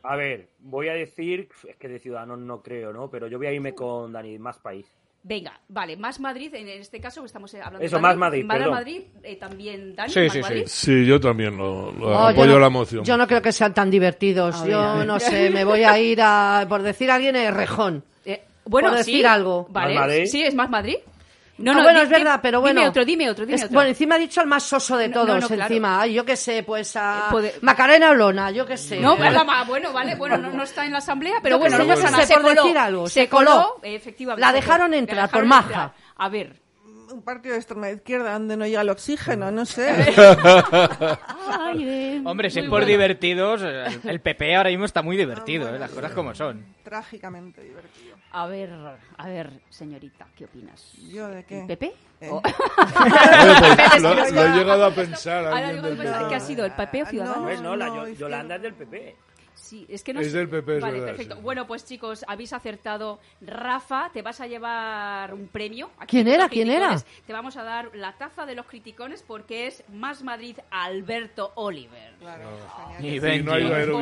A 0.04 0.16
ver, 0.16 0.48
voy 0.58 0.88
a 0.88 0.94
decir, 0.94 1.48
es 1.68 1.76
que 1.76 1.88
de 1.88 1.98
Ciudadanos 1.98 2.38
no 2.38 2.60
creo, 2.62 2.92
¿no? 2.92 3.08
Pero 3.08 3.28
yo 3.28 3.38
voy 3.38 3.46
a 3.46 3.52
irme 3.52 3.74
con 3.74 4.12
Dani, 4.12 4.38
más 4.38 4.58
país. 4.58 4.86
Venga, 5.24 5.60
vale, 5.68 5.96
más 5.96 6.18
Madrid, 6.18 6.52
en 6.52 6.68
este 6.68 7.00
caso 7.00 7.24
estamos 7.24 7.54
hablando 7.54 7.78
Eso, 7.78 7.94
de 7.94 8.02
más 8.02 8.16
Madrid, 8.16 8.44
Más 8.44 8.56
perdón. 8.56 8.74
Madrid, 8.74 9.02
eh, 9.22 9.36
también 9.36 9.94
Dani, 9.94 10.12
Sí, 10.12 10.18
más 10.20 10.32
sí, 10.32 10.38
sí. 10.38 10.42
Madrid. 10.42 10.62
Sí, 10.66 11.06
yo 11.06 11.20
también 11.20 11.56
lo, 11.56 11.92
lo 11.92 12.06
Oh, 12.08 12.10
yo 12.10 12.28
apoyo 12.30 12.52
no- 12.54 12.58
la 12.58 12.68
moción. 12.70 13.04
Yo 13.04 13.16
no 13.16 13.28
creo 13.28 13.40
que 13.40 13.52
sean 13.52 13.72
tan 13.72 13.88
divertidos. 13.88 14.56
A 14.56 14.62
ver, 14.64 14.70
yo 14.72 14.80
a 14.80 14.94
ver. 14.96 15.06
no 15.06 15.20
sé, 15.20 15.50
me 15.50 15.64
voy 15.64 15.84
a 15.84 15.96
ir 16.00 16.18
a, 16.20 16.66
por 16.68 16.82
decir 16.82 17.08
a 17.12 17.14
alguien, 17.14 17.36
el 17.36 17.54
rejón. 17.54 18.02
Eh, 18.24 18.42
bueno, 18.64 18.88
Por 18.88 18.98
sí, 19.04 19.12
decir 19.12 19.26
algo. 19.28 19.68
Vale, 19.70 19.94
¿Más 19.94 20.08
Madrid? 20.08 20.26
sí, 20.26 20.42
es 20.42 20.54
más 20.56 20.68
Madrid. 20.68 20.96
No, 21.58 21.72
Ah, 21.72 21.74
no, 21.76 21.82
bueno, 21.82 21.98
di- 22.00 22.04
es 22.04 22.10
verdad, 22.10 22.40
pero 22.42 22.60
bueno. 22.60 22.80
Dime 22.80 22.88
otro, 22.88 23.04
dime 23.04 23.30
otro, 23.30 23.44
dime 23.46 23.56
Es- 23.56 23.64
otro. 23.64 23.74
Bueno, 23.74 23.90
encima 23.90 24.14
ha 24.14 24.18
dicho 24.18 24.40
el 24.40 24.46
más 24.46 24.62
soso 24.62 24.96
de 24.96 25.08
No, 25.08 25.14
todos, 25.14 25.28
no, 25.28 25.40
no, 25.40 25.46
claro. 25.48 25.62
encima. 25.64 26.00
Ay, 26.00 26.14
yo 26.14 26.24
qué 26.24 26.36
sé, 26.36 26.62
pues 26.62 26.96
a 26.96 27.18
Eh, 27.18 27.30
puede- 27.30 27.54
Macarena 27.60 28.10
Olona, 28.10 28.50
yo 28.50 28.64
qué 28.66 28.76
sé. 28.76 28.98
No, 29.00 29.16
pero 29.16 29.30
la- 29.30 29.64
bueno, 29.64 29.92
vale, 29.92 30.14
bueno, 30.16 30.38
no, 30.38 30.50
no 30.50 30.62
está 30.62 30.84
en 30.86 30.92
la 30.92 30.98
asamblea, 30.98 31.34
pero 31.42 31.56
Yo 31.56 31.60
bueno, 31.60 31.78
no 31.78 31.86
pasa 31.86 32.10
nada. 32.10 32.26
Se 32.26 32.32
por 32.34 32.42
coló, 32.42 32.62
decir 32.62 32.78
algo, 32.78 33.06
se 33.08 33.20
se 33.22 33.28
coló. 33.28 33.50
coló, 33.50 33.80
efectivamente. 33.82 34.40
La 34.40 34.48
se 34.48 34.54
dejaron 34.54 34.94
entrar, 34.94 35.18
La 35.22 35.28
por 35.28 35.44
maja. 35.44 35.62
entrar. 35.66 35.92
A 36.16 36.28
ver. 36.30 36.61
Un 37.12 37.22
partido 37.22 37.52
de 37.52 37.58
extrema 37.58 37.90
izquierda 37.90 38.32
donde 38.32 38.56
no 38.56 38.66
llega 38.66 38.80
el 38.80 38.88
oxígeno, 38.90 39.50
no 39.50 39.64
sé. 39.66 39.88
Ay, 41.48 41.84
eh, 41.88 42.22
Hombre, 42.24 42.50
si 42.50 42.60
es 42.60 42.64
por 42.64 42.70
bueno. 42.80 42.86
divertidos, 42.86 43.62
el, 43.62 44.00
el 44.04 44.20
PP 44.20 44.56
ahora 44.56 44.70
mismo 44.70 44.84
está 44.84 45.02
muy 45.02 45.16
divertido, 45.16 45.74
¿eh? 45.74 45.78
las 45.78 45.90
cosas 45.90 46.12
como 46.12 46.34
son. 46.34 46.64
Trágicamente 46.82 47.62
divertido. 47.62 48.16
A 48.32 48.46
ver, 48.46 48.70
a 49.18 49.26
ver, 49.28 49.50
señorita, 49.68 50.26
¿qué 50.36 50.46
opinas? 50.46 50.92
¿Yo 51.12 51.28
de 51.28 51.44
qué? 51.44 51.64
¿Pepe? 51.68 51.92
Eh. 52.20 52.30
O- 52.30 52.36
Oye, 52.42 52.54
pues, 53.90 54.02
lo, 54.02 54.14
lo 54.14 54.42
he 54.44 54.48
llegado 54.56 54.84
a 54.86 54.90
pensar. 54.94 55.44
Ahora 55.46 55.70
digo, 55.72 55.82
del 55.82 55.96
PP. 55.98 56.28
¿Qué 56.28 56.34
ha 56.34 56.40
sido? 56.40 56.64
¿El 56.64 56.72
PP 56.72 57.02
o 57.02 57.06
Ah, 57.06 57.10
Ciudadanos? 57.10 57.38
no. 57.38 57.44
Pues 57.44 57.60
no, 57.60 57.76
la. 57.76 58.10
Yolanda 58.12 58.56
es 58.56 58.62
del 58.62 58.74
PP. 58.74 59.16
Sí, 59.54 59.86
es 59.88 60.02
que 60.02 60.12
no 60.12 60.20
Es 60.20 60.32
del 60.32 60.48
PP, 60.48 60.76
es 60.76 60.82
Vale, 60.82 60.92
verdad, 60.94 61.06
perfecto. 61.08 61.36
sí. 61.36 61.40
Bueno, 61.42 61.66
pues 61.66 61.84
chicos, 61.84 62.24
habéis 62.28 62.52
acertado. 62.52 63.20
Rafa, 63.40 64.10
te 64.12 64.20
vas 64.22 64.40
a 64.40 64.46
llevar 64.46 65.32
un 65.32 65.48
premio. 65.48 65.90
Aquí 65.98 66.16
¿Quién 66.16 66.28
era? 66.28 66.48
¿Quién 66.48 66.70
era? 66.70 67.00
Te 67.26 67.32
vamos 67.32 67.56
a 67.56 67.62
dar 67.62 67.90
la 67.94 68.12
taza 68.14 68.44
de 68.44 68.54
los 68.54 68.66
criticones 68.66 69.22
porque 69.26 69.66
es 69.68 69.82
Más 69.92 70.22
Madrid 70.22 70.56
Alberto 70.70 71.52
Oliver. 71.54 72.12
Claro, 72.20 72.50
Y 73.00 73.16
no 73.16 73.22
Benji. 73.22 73.48
Oliver, 73.48 73.88
Y, 73.88 73.92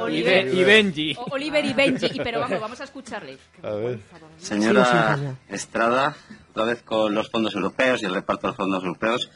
Oliver. 0.00 0.44
Be- 0.46 0.52
y 0.54 0.64
Benji. 0.64 1.16
Oliver 1.30 1.64
y 1.64 1.72
Benji. 1.72 2.06
Y, 2.14 2.20
pero 2.20 2.40
vamos, 2.40 2.60
vamos 2.60 2.80
a 2.80 2.84
escucharle. 2.84 3.38
A 3.62 3.70
ver. 3.70 3.98
Señora. 4.38 5.36
Estrada, 5.48 6.16
otra 6.50 6.64
vez 6.64 6.82
con 6.82 7.14
los 7.14 7.30
fondos 7.30 7.54
europeos 7.54 8.02
y 8.02 8.06
el 8.06 8.14
reparto 8.14 8.42
de 8.46 8.48
los 8.48 8.56
fondos 8.56 8.82
europeos. 8.82 9.30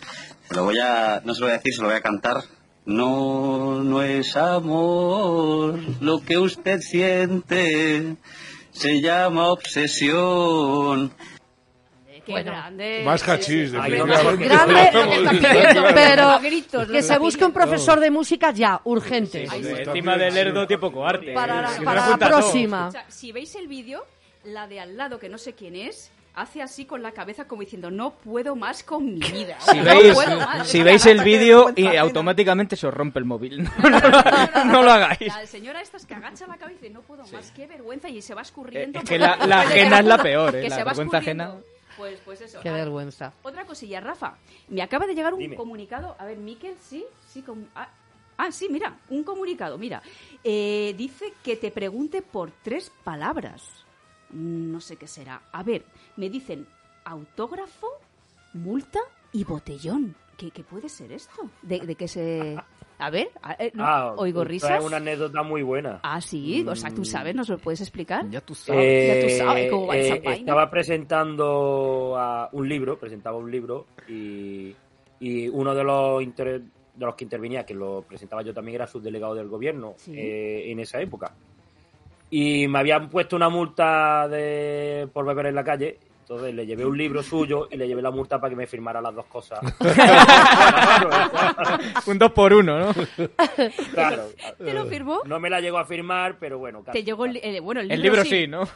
Se 0.49 0.55
lo 0.55 0.65
voy 0.65 0.79
a, 0.79 1.21
no 1.25 1.35
se 1.35 1.41
lo 1.41 1.47
voy 1.47 1.55
a 1.55 1.57
decir, 1.59 1.75
se 1.75 1.81
lo 1.83 1.89
voy 1.89 1.97
a 1.97 2.01
cantar. 2.01 2.43
No, 2.91 3.85
no 3.85 4.03
es 4.03 4.37
amor 4.37 5.79
lo 6.01 6.21
que 6.25 6.39
usted 6.39 6.81
siente. 6.81 8.17
Se 8.73 9.01
llama 9.01 9.49
obsesión. 9.53 11.13
Eh, 12.09 12.21
Qué 12.27 12.33
Bueno. 12.33 12.51
grande. 12.51 13.03
Más 13.05 13.21
Sí, 13.23 13.69
sí. 13.69 13.77
Ay, 13.81 13.93
definitivamente. 13.93 14.45
Grande, 14.45 15.91
pero 15.95 16.41
gritos, 16.41 16.89
que 16.89 17.03
se 17.03 17.13
que 17.13 17.19
busque 17.21 17.45
un 17.45 17.53
profesor 17.53 18.01
de 18.01 18.11
música 18.11 18.51
ya, 18.51 18.81
urgente. 18.85 19.47
Ay, 19.49 19.63
sí. 19.63 19.71
Encima 19.87 20.17
del 20.17 20.35
Lerdo, 20.35 20.67
tiene 20.67 20.81
poco 20.81 21.07
arte. 21.07 21.33
Para, 21.33 21.69
Se 21.71 21.83
para 21.83 22.01
la 22.01 22.07
junta 22.09 22.29
todo. 22.29 22.39
próxima. 22.41 22.89
O 22.89 22.91
sea, 22.91 23.05
si 23.09 23.31
veis 23.31 23.55
el 23.55 23.69
vídeo, 23.69 24.05
la 24.45 24.67
de 24.67 24.81
al 24.81 24.97
lado, 24.97 25.19
que 25.21 25.29
no 25.29 25.39
sé 25.39 25.53
quién 25.53 25.77
es, 25.77 26.11
hace 26.35 26.63
así 26.63 26.85
con 26.85 27.03
la 27.03 27.13
cabeza 27.13 27.47
como 27.47 27.63
diciendo, 27.63 27.91
no 27.91 28.11
puedo 28.15 28.57
más 28.57 28.83
con 28.83 29.05
mi 29.07 29.21
vida. 29.21 29.59
Si 29.61 29.77
No 29.79 29.85
veis, 29.85 30.15
puedo 30.15 30.37
más". 30.39 30.69
si 30.69 30.83
veis 30.83 31.05
el 31.07 31.23
vídeo, 31.23 31.73
y 31.77 31.97
automáticamente 31.97 32.77
se 32.77 32.87
os 32.87 32.95
rompe 32.95 33.19
el 33.19 33.25
móvil. 33.25 33.69
No, 33.83 33.91
no, 33.91 34.01
no, 34.01 34.65
no 34.65 34.83
lo 34.83 34.93
hagáis. 34.93 35.29
La 35.35 35.47
señora 35.47 35.81
esta 35.81 35.97
es 35.97 36.07
que 36.07 36.15
agacha 36.15 36.47
la 36.47 36.57
cabeza 36.57 36.87
y 36.87 36.91
no 36.91 37.03
puedo 37.03 37.25
más, 37.27 37.51
qué 37.53 37.67
vergüenza, 37.67 38.09
y 38.09 38.23
se 38.23 38.35
va 38.35 38.43
escurriendo. 38.43 38.99
Eh, 38.99 39.03
es 39.03 39.09
que 39.09 39.19
la- 39.19 39.37
la 39.47 39.61
ajena 39.63 39.99
es 40.01 40.05
la 40.07 40.19
peor, 40.23 40.55
eh, 40.57 40.63
que 40.63 40.69
la 40.69 40.77
se 40.77 40.85
vergüenza 40.85 41.19
escurriendo. 41.19 41.45
ajena. 41.45 41.65
Pues, 41.97 42.19
pues 42.25 42.41
eso. 42.41 42.61
Qué 42.63 42.69
Ah, 42.71 42.73
vergüenza. 42.75 43.33
Otra 43.43 43.67
cosilla, 43.67 44.01
Rafa. 44.01 44.37
Me 44.69 44.81
acaba 44.81 45.07
de 45.07 45.15
llegar 45.15 45.35
un 45.35 45.41
Dime. 45.41 45.57
comunicado. 45.57 46.17
A 46.19 46.25
ver, 46.25 46.39
Miquel, 46.39 46.75
sí, 46.81 47.05
sí. 47.29 47.43
com- 47.43 47.67
ah, 47.75 47.89
ah, 48.39 48.51
sí, 48.53 48.69
mira, 48.71 48.95
un 49.11 49.23
comunicado. 49.25 49.77
Mira, 49.77 50.01
Eh, 50.43 50.95
dice 50.97 51.35
que 51.45 51.57
te 51.57 51.71
pregunte 51.71 52.23
por 52.23 52.51
tres 52.63 52.91
palabras. 53.05 53.63
Mm, 54.33 54.73
No 54.73 54.81
sé 54.81 54.97
qué 54.97 55.07
será. 55.07 55.43
A 55.53 55.63
ver, 55.63 55.85
me 56.17 56.29
dicen 56.31 56.67
autógrafo, 57.05 57.89
multa 58.55 59.01
y 59.33 59.45
botellón. 59.45 60.15
¿Qué, 60.37 60.51
qué 60.51 60.63
puede 60.65 60.89
ser 60.89 61.13
esto? 61.13 61.51
¿De, 61.63 61.81
de 61.81 61.95
qué 61.95 62.09
se...? 62.09 62.57
A 62.99 63.09
ver, 63.09 63.31
a- 63.43 63.55
eh, 63.55 63.73
no, 63.75 63.85
Ah, 63.87 64.15
oigo 64.17 64.45
risas. 64.45 64.85
una 64.85 64.99
anécdota 64.99 65.43
muy 65.43 65.63
buena. 65.63 66.01
Ah, 66.03 66.21
sí, 66.21 66.63
o 66.69 66.77
sea, 66.77 66.91
tú 66.91 67.03
sabes, 67.05 67.35
¿nos 67.35 67.49
lo 67.49 67.57
puedes 67.59 67.81
explicar? 67.81 68.29
Ya 68.31 68.43
tú 68.43 68.55
Eh, 68.69 69.07
ya 69.07 69.27
tú 69.27 69.35
sabes 69.47 69.71
cómo 69.71 69.87
va 69.87 69.97
esa 69.97 70.15
eh, 70.17 70.23
estaba 70.35 70.71
presentando 70.71 72.15
a 72.19 72.49
un 72.53 72.69
libro, 72.69 72.99
presentaba 72.99 73.39
un 73.39 73.51
libro 73.51 73.87
y, 74.07 74.75
y 75.19 75.49
uno 75.49 75.75
de 75.75 75.83
los 75.85 76.23
inter- 76.23 76.61
de 76.63 77.07
los 77.07 77.15
que 77.15 77.25
intervenía, 77.25 77.65
que 77.65 77.73
lo 77.75 78.03
presentaba 78.03 78.43
yo 78.43 78.53
también, 78.53 78.75
era 78.75 78.87
subdelegado 78.87 79.35
del 79.35 79.49
gobierno 79.49 79.95
Sí. 79.97 80.13
eh, 80.15 80.71
en 80.71 80.81
esa 80.81 81.01
época. 81.01 81.35
Y 82.31 82.69
me 82.69 82.79
habían 82.79 83.09
puesto 83.11 83.35
una 83.37 83.49
multa 83.49 84.29
de 84.29 85.09
por 85.13 85.27
beber 85.27 85.47
en 85.47 85.55
la 85.57 85.65
calle. 85.65 85.99
Entonces 86.21 86.55
le 86.55 86.65
llevé 86.65 86.87
un 86.87 86.97
libro 86.97 87.25
suyo 87.25 87.67
y 87.73 87.77
le 87.77 87.89
llevé 87.89 88.01
la 88.03 88.13
multa 88.13 88.41
para 88.41 88.51
que 88.51 88.57
me 88.57 88.69
firmara 88.69 89.01
las 89.01 89.13
dos 89.13 89.27
cosas. 89.27 89.59
un 92.07 92.19
dos 92.19 92.31
por 92.33 92.53
uno, 92.53 92.79
¿no? 92.79 92.93
claro. 93.93 94.27
¿Te 94.59 94.73
lo 94.73 94.87
firmó? 94.87 95.21
No 95.27 95.41
me 95.41 95.51
la 95.51 95.61
llegó 95.61 95.79
a 95.79 95.85
firmar, 95.85 96.39
pero 96.39 96.59
bueno. 96.59 96.81
Te 96.81 96.85
casi. 96.87 97.03
llegó 97.03 97.25
el, 97.27 97.37
eh, 97.39 97.59
bueno, 97.61 97.81
el 97.81 97.91
El 97.91 98.01
libro, 98.01 98.23
libro 98.23 98.31
sí, 98.39 98.47
¿no? 98.47 98.63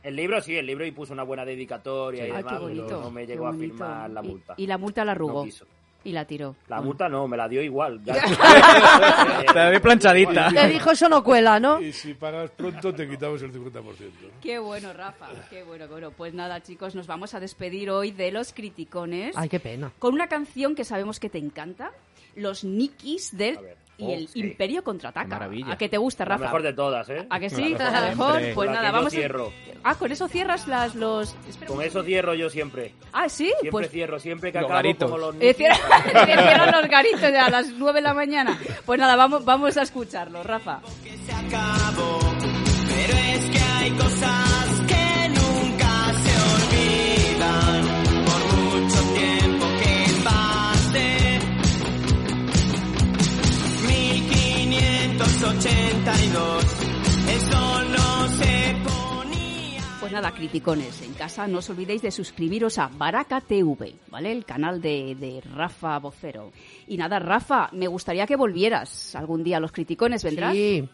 El 0.00 0.14
libro 0.14 0.40
sí, 0.40 0.56
el 0.56 0.64
libro 0.64 0.86
y 0.86 0.92
puso 0.92 1.12
una 1.12 1.24
buena 1.24 1.44
dedicatoria 1.44 2.26
y 2.28 2.30
Ah, 2.30 2.36
demás, 2.38 2.52
qué 2.54 2.58
bonito. 2.60 2.84
pero 2.86 3.00
no 3.00 3.10
me 3.10 3.22
qué 3.22 3.26
llegó 3.32 3.48
a 3.48 3.52
firmar 3.52 4.08
la 4.10 4.22
Y- 4.24 4.28
multa. 4.28 4.54
Y, 4.56 4.66
la 4.68 4.78
multa 4.78 5.04
la 5.04 5.10
arrugó. 5.12 5.40
No 5.40 5.44
quiso. 5.44 5.66
Y 6.04 6.12
la 6.12 6.24
tiró. 6.24 6.54
La 6.68 6.80
multa 6.80 7.08
no, 7.08 7.26
me 7.28 7.36
la 7.36 7.48
dio 7.48 7.60
igual. 7.62 8.00
Ya- 8.04 8.14
Te 8.14 9.52
la 9.54 9.70
doy 9.70 9.80
planchadita. 9.80 10.50
Te 10.50 10.68
dijo 10.68 10.90
eso 10.92 11.08
no 11.08 11.22
cuela, 11.24 11.58
¿no? 11.60 11.80
Y 11.80 11.92
si 11.92 12.14
pagas 12.14 12.50
pronto 12.52 12.94
te 12.94 13.08
quitamos 13.08 13.42
el 13.42 13.52
50%. 13.52 13.72
¿no? 13.82 13.92
Qué 14.40 14.58
bueno, 14.58 14.92
Rafa. 14.92 15.26
Qué 15.50 15.64
bueno, 15.64 15.88
bueno. 15.88 16.10
Pues 16.12 16.34
nada, 16.34 16.62
chicos, 16.62 16.94
nos 16.94 17.06
vamos 17.06 17.34
a 17.34 17.40
despedir 17.40 17.90
hoy 17.90 18.10
de 18.12 18.30
los 18.30 18.52
criticones. 18.52 19.36
Ay, 19.36 19.48
qué 19.48 19.60
pena. 19.60 19.90
Con 19.98 20.14
una 20.14 20.28
canción 20.28 20.74
que 20.74 20.84
sabemos 20.84 21.20
que 21.20 21.28
te 21.30 21.38
encanta. 21.38 21.90
Los 22.36 22.62
Nikis 22.64 23.36
del 23.36 23.58
y 23.98 24.04
Oh, 24.04 24.12
el 24.14 24.28
sí. 24.28 24.40
Imperio 24.40 24.82
contraataca. 24.84 25.26
Qué 25.26 25.30
maravilla. 25.30 25.72
¿A 25.72 25.76
que 25.78 25.88
te 25.88 25.98
gusta, 25.98 26.24
La 26.24 26.30
Rafa? 26.30 26.44
mejor 26.44 26.62
de 26.62 26.72
todas, 26.72 27.08
¿eh? 27.10 27.26
¿A 27.28 27.38
que 27.40 27.50
sí? 27.50 27.74
La 27.76 27.88
¿A 27.88 28.08
mejor? 28.08 28.30
Siempre. 28.32 28.54
Pues 28.54 28.66
Con 28.66 28.66
la 28.66 28.72
nada, 28.74 28.88
yo 28.88 28.92
vamos 28.96 29.12
a... 29.12 29.16
cierro. 29.16 29.52
Ah, 29.84 29.94
con 29.96 30.12
eso 30.12 30.28
cierras 30.28 30.66
las 30.68 30.94
los... 30.94 31.36
Espera 31.48 31.66
Con 31.72 31.82
eso 31.82 32.02
cierro 32.02 32.34
yo 32.34 32.48
siempre. 32.48 32.94
Ah, 33.12 33.28
sí, 33.28 33.46
Siempre 33.46 33.70
pues 33.70 33.90
cierro, 33.90 34.18
siempre 34.18 34.52
que 34.52 34.58
Los 34.58 34.66
acabo 34.66 34.76
garitos. 34.78 35.10
como 35.10 35.18
los 35.20 35.34
Eh, 35.40 35.52
cierran 35.54 36.72
los 36.72 36.88
garitos 36.88 37.22
a 37.22 37.50
las 37.50 37.68
9 37.70 37.98
de 37.98 38.02
la 38.02 38.14
mañana. 38.14 38.58
Pues 38.86 38.98
nada, 39.00 39.16
vamos, 39.16 39.44
vamos 39.44 39.76
a 39.76 39.82
escucharlo, 39.82 40.42
Rafa. 40.42 40.80
se 41.26 41.32
acabó. 41.32 42.18
Pero 42.88 43.18
es 43.18 43.50
que 43.50 43.58
hay 43.58 43.90
cosas 43.92 44.17
1582. 55.58 56.64
El 57.28 57.40
sol 57.40 57.92
no 57.92 58.28
se 58.28 58.76
ponía. 58.84 59.82
Pues 59.98 60.12
nada, 60.12 60.30
criticones, 60.32 61.02
en 61.02 61.12
casa 61.14 61.48
no 61.48 61.58
os 61.58 61.68
olvidéis 61.70 62.00
de 62.02 62.12
suscribiros 62.12 62.78
a 62.78 62.86
Baraka 62.86 63.40
TV, 63.40 63.94
¿vale? 64.08 64.30
El 64.30 64.44
canal 64.44 64.80
de, 64.80 65.16
de 65.16 65.40
Rafa 65.40 65.98
Vocero. 65.98 66.52
Y 66.86 66.96
nada, 66.96 67.18
Rafa, 67.18 67.70
me 67.72 67.88
gustaría 67.88 68.24
que 68.26 68.36
volvieras 68.36 69.16
algún 69.16 69.42
día 69.42 69.56
a 69.56 69.60
los 69.60 69.72
criticones, 69.72 70.22
¿vendrás? 70.22 70.52
Sí. 70.54 70.88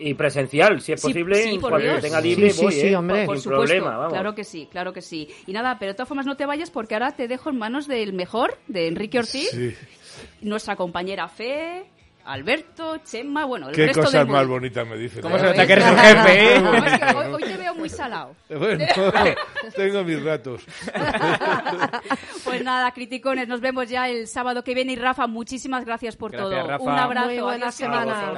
Y 0.00 0.14
presencial, 0.14 0.80
si 0.80 0.92
es 0.92 1.00
Sí, 1.00 1.06
posible, 1.08 1.36
sí, 1.42 1.58
por 1.60 1.70
cuando 1.70 2.00
tenga 2.00 2.20
libre 2.20 2.50
Sí, 2.50 2.62
voy, 2.64 2.72
sí, 2.72 2.80
¿eh? 2.88 2.96
hombre. 2.96 3.26
Por 3.26 3.36
Sin 3.36 3.44
supuesto, 3.44 3.64
problema, 3.74 3.96
vamos. 3.96 4.12
claro 4.12 4.34
que 4.34 4.42
sí, 4.44 4.66
claro 4.70 4.92
que 4.92 5.02
sí. 5.02 5.28
Y 5.46 5.52
nada, 5.52 5.76
pero 5.78 5.92
de 5.92 5.94
todas 5.94 6.08
formas 6.08 6.26
no 6.26 6.36
te 6.36 6.46
vayas 6.46 6.70
porque 6.70 6.94
ahora 6.94 7.12
te 7.12 7.28
dejo 7.28 7.50
en 7.50 7.58
manos 7.58 7.86
del 7.86 8.12
mejor, 8.12 8.58
de 8.66 8.88
Enrique 8.88 9.20
Ortiz, 9.20 9.50
Sí. 9.50 9.74
nuestra 10.40 10.74
compañera 10.76 11.26
Fe, 11.28 11.84
Alberto, 12.28 12.98
Chema, 12.98 13.46
bueno, 13.46 13.70
el 13.70 13.74
Qué 13.74 13.86
resto 13.86 14.00
cosas 14.02 14.12
del 14.20 14.26
más 14.28 14.42
mundo. 14.42 14.54
bonitas 14.54 14.86
me 14.86 14.96
dicen. 14.98 15.22
¿Cómo 15.22 15.36
¿eh? 15.36 15.40
se 15.40 15.46
nota 15.46 15.66
que 15.66 15.72
eres 15.72 15.84
un 15.86 15.96
jefe, 15.96 16.54
eh? 16.56 16.60
No, 16.60 16.74
es 16.74 16.98
que 16.98 17.16
hoy, 17.16 17.34
hoy 17.34 17.42
te 17.42 17.56
veo 17.56 17.74
muy 17.74 17.88
salado. 17.88 18.36
Bueno, 18.48 18.84
tengo 19.76 20.04
mis 20.04 20.22
ratos. 20.22 20.62
Pues 22.44 22.62
nada, 22.64 22.90
criticones, 22.92 23.48
nos 23.48 23.60
vemos 23.60 23.88
ya 23.88 24.08
el 24.08 24.26
sábado 24.26 24.62
que 24.64 24.74
viene. 24.74 24.92
Y 24.92 24.96
Rafa, 24.96 25.26
muchísimas 25.26 25.84
gracias 25.84 26.16
por 26.16 26.32
Gracias, 26.32 26.50
todo. 26.50 26.66
Rafa. 26.66 26.84
Un 26.84 26.98
abrazo. 26.98 27.44
Buena 27.44 27.72
semana. 27.72 28.32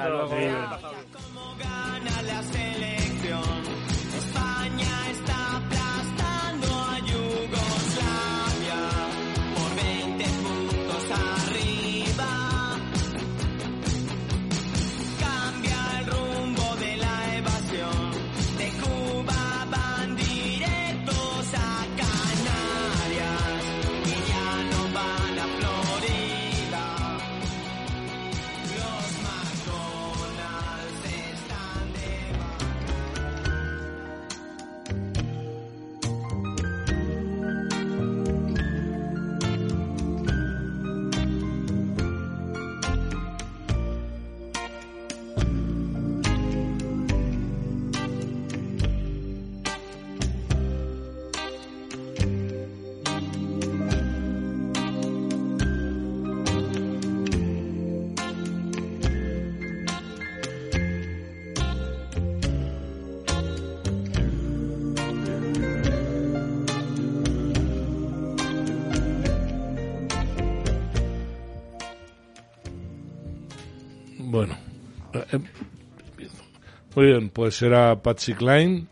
Muy 76.93 77.05
bien, 77.05 77.29
pues 77.29 77.61
era 77.61 78.01
Patsy 78.01 78.33
Klein. 78.33 78.89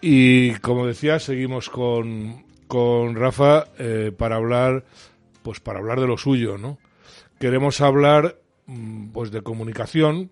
Y 0.00 0.54
como 0.54 0.84
decía, 0.84 1.20
seguimos 1.20 1.70
con, 1.70 2.44
con 2.66 3.14
Rafa 3.14 3.66
eh, 3.78 4.10
para 4.16 4.34
hablar, 4.34 4.84
pues 5.44 5.60
para 5.60 5.78
hablar 5.78 6.00
de 6.00 6.08
lo 6.08 6.18
suyo, 6.18 6.58
¿no? 6.58 6.78
Queremos 7.38 7.80
hablar, 7.80 8.36
mm, 8.66 9.10
pues 9.10 9.30
de 9.30 9.42
comunicación, 9.42 10.30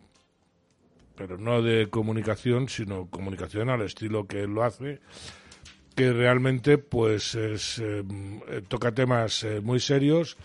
pero 1.14 1.38
no 1.38 1.62
de 1.62 1.88
comunicación, 1.88 2.68
sino 2.68 3.06
comunicación 3.10 3.70
al 3.70 3.82
estilo 3.82 4.26
que 4.26 4.40
él 4.40 4.50
lo 4.50 4.64
hace, 4.64 4.98
que 5.94 6.12
realmente, 6.12 6.78
pues, 6.78 7.36
es, 7.36 7.78
eh, 7.78 8.02
toca 8.66 8.92
temas 8.92 9.44
eh, 9.44 9.60
muy 9.60 9.78
serios, 9.78 10.36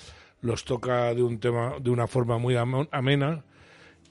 los 0.41 0.65
toca 0.65 1.15
de 1.15 1.23
un 1.23 1.39
tema, 1.39 1.75
de 1.81 1.89
una 1.89 2.05
forma 2.05 2.37
muy 2.37 2.55
amena, 2.55 3.43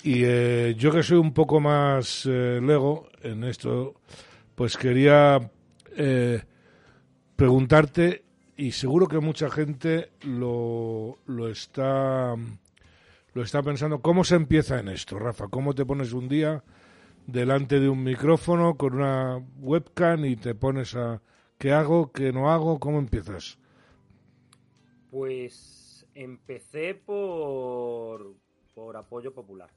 y 0.05 0.23
eh, 0.25 0.75
yo 0.77 0.93
que 0.93 1.03
soy 1.03 1.17
un 1.17 1.33
poco 1.33 1.61
más 1.61 2.27
eh, 2.27 2.61
lego 2.63 3.09
en 3.23 3.43
esto, 3.43 3.95
pues 4.55 4.77
quería 4.77 5.51
eh, 5.97 6.43
preguntarte, 7.35 8.23
y 8.55 8.73
seguro 8.73 9.09
que 9.09 9.19
mucha 9.19 9.49
gente 9.49 10.11
lo, 10.21 11.19
lo 11.27 11.49
está 11.49 12.37
lo 13.33 13.43
está 13.43 13.63
pensando, 13.63 14.03
¿cómo 14.03 14.25
se 14.25 14.37
empieza 14.37 14.79
en 14.79 14.89
esto, 14.89 15.19
Rafa? 15.19 15.49
¿Cómo 15.49 15.75
te 15.75 15.87
pones 15.87 16.13
un 16.13 16.29
día 16.29 16.63
delante 17.27 17.81
de 17.81 17.89
un 17.89 18.05
micrófono 18.05 18.77
con 18.77 18.97
una 18.97 19.43
webcam 19.59 20.27
y 20.27 20.37
te 20.37 20.55
pones 20.55 20.95
a 20.95 21.23
¿Qué 21.57 21.73
hago? 21.73 22.13
¿Qué 22.13 22.31
no 22.31 22.51
hago? 22.51 22.79
¿Cómo 22.79 22.99
empiezas? 22.99 23.59
Pues 25.11 26.07
empecé 26.15 26.95
por, 26.95 28.35
por 28.75 28.97
apoyo 28.99 29.33
popular. 29.33 29.71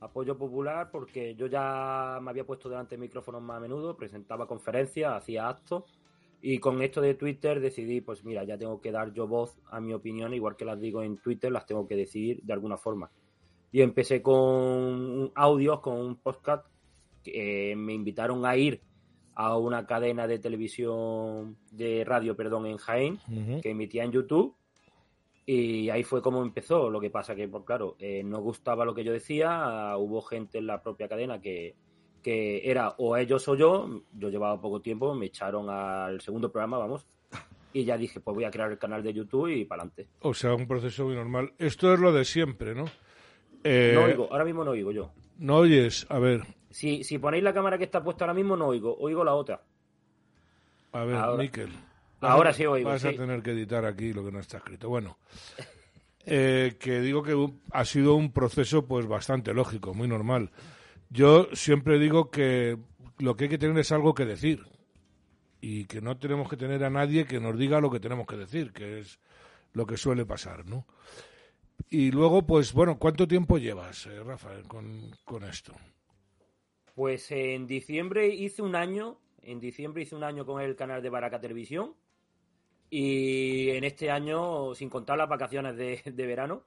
Apoyo 0.00 0.36
popular 0.36 0.90
porque 0.90 1.34
yo 1.34 1.46
ya 1.46 2.18
me 2.22 2.30
había 2.30 2.46
puesto 2.46 2.68
delante 2.68 2.96
de 2.96 3.00
micrófonos 3.00 3.42
más 3.42 3.58
a 3.58 3.60
menudo, 3.60 3.96
presentaba 3.96 4.46
conferencias, 4.46 5.12
hacía 5.12 5.48
actos 5.48 5.84
y 6.42 6.58
con 6.58 6.80
esto 6.80 7.00
de 7.00 7.14
Twitter 7.14 7.60
decidí, 7.60 8.00
pues 8.00 8.24
mira, 8.24 8.44
ya 8.44 8.56
tengo 8.56 8.80
que 8.80 8.92
dar 8.92 9.12
yo 9.12 9.26
voz 9.26 9.58
a 9.70 9.80
mi 9.80 9.92
opinión, 9.92 10.32
igual 10.32 10.56
que 10.56 10.64
las 10.64 10.80
digo 10.80 11.02
en 11.02 11.18
Twitter, 11.18 11.52
las 11.52 11.66
tengo 11.66 11.86
que 11.86 11.96
decir 11.96 12.40
de 12.42 12.52
alguna 12.52 12.78
forma. 12.78 13.10
Y 13.72 13.82
empecé 13.82 14.22
con 14.22 15.30
audios, 15.34 15.80
con 15.80 15.98
un 15.98 16.16
podcast 16.16 16.66
que 17.22 17.72
eh, 17.72 17.76
me 17.76 17.92
invitaron 17.92 18.46
a 18.46 18.56
ir 18.56 18.80
a 19.34 19.56
una 19.58 19.86
cadena 19.86 20.26
de 20.26 20.38
televisión, 20.38 21.56
de 21.70 22.04
radio, 22.04 22.36
perdón, 22.36 22.66
en 22.66 22.78
Jaén, 22.78 23.18
que 23.62 23.70
emitía 23.70 24.04
en 24.04 24.12
YouTube. 24.12 24.54
Y 25.52 25.90
ahí 25.90 26.04
fue 26.04 26.22
como 26.22 26.42
empezó. 26.42 26.88
Lo 26.90 27.00
que 27.00 27.10
pasa 27.10 27.34
que, 27.34 27.48
pues 27.48 27.64
claro, 27.64 27.96
eh, 27.98 28.22
no 28.22 28.40
gustaba 28.40 28.84
lo 28.84 28.94
que 28.94 29.02
yo 29.02 29.12
decía. 29.12 29.96
Hubo 29.96 30.20
gente 30.22 30.58
en 30.58 30.66
la 30.68 30.80
propia 30.80 31.08
cadena 31.08 31.40
que, 31.40 31.74
que 32.22 32.70
era 32.70 32.94
o 32.98 33.16
ellos 33.16 33.48
o 33.48 33.56
yo. 33.56 34.02
Yo 34.12 34.28
llevaba 34.28 34.60
poco 34.60 34.80
tiempo, 34.80 35.12
me 35.14 35.26
echaron 35.26 35.68
al 35.68 36.20
segundo 36.20 36.52
programa, 36.52 36.78
vamos. 36.78 37.06
Y 37.72 37.84
ya 37.84 37.96
dije, 37.96 38.18
pues 38.20 38.34
voy 38.34 38.44
a 38.44 38.50
crear 38.50 38.70
el 38.72 38.78
canal 38.78 39.00
de 39.02 39.12
YouTube 39.12 39.48
y 39.48 39.64
para 39.64 39.82
adelante. 39.82 40.08
O 40.22 40.34
sea, 40.34 40.54
un 40.54 40.66
proceso 40.68 41.04
muy 41.06 41.14
normal. 41.14 41.52
Esto 41.58 41.92
es 41.94 42.00
lo 42.00 42.12
de 42.12 42.24
siempre, 42.24 42.74
¿no? 42.74 42.84
Eh, 43.62 43.92
No 43.94 44.04
oigo, 44.04 44.28
ahora 44.30 44.44
mismo 44.44 44.64
no 44.64 44.72
oigo 44.72 44.90
yo. 44.92 45.12
No 45.38 45.56
oyes, 45.58 46.04
a 46.10 46.18
ver, 46.18 46.42
Si, 46.70 47.02
si 47.04 47.18
ponéis 47.18 47.42
la 47.44 47.52
cámara 47.54 47.78
que 47.78 47.84
está 47.84 48.02
puesta 48.02 48.24
ahora 48.24 48.34
mismo, 48.34 48.56
no 48.56 48.66
oigo, 48.68 48.96
oigo 48.98 49.22
la 49.24 49.34
otra. 49.34 49.62
a 50.92 51.04
ver, 51.04 51.16
Ahora- 51.16 51.42
Miquel. 51.42 51.70
Ahora 52.20 52.52
sí 52.52 52.66
oigo, 52.66 52.88
Vas 52.88 53.04
a 53.04 53.12
tener 53.12 53.42
que 53.42 53.52
editar 53.52 53.84
aquí 53.84 54.12
lo 54.12 54.24
que 54.24 54.32
no 54.32 54.40
está 54.40 54.58
escrito. 54.58 54.88
Bueno, 54.88 55.18
eh, 56.26 56.76
que 56.78 57.00
digo 57.00 57.22
que 57.22 57.34
ha 57.72 57.84
sido 57.84 58.14
un 58.14 58.32
proceso 58.32 58.86
pues 58.86 59.06
bastante 59.06 59.54
lógico, 59.54 59.94
muy 59.94 60.08
normal. 60.08 60.50
Yo 61.08 61.48
siempre 61.54 61.98
digo 61.98 62.30
que 62.30 62.78
lo 63.18 63.36
que 63.36 63.44
hay 63.44 63.50
que 63.50 63.58
tener 63.58 63.78
es 63.78 63.92
algo 63.92 64.14
que 64.14 64.24
decir 64.24 64.64
y 65.60 65.84
que 65.86 66.00
no 66.00 66.16
tenemos 66.18 66.48
que 66.48 66.56
tener 66.56 66.84
a 66.84 66.90
nadie 66.90 67.26
que 67.26 67.40
nos 67.40 67.58
diga 67.58 67.80
lo 67.80 67.90
que 67.90 68.00
tenemos 68.00 68.26
que 68.26 68.36
decir, 68.36 68.72
que 68.72 69.00
es 69.00 69.18
lo 69.72 69.86
que 69.86 69.96
suele 69.96 70.24
pasar, 70.24 70.66
¿no? 70.66 70.86
Y 71.88 72.10
luego, 72.10 72.46
pues 72.46 72.72
bueno, 72.72 72.98
¿cuánto 72.98 73.26
tiempo 73.26 73.58
llevas, 73.58 74.06
eh, 74.06 74.22
Rafael, 74.22 74.64
con, 74.68 75.10
con 75.24 75.44
esto? 75.44 75.74
Pues 76.94 77.30
en 77.30 77.66
diciembre 77.66 78.28
hice 78.28 78.62
un 78.62 78.74
año, 78.74 79.18
en 79.42 79.60
diciembre 79.60 80.02
hice 80.02 80.14
un 80.14 80.24
año 80.24 80.44
con 80.44 80.60
el 80.60 80.76
canal 80.76 81.02
de 81.02 81.08
Baraca 81.08 81.40
Televisión 81.40 81.94
y 82.90 83.70
en 83.70 83.84
este 83.84 84.10
año, 84.10 84.74
sin 84.74 84.90
contar 84.90 85.16
las 85.18 85.28
vacaciones 85.28 85.76
de, 85.76 86.02
de 86.04 86.26
verano, 86.26 86.64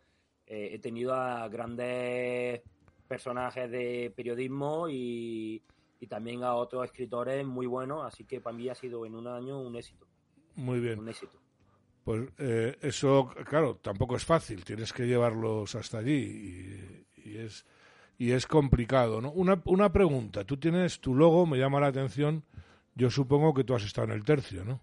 eh, 0.48 0.70
he 0.74 0.80
tenido 0.80 1.14
a 1.14 1.48
grandes 1.50 2.62
personajes 3.08 3.70
de 3.70 4.12
periodismo 4.16 4.88
y, 4.90 5.62
y 6.00 6.08
también 6.08 6.44
a 6.44 6.56
otros 6.56 6.86
escritores 6.86 7.46
muy 7.46 7.66
buenos, 7.68 8.06
así 8.06 8.24
que 8.26 8.42
para 8.42 8.56
mí 8.56 8.70
ha 8.70 8.76
sido 8.76 9.06
en 9.06 9.16
un 9.16 9.28
año 9.28 9.60
un 9.62 9.76
éxito, 9.76 10.08
Muy 10.56 10.80
bien. 10.80 11.00
un 11.00 11.10
éxito. 11.10 11.38
Pues 12.04 12.28
eh, 12.38 12.78
eso, 12.82 13.30
claro, 13.46 13.78
tampoco 13.78 14.16
es 14.18 14.26
fácil. 14.26 14.66
Tienes 14.66 14.92
que 14.92 15.08
llevarlos 15.08 15.74
hasta 15.76 16.00
allí 16.00 17.06
y, 17.16 17.30
y 17.30 17.38
es 17.38 17.66
y 18.18 18.32
es 18.32 18.46
complicado, 18.46 19.22
¿no? 19.22 19.32
Una, 19.32 19.62
una 19.66 19.92
pregunta. 19.92 20.44
Tú 20.46 20.58
tienes 20.58 21.00
tu 21.00 21.16
logo, 21.16 21.46
me 21.46 21.58
llama 21.58 21.80
la 21.80 21.88
atención. 21.88 22.44
Yo 22.96 23.10
supongo 23.10 23.54
que 23.54 23.64
tú 23.64 23.74
has 23.74 23.84
estado 23.84 24.06
en 24.08 24.14
el 24.14 24.24
tercio, 24.24 24.64
¿no? 24.64 24.82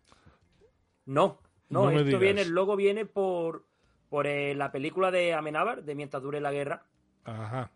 No, 1.06 1.38
no, 1.68 1.90
esto 1.90 2.18
viene, 2.18 2.42
el 2.42 2.50
logo 2.50 2.76
viene 2.76 3.06
por, 3.06 3.64
por 4.08 4.26
eh, 4.26 4.54
la 4.54 4.70
película 4.72 5.10
de 5.10 5.34
Amenábar, 5.34 5.82
de 5.82 5.94
Mientras 5.94 6.22
dure 6.22 6.40
la 6.40 6.52
guerra, 6.52 6.84
Ajá. 7.24 7.70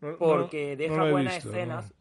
No- 0.00 0.16
porque 0.18 0.72
no- 0.72 0.76
deja 0.76 1.10
buenas 1.10 1.34
visto, 1.36 1.50
escenas. 1.50 1.94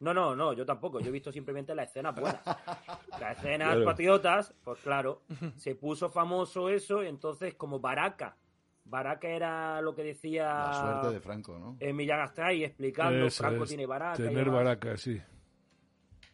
No, 0.00 0.14
no, 0.14 0.36
no, 0.36 0.52
yo 0.52 0.64
tampoco. 0.64 1.00
Yo 1.00 1.08
he 1.08 1.12
visto 1.12 1.32
simplemente 1.32 1.74
las 1.74 1.88
escenas 1.88 2.14
buenas. 2.14 2.40
Las 3.20 3.36
escenas 3.38 3.68
Claro. 3.70 3.84
patriotas, 3.84 4.54
pues 4.62 4.78
claro, 4.80 5.22
se 5.56 5.74
puso 5.74 6.08
famoso 6.08 6.68
eso, 6.68 7.02
entonces 7.02 7.54
como 7.54 7.80
Baraca. 7.80 8.36
Baraca 8.84 9.28
era 9.28 9.80
lo 9.82 9.94
que 9.96 10.02
decía 10.04 10.44
La 10.46 10.72
suerte 11.00 11.14
de 11.14 11.20
Franco, 11.20 11.58
¿no? 11.58 11.76
Millán 11.92 12.20
Astray 12.20 12.62
explicando, 12.64 13.28
Franco 13.30 13.64
es, 13.64 13.68
tiene 13.68 13.86
Baraca. 13.86 14.22
y 14.22 14.26
Tener 14.28 14.48
baraca, 14.50 14.96
sí. 14.96 15.20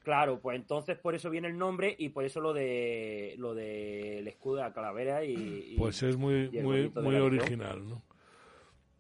Claro, 0.05 0.39
pues 0.41 0.57
entonces 0.57 0.97
por 0.99 1.15
eso 1.17 1.31
viene 1.31 1.49
el 1.49 1.59
nombre 1.59 1.97
y 1.99 2.11
por 2.11 2.25
eso 2.25 2.41
lo 2.41 2.53
de 2.53 3.35
lo 3.39 3.55
del 3.55 4.29
escudo 4.29 4.57
de 4.57 4.63
la 4.63 4.73
calavera 4.73 5.25
y, 5.25 5.33
y- 5.33 5.77
Pues 5.79 6.01
es 6.05 6.17
muy, 6.17 6.51
muy, 6.51 6.91
muy 6.95 7.17
original, 7.17 7.89
¿no? 7.89 8.03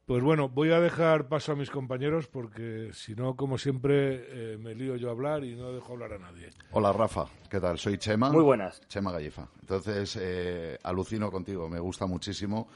Pues 0.06 0.22
bueno, 0.22 0.48
voy 0.50 0.70
a 0.70 0.80
dejar 0.80 1.28
paso 1.28 1.52
a 1.52 1.56
mis 1.56 1.70
compañeros 1.70 2.26
porque 2.26 2.90
si 2.92 3.14
no, 3.14 3.36
como 3.36 3.56
siempre, 3.56 4.52
eh, 4.54 4.58
me 4.58 4.74
lío 4.74 4.96
yo 4.96 5.08
a 5.08 5.12
hablar 5.12 5.44
y 5.44 5.54
no 5.56 5.72
dejo 5.72 5.92
hablar 5.94 6.12
a 6.14 6.18
nadie. 6.18 6.50
Hola 6.72 6.92
Rafa, 6.92 7.26
¿qué 7.50 7.58
tal? 7.60 7.78
Soy 7.78 7.96
Chema. 7.96 8.30
Muy 8.30 8.42
buenas. 8.42 8.80
Chema 8.88 9.12
Gallefa. 9.12 9.48
Entonces, 9.60 10.18
eh, 10.20 10.78
alucino 10.82 11.30
contigo, 11.30 11.70
me 11.70 11.80
gusta 11.80 12.06
muchísimo 12.06 12.68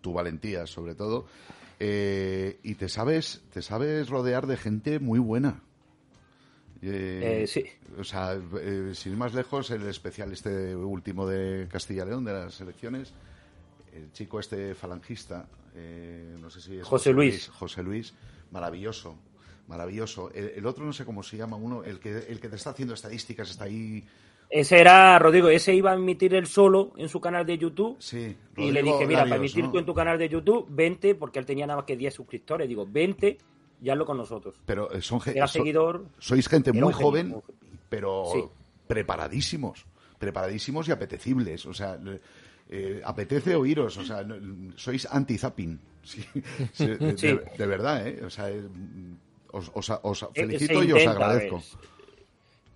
tu 0.00 0.12
valentía, 0.12 0.66
sobre 0.68 0.94
todo. 0.94 1.26
Eh, 1.80 2.58
y 2.62 2.74
te 2.76 2.88
sabes, 2.88 3.42
te 3.52 3.62
sabes 3.62 4.08
rodear 4.08 4.46
de 4.46 4.56
gente 4.56 5.00
muy 5.00 5.18
buena. 5.18 5.62
Eh, 6.82 7.42
Eh, 7.42 7.46
sí. 7.46 7.64
O 7.98 8.04
sea, 8.04 8.38
eh, 8.60 8.90
sin 8.94 9.12
ir 9.12 9.18
más 9.18 9.34
lejos, 9.34 9.70
el 9.70 9.86
especial 9.88 10.32
este 10.32 10.74
último 10.76 11.26
de 11.26 11.66
Castilla 11.70 12.04
León, 12.04 12.24
de 12.24 12.32
las 12.32 12.60
elecciones, 12.60 13.12
el 13.94 14.12
chico 14.12 14.38
este 14.40 14.74
falangista, 14.74 15.48
eh, 15.74 16.36
no 16.40 16.50
sé 16.50 16.60
si 16.60 16.76
es 16.78 16.86
José 16.86 17.12
Luis. 17.12 17.48
José 17.48 17.82
Luis, 17.82 18.14
maravilloso, 18.50 19.16
maravilloso. 19.68 20.30
El, 20.34 20.52
el 20.56 20.66
otro 20.66 20.84
no 20.84 20.92
sé 20.92 21.04
cómo 21.04 21.22
se 21.22 21.36
llama, 21.36 21.56
uno, 21.56 21.82
el 21.84 21.98
que, 21.98 22.18
el 22.28 22.40
que 22.40 22.48
te 22.48 22.56
está 22.56 22.70
haciendo 22.70 22.94
estadísticas, 22.94 23.50
está 23.50 23.64
ahí. 23.64 24.04
Ese 24.48 24.78
era, 24.78 25.18
Rodrigo, 25.18 25.48
ese 25.48 25.74
iba 25.74 25.90
a 25.90 25.94
emitir 25.94 26.32
él 26.34 26.46
solo 26.46 26.92
en 26.96 27.08
su 27.08 27.20
canal 27.20 27.44
de 27.44 27.58
YouTube. 27.58 27.96
Sí, 27.98 28.36
Y 28.56 28.70
le 28.70 28.82
dije, 28.82 29.04
mira, 29.06 29.24
para 29.24 29.36
emitir 29.36 29.64
¿no? 29.64 29.72
tú 29.72 29.78
en 29.78 29.86
tu 29.86 29.92
canal 29.94 30.18
de 30.18 30.28
YouTube, 30.28 30.66
20, 30.70 31.16
porque 31.16 31.40
él 31.40 31.46
tenía 31.46 31.66
nada 31.66 31.78
más 31.78 31.84
que 31.86 31.96
10 31.96 32.14
suscriptores. 32.14 32.68
Digo, 32.68 32.86
20, 32.88 33.38
ya 33.80 33.92
hazlo 33.92 34.06
con 34.06 34.16
nosotros. 34.16 34.54
Pero 34.66 34.92
eh, 34.92 35.00
son 35.02 35.20
Era 35.26 35.46
so- 35.46 35.54
seguidor. 35.58 36.06
Sois 36.18 36.46
gente 36.48 36.72
muy 36.72 36.92
genio, 36.92 37.06
joven, 37.06 37.36
pero 37.88 38.24
Sí. 38.32 38.42
preparadísimos. 38.86 39.86
Preparadísimos 40.18 40.88
y 40.88 40.92
apetecibles. 40.92 41.66
O 41.66 41.74
sea, 41.74 41.98
eh, 42.68 43.00
apetece 43.04 43.54
oíros. 43.54 43.96
O 43.98 44.04
sea, 44.04 44.26
sois 44.76 45.06
anti-zapping. 45.10 45.78
Sí, 46.06 46.22
sí, 47.16 47.38
de, 47.58 47.66
verdad, 47.66 48.06
¿eh? 48.06 48.22
O 48.24 48.30
sea, 48.30 48.46
os, 49.50 49.70
os- 49.74 49.90
os 50.02 50.22
Eh, 50.22 50.28
felicito 50.46 50.80
se 50.80 50.86
y 50.86 50.92
os 50.92 51.06
agradezco. 51.06 51.56
¿ves? 51.56 51.76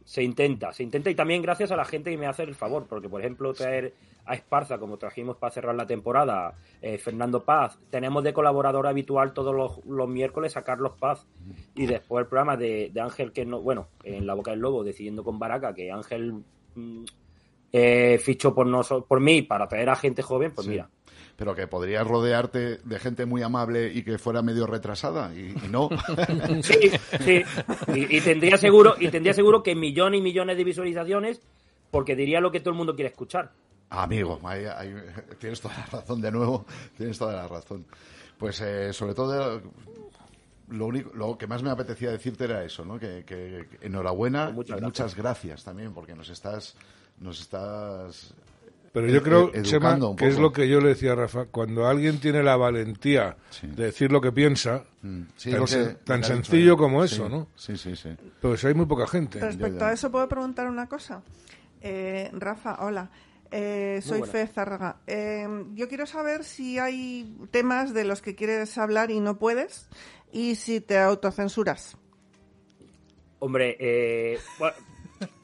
Se 0.04 0.22
intenta, 0.22 0.72
se 0.72 0.82
intenta 0.82 1.10
y 1.10 1.14
también 1.14 1.40
gracias 1.42 1.70
a 1.70 1.76
la 1.76 1.84
gente 1.84 2.10
que 2.10 2.18
me 2.18 2.26
hace 2.26 2.42
el 2.42 2.54
favor, 2.54 2.86
porque 2.88 3.08
por 3.08 3.20
ejemplo 3.20 3.52
traer 3.54 3.94
a 4.26 4.34
Esparza, 4.34 4.78
como 4.78 4.96
trajimos 4.96 5.36
para 5.36 5.52
cerrar 5.52 5.74
la 5.74 5.86
temporada, 5.86 6.54
eh, 6.82 6.98
Fernando 6.98 7.44
Paz, 7.44 7.78
tenemos 7.90 8.22
de 8.24 8.32
colaborador 8.32 8.86
habitual 8.86 9.32
todos 9.32 9.54
los, 9.54 9.84
los 9.86 10.08
miércoles 10.08 10.56
a 10.56 10.62
Carlos 10.62 10.92
Paz 10.98 11.26
y 11.74 11.86
después 11.86 12.22
el 12.22 12.28
programa 12.28 12.56
de, 12.56 12.90
de 12.92 13.00
Ángel, 13.00 13.32
que 13.32 13.44
no, 13.44 13.60
bueno, 13.60 13.88
en 14.04 14.26
La 14.26 14.34
Boca 14.34 14.50
del 14.50 14.60
Lobo, 14.60 14.82
decidiendo 14.84 15.22
con 15.24 15.38
Baraca, 15.38 15.74
que 15.74 15.90
Ángel 15.92 16.42
mm, 16.74 17.04
eh, 17.72 18.18
fichó 18.18 18.54
por, 18.54 18.66
noso- 18.66 19.04
por 19.06 19.20
mí 19.20 19.42
para 19.42 19.68
traer 19.68 19.90
a 19.90 19.96
gente 19.96 20.22
joven, 20.22 20.52
pues 20.54 20.64
Sí. 20.64 20.72
mira, 20.72 20.88
Pero 21.40 21.54
que 21.54 21.66
podrías 21.66 22.06
rodearte 22.06 22.80
de 22.84 22.98
gente 22.98 23.24
muy 23.24 23.42
amable 23.42 23.90
y 23.94 24.02
que 24.02 24.18
fuera 24.18 24.42
medio 24.42 24.66
retrasada. 24.66 25.34
Y, 25.34 25.54
y 25.64 25.68
no. 25.70 25.88
Sí, 26.62 26.90
sí. 27.24 27.42
Y, 27.94 28.18
y 28.18 28.20
tendría 28.20 28.58
seguro, 28.58 28.94
y 29.00 29.08
tendría 29.08 29.32
seguro 29.32 29.62
que 29.62 29.74
millones 29.74 30.18
y 30.18 30.22
millones 30.22 30.58
de 30.58 30.64
visualizaciones, 30.64 31.40
porque 31.90 32.14
diría 32.14 32.42
lo 32.42 32.52
que 32.52 32.60
todo 32.60 32.72
el 32.72 32.76
mundo 32.76 32.94
quiere 32.94 33.08
escuchar. 33.08 33.52
Amigo, 33.88 34.38
ahí- 34.44 34.66
ahí- 34.66 34.94
tienes 35.38 35.62
toda 35.62 35.74
la 35.78 35.86
razón 35.86 36.20
de 36.20 36.30
nuevo, 36.30 36.66
tienes 36.98 37.18
toda 37.18 37.32
la 37.34 37.48
razón. 37.48 37.86
Pues 38.36 38.60
eh, 38.60 38.92
sobre 38.92 39.14
todo 39.14 39.62
lo 40.68 40.86
único, 40.86 41.10
lo 41.14 41.38
que 41.38 41.46
más 41.46 41.62
me 41.62 41.70
apetecía 41.70 42.10
decirte 42.10 42.44
era 42.44 42.62
eso, 42.62 42.84
¿no? 42.84 42.98
Que, 43.00 43.64
enhorabuena 43.80 44.50
muchas 44.50 44.76
y 44.76 44.80
gracias. 44.80 44.82
muchas 44.82 45.16
gracias 45.16 45.64
también 45.64 45.94
porque 45.94 46.14
nos 46.14 46.28
estás, 46.28 46.76
nos 47.18 47.40
estás. 47.40 48.34
Pero 48.92 49.06
yo 49.06 49.22
creo, 49.22 49.52
ed- 49.54 49.62
Chema, 49.62 49.98
que 50.16 50.26
es 50.26 50.38
lo 50.38 50.52
que 50.52 50.68
yo 50.68 50.80
le 50.80 50.88
decía 50.88 51.12
a 51.12 51.14
Rafa, 51.14 51.44
cuando 51.46 51.86
alguien 51.86 52.18
tiene 52.18 52.42
la 52.42 52.56
valentía 52.56 53.36
de 53.62 53.84
decir 53.84 54.10
lo 54.10 54.20
que 54.20 54.32
piensa, 54.32 54.82
Mm, 55.02 55.22
sí, 55.36 55.50
tan, 55.52 55.64
que- 55.64 55.96
dicho 56.16 56.22
sencillo 56.28 56.76
como 56.76 57.06
Sí, 57.06 57.14
eso, 57.14 57.28
¿no? 57.28 57.48
Sí, 57.54 57.76
sí, 57.76 57.94
sí. 57.94 58.10
Pues 58.42 58.64
hay 58.64 58.74
muy 58.74 58.86
poca 58.86 59.06
gente. 59.06 59.38
Respecto 59.40 59.84
a 59.84 59.92
eso, 59.92 60.10
¿puedo 60.10 60.28
preguntar 60.28 60.66
una 60.66 60.88
cosa? 60.88 61.22
Eh, 61.80 62.30
Rafa, 62.32 62.84
hola. 62.84 63.10
Eh, 63.52 64.00
soy. 64.02 64.22
Fe 64.24 64.46
Zárraga. 64.48 64.96
Eh, 65.06 65.46
yo 65.74 65.88
quiero 65.88 66.06
saber 66.06 66.44
si 66.44 66.78
hay 66.78 67.32
temas 67.50 67.94
de 67.94 68.04
los 68.04 68.22
que 68.22 68.34
quieres 68.34 68.76
hablar 68.78 69.10
y 69.10 69.20
no 69.20 69.38
puedes 69.38 69.88
y 70.32 70.56
si 70.56 70.80
te 70.80 70.98
autocensuras. 70.98 71.96
Hombre, 73.38 73.76
eh, 73.80 74.38
bueno, 74.58 74.76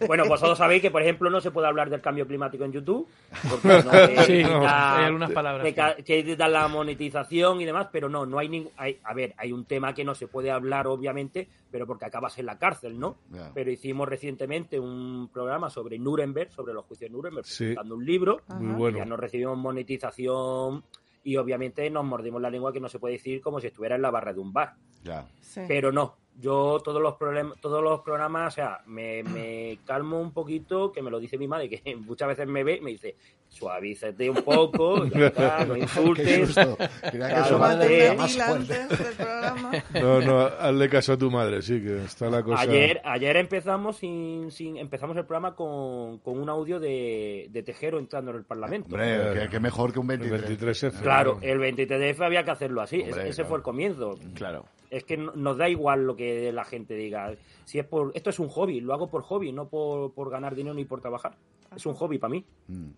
Bueno, 0.07 0.25
vosotros 0.27 0.59
sabéis 0.59 0.83
que, 0.83 0.91
por 0.91 1.03
ejemplo, 1.03 1.29
no 1.31 1.41
se 1.41 1.51
puede 1.51 1.67
hablar 1.67 1.91
del 1.91 2.01
cambio 2.01 2.27
climático 2.27 2.65
en 2.65 2.73
YouTube. 2.73 3.07
Porque 3.51 3.69
no, 3.69 3.91
te 3.91 4.23
Sí, 4.25 4.43
hay 4.43 5.05
algunas 5.05 5.31
palabras, 5.31 5.65
te 5.65 6.03
Que 6.05 6.25
quitan 6.25 6.53
la 6.53 6.69
monetización 6.69 7.61
y 7.61 7.65
demás, 7.65 7.89
pero 7.91 8.09
no, 8.09 8.25
no 8.27 8.39
hay 8.39 8.49
ningún. 8.49 8.73
A 8.77 9.15
ver, 9.15 9.35
hay 9.37 9.53
un 9.53 9.65
tema 9.65 9.95
que 9.95 10.05
no 10.05 10.15
se 10.15 10.29
puede 10.29 10.51
hablar, 10.51 10.87
obviamente, 10.87 11.49
pero 11.71 11.87
porque 11.87 12.07
acabas 12.07 12.39
en 12.39 12.47
la 12.47 12.59
cárcel, 12.59 12.99
¿no? 12.99 13.17
Pero 13.55 13.71
hicimos 13.71 14.09
recientemente 14.09 14.79
un 14.79 15.29
programa 15.33 15.71
sobre 15.71 15.99
Nuremberg, 15.99 16.51
sobre 16.53 16.73
los 16.75 16.85
juicios 16.87 17.11
de 17.11 17.17
Nuremberg, 17.17 17.47
Sí. 17.47 17.65
presentando 17.65 17.95
un 17.97 18.05
libro. 18.05 18.41
Muy 18.59 18.75
bueno. 18.75 18.99
Ya 18.99 19.05
no 19.05 19.17
recibimos 19.17 19.57
monetización 19.59 20.85
y 21.25 21.37
obviamente 21.37 21.89
nos 21.91 22.05
mordimos 22.05 22.41
la 22.41 22.51
lengua 22.51 22.73
que 22.73 22.81
no 22.81 22.89
se 22.89 22.99
puede 22.99 23.15
decir 23.15 23.41
como 23.41 23.61
si 23.61 23.67
estuviera 23.67 23.97
en 23.97 24.03
la 24.03 24.11
barra 24.11 24.33
de 24.33 24.41
un 24.41 24.53
bar. 24.53 24.75
Ya. 25.03 25.27
Pero 25.69 25.91
no, 25.91 26.17
yo 26.39 26.81
todos 26.85 27.01
los 27.01 27.15
problemas, 27.15 27.59
todos 27.61 27.83
los 27.83 28.01
programas, 28.01 28.53
o 28.53 28.57
sea, 28.57 28.81
me, 28.87 29.23
me 29.23 29.79
calmo 29.87 30.21
un 30.21 30.33
poquito, 30.33 30.93
que 30.93 31.03
me 31.03 31.11
lo 31.11 31.19
dice 31.19 31.39
mi 31.39 31.49
madre, 31.49 31.69
que 31.69 31.97
muchas 32.07 32.29
veces 32.29 32.47
me 32.47 32.63
ve 32.63 32.77
y 32.77 32.81
me 32.81 32.91
dice, 32.91 33.17
suavízate 33.49 34.29
un 34.29 34.43
poco, 34.43 35.07
ya 35.07 35.27
está, 35.29 35.65
no 35.65 35.77
insultes. 35.77 36.27
Qué 36.27 36.47
susto. 36.47 36.77
Creía 37.11 37.35
que 37.35 37.49
su 37.49 37.59
madre 37.59 38.17
cálmate". 38.37 38.75
era 38.75 39.55
más 39.55 39.83
fuerte. 39.83 40.01
No, 40.01 40.21
no, 40.21 40.41
hazle 40.41 40.89
caso 40.89 41.13
a 41.15 41.17
tu 41.17 41.31
madre, 41.31 41.63
sí, 41.63 41.81
que 41.81 42.05
está 42.05 42.29
la 42.29 42.43
cosa... 42.43 42.61
Ayer, 42.61 43.01
ayer 43.05 43.37
empezamos 43.37 43.97
sin, 43.97 44.51
sin 44.51 44.77
empezamos 44.77 45.17
el 45.17 45.25
programa 45.25 45.55
con, 45.55 46.19
con 46.19 46.39
un 46.39 46.51
audio 46.51 46.79
de, 46.79 47.49
de 47.51 47.63
Tejero 47.63 47.99
entrando 47.99 48.31
en 48.33 48.39
el 48.39 48.45
Parlamento. 48.45 48.95
Hombre, 48.95 49.49
qué 49.51 49.61
mejor 49.61 49.93
que 49.93 50.01
un 50.01 50.07
23. 50.07 50.83
F. 50.85 51.03
Claro, 51.03 51.39
el 51.41 51.59
23 51.59 51.99
de 51.99 52.11
F 52.11 52.25
había 52.25 52.45
que 52.45 52.51
hacerlo 52.51 52.83
así. 52.83 53.01
Hombre, 53.01 53.29
ese 53.29 53.37
claro. 53.37 53.49
fue 53.49 53.59
el 53.59 53.63
comienzo. 53.63 54.19
Claro. 54.35 54.67
Es 54.97 55.05
que 55.05 55.17
no- 55.17 55.33
nos 55.35 55.57
da 55.59 55.69
igual 55.69 56.07
lo 56.07 56.17
que 56.17 56.51
la 56.53 56.65
gente 56.65 56.95
diga. 56.95 57.35
Si 57.65 57.79
es 57.79 57.85
por 57.87 58.13
esto 58.15 58.31
es 58.31 58.39
un 58.39 58.49
hobby, 58.49 58.81
lo 58.81 58.95
hago 58.95 59.09
por 59.11 59.23
hobby, 59.23 59.53
no 59.53 59.69
por, 59.69 60.13
por 60.15 60.31
ganar 60.31 60.55
dinero 60.55 60.75
ni 60.75 60.85
por 60.85 61.01
trabajar. 61.01 61.37
Es 61.75 61.85
un 61.87 61.95
hobby 61.95 62.19
para 62.19 62.31
mí. 62.33 62.45
Mm. 62.69 62.89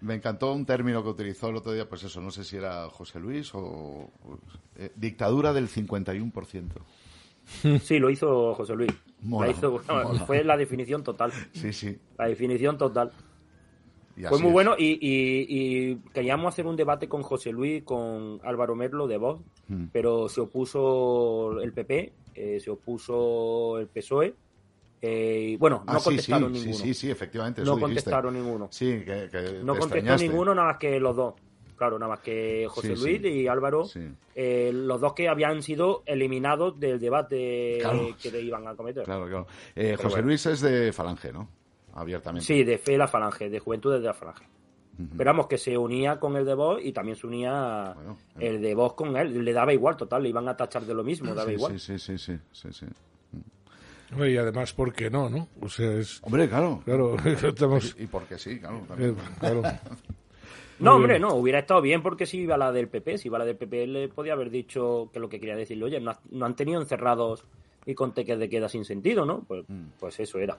Me 0.00 0.14
encantó 0.14 0.52
un 0.52 0.64
término 0.64 1.02
que 1.02 1.08
utilizó 1.08 1.48
el 1.48 1.56
otro 1.56 1.72
día, 1.72 1.88
pues 1.88 2.04
eso, 2.04 2.20
no 2.20 2.30
sé 2.30 2.44
si 2.44 2.56
era 2.56 2.88
José 2.88 3.18
Luis 3.18 3.50
o... 3.54 4.10
eh, 4.76 4.92
dictadura 4.94 5.52
del 5.52 5.68
51%. 5.68 6.68
Sí, 7.82 7.98
lo 7.98 8.10
hizo 8.10 8.54
José 8.54 8.74
Luis. 8.74 8.92
Mola, 9.22 9.46
La 9.46 9.52
hizo- 9.52 9.80
mola. 9.88 10.26
Fue 10.26 10.44
la 10.44 10.56
definición 10.56 11.02
total. 11.02 11.32
Sí, 11.52 11.72
sí. 11.72 11.98
La 12.18 12.26
definición 12.28 12.76
total. 12.78 13.10
Fue 14.28 14.38
muy 14.38 14.48
es. 14.48 14.52
bueno 14.52 14.74
y, 14.78 14.98
y- 15.00 15.46
y 15.90 15.96
queríamos 16.12 16.48
hacer 16.52 16.66
un 16.66 16.76
debate 16.76 17.08
con 17.08 17.22
José 17.22 17.52
Luis, 17.52 17.82
con 17.84 18.40
Álvaro 18.42 18.74
Merlo 18.74 19.06
de 19.06 19.16
Vox, 19.18 19.42
Mm. 19.68 19.84
pero 19.92 20.28
se 20.28 20.40
opuso 20.40 21.60
el 21.60 21.72
PP, 21.72 22.12
eh, 22.34 22.58
se 22.60 22.70
opuso 22.70 23.78
el 23.78 23.86
PSOE. 23.88 24.34
eh, 25.00 25.50
y 25.50 25.56
bueno, 25.56 25.84
Ah, 25.86 25.92
no 25.92 26.00
sí, 26.00 26.04
contestaron 26.06 26.52
sí, 26.54 26.60
ninguno. 26.60 26.76
Sí, 26.78 26.82
sí, 26.88 26.94
sí, 26.94 27.10
efectivamente. 27.10 27.60
No 27.62 27.66
dijiste. 27.76 27.82
contestaron 27.84 28.34
ninguno. 28.34 28.68
Sí, 28.72 29.02
que, 29.04 29.28
que 29.30 29.60
No 29.62 29.74
te 29.74 29.78
contestó 29.78 30.16
ninguno, 30.16 30.54
nada 30.56 30.68
más 30.68 30.78
que 30.78 30.98
los 30.98 31.14
dos. 31.14 31.34
Claro, 31.76 31.96
nada 32.00 32.10
más 32.10 32.20
que 32.20 32.66
José 32.68 32.96
Sí, 32.96 33.18
Luis 33.20 33.32
y 33.32 33.46
Álvaro, 33.46 33.84
eh, 34.34 34.72
los 34.74 35.00
dos 35.00 35.12
que 35.12 35.28
habían 35.28 35.62
sido 35.62 36.02
eliminados 36.06 36.80
del 36.80 36.98
debate 36.98 37.78
Claro. 37.80 38.08
que 38.20 38.32
le 38.32 38.40
iban 38.40 38.66
a 38.66 38.74
cometer. 38.74 39.04
Claro, 39.04 39.28
claro. 39.28 39.46
Eh, 39.76 39.94
José 39.94 40.08
bueno. 40.08 40.26
Luis 40.26 40.44
es 40.46 40.60
de 40.60 40.92
Falange, 40.92 41.32
¿no? 41.32 41.48
Abiertamente. 41.94 42.46
Sí, 42.46 42.64
de 42.64 42.78
Fe 42.78 42.96
la 42.96 43.08
Falange, 43.08 43.48
de 43.50 43.58
Juventud 43.58 43.92
de 43.92 44.00
la 44.00 44.14
Falange. 44.14 44.44
Pero 45.16 45.30
vamos, 45.30 45.46
que 45.46 45.58
se 45.58 45.78
unía 45.78 46.18
con 46.18 46.36
el 46.36 46.44
de 46.44 46.54
Vox 46.54 46.84
y 46.84 46.92
también 46.92 47.16
se 47.16 47.24
unía 47.28 47.94
el 48.40 48.60
de 48.60 48.74
Vox 48.74 48.94
con 48.96 49.16
él. 49.16 49.44
Le 49.44 49.52
daba 49.52 49.72
igual, 49.72 49.96
total, 49.96 50.24
le 50.24 50.28
iban 50.30 50.48
a 50.48 50.56
tachar 50.56 50.84
de 50.84 50.92
lo 50.92 51.04
mismo, 51.04 51.32
daba 51.34 51.48
Sí, 51.48 51.54
igual. 51.54 51.78
Sí, 51.78 51.98
sí, 52.00 52.18
sí, 52.18 52.36
sí, 52.50 52.68
sí, 52.72 52.86
Y 54.16 54.36
además, 54.36 54.72
¿por 54.72 54.92
qué 54.92 55.08
no, 55.08 55.30
no? 55.30 55.46
O 55.60 55.68
sea, 55.68 55.92
es... 55.92 56.20
Hombre, 56.24 56.48
claro. 56.48 56.82
Claro, 56.84 57.16
estamos... 57.24 57.94
Y 57.96 58.06
porque 58.08 58.38
sí, 58.38 58.58
claro. 58.58 58.82
Eh, 58.98 59.14
claro. 59.38 59.62
No, 60.80 60.94
hombre, 60.94 61.18
no, 61.18 61.34
hubiera 61.34 61.58
estado 61.58 61.80
bien 61.80 62.02
porque 62.02 62.24
si 62.24 62.38
iba 62.38 62.56
la 62.56 62.70
del 62.70 62.86
PP, 62.88 63.18
si 63.18 63.26
iba 63.26 63.36
la 63.36 63.44
del 63.44 63.56
PP, 63.56 63.86
le 63.88 64.08
podía 64.08 64.34
haber 64.34 64.48
dicho 64.48 65.10
que 65.12 65.18
lo 65.18 65.28
que 65.28 65.40
quería 65.40 65.56
decirle, 65.56 65.84
oye, 65.86 65.98
no, 66.00 66.12
ha- 66.12 66.20
no 66.30 66.46
han 66.46 66.54
tenido 66.54 66.80
encerrados 66.80 67.44
y 67.84 67.94
con 67.96 68.14
teques 68.14 68.38
de 68.38 68.48
queda 68.48 68.68
sin 68.68 68.84
sentido, 68.84 69.24
¿no? 69.26 69.40
Pues, 69.42 69.64
pues 69.98 70.20
eso 70.20 70.38
era. 70.38 70.56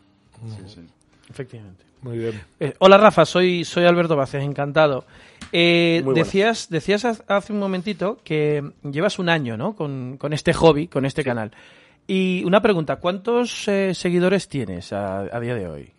Sí, 0.57 0.63
sí. 0.67 0.81
Efectivamente. 1.29 1.83
Muy 2.01 2.17
bien. 2.17 2.41
Eh, 2.59 2.73
hola 2.79 2.97
Rafa, 2.97 3.25
soy, 3.25 3.63
soy 3.65 3.85
Alberto 3.85 4.15
Vázquez, 4.15 4.41
encantado. 4.43 5.05
Eh, 5.51 6.03
decías, 6.15 6.69
decías 6.69 7.05
hace 7.27 7.53
un 7.53 7.59
momentito 7.59 8.19
que 8.23 8.63
llevas 8.83 9.19
un 9.19 9.29
año 9.29 9.57
¿no? 9.57 9.75
con, 9.75 10.17
con 10.17 10.33
este 10.33 10.53
hobby, 10.53 10.87
con 10.87 11.05
este 11.05 11.23
canal. 11.23 11.51
Y 12.07 12.43
una 12.45 12.61
pregunta, 12.61 12.95
¿cuántos 12.97 13.67
eh, 13.67 13.93
seguidores 13.93 14.47
tienes 14.47 14.93
a, 14.93 15.19
a 15.19 15.39
día 15.39 15.55
de 15.55 15.67
hoy? 15.67 15.91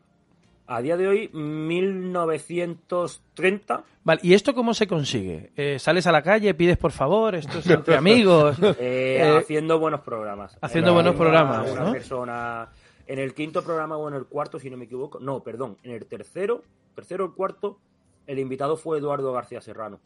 A 0.66 0.80
día 0.80 0.96
de 0.96 1.06
hoy, 1.08 1.28
1930. 1.32 3.82
Vale, 4.04 4.20
¿y 4.22 4.34
esto 4.34 4.54
cómo 4.54 4.72
se 4.72 4.86
consigue? 4.86 5.50
Eh, 5.56 5.78
¿Sales 5.78 6.06
a 6.06 6.12
la 6.12 6.22
calle, 6.22 6.54
pides 6.54 6.78
por 6.78 6.92
favor? 6.92 7.34
¿Esto 7.34 7.58
es 7.58 7.66
entre 7.70 7.96
amigos? 7.96 8.56
Eh, 8.78 9.36
haciendo 9.38 9.78
buenos 9.78 10.00
programas. 10.00 10.56
haciendo 10.60 10.94
buenos 10.94 11.14
programas, 11.16 11.70
Una 11.70 11.84
¿no? 11.84 11.92
persona. 11.92 12.68
En 13.12 13.18
el 13.18 13.34
quinto 13.34 13.62
programa 13.64 13.96
o 13.96 14.08
en 14.08 14.14
el 14.14 14.26
cuarto, 14.26 14.58
si 14.58 14.70
no 14.70 14.76
me 14.76 14.84
equivoco. 14.84 15.18
No, 15.20 15.42
perdón. 15.42 15.76
En 15.82 15.90
el 15.92 16.06
tercero, 16.06 16.62
tercero 16.94 17.24
o 17.26 17.34
cuarto, 17.34 17.78
el 18.26 18.38
invitado 18.38 18.76
fue 18.76 18.98
Eduardo 18.98 19.32
García 19.32 19.60
Serrano. 19.60 19.98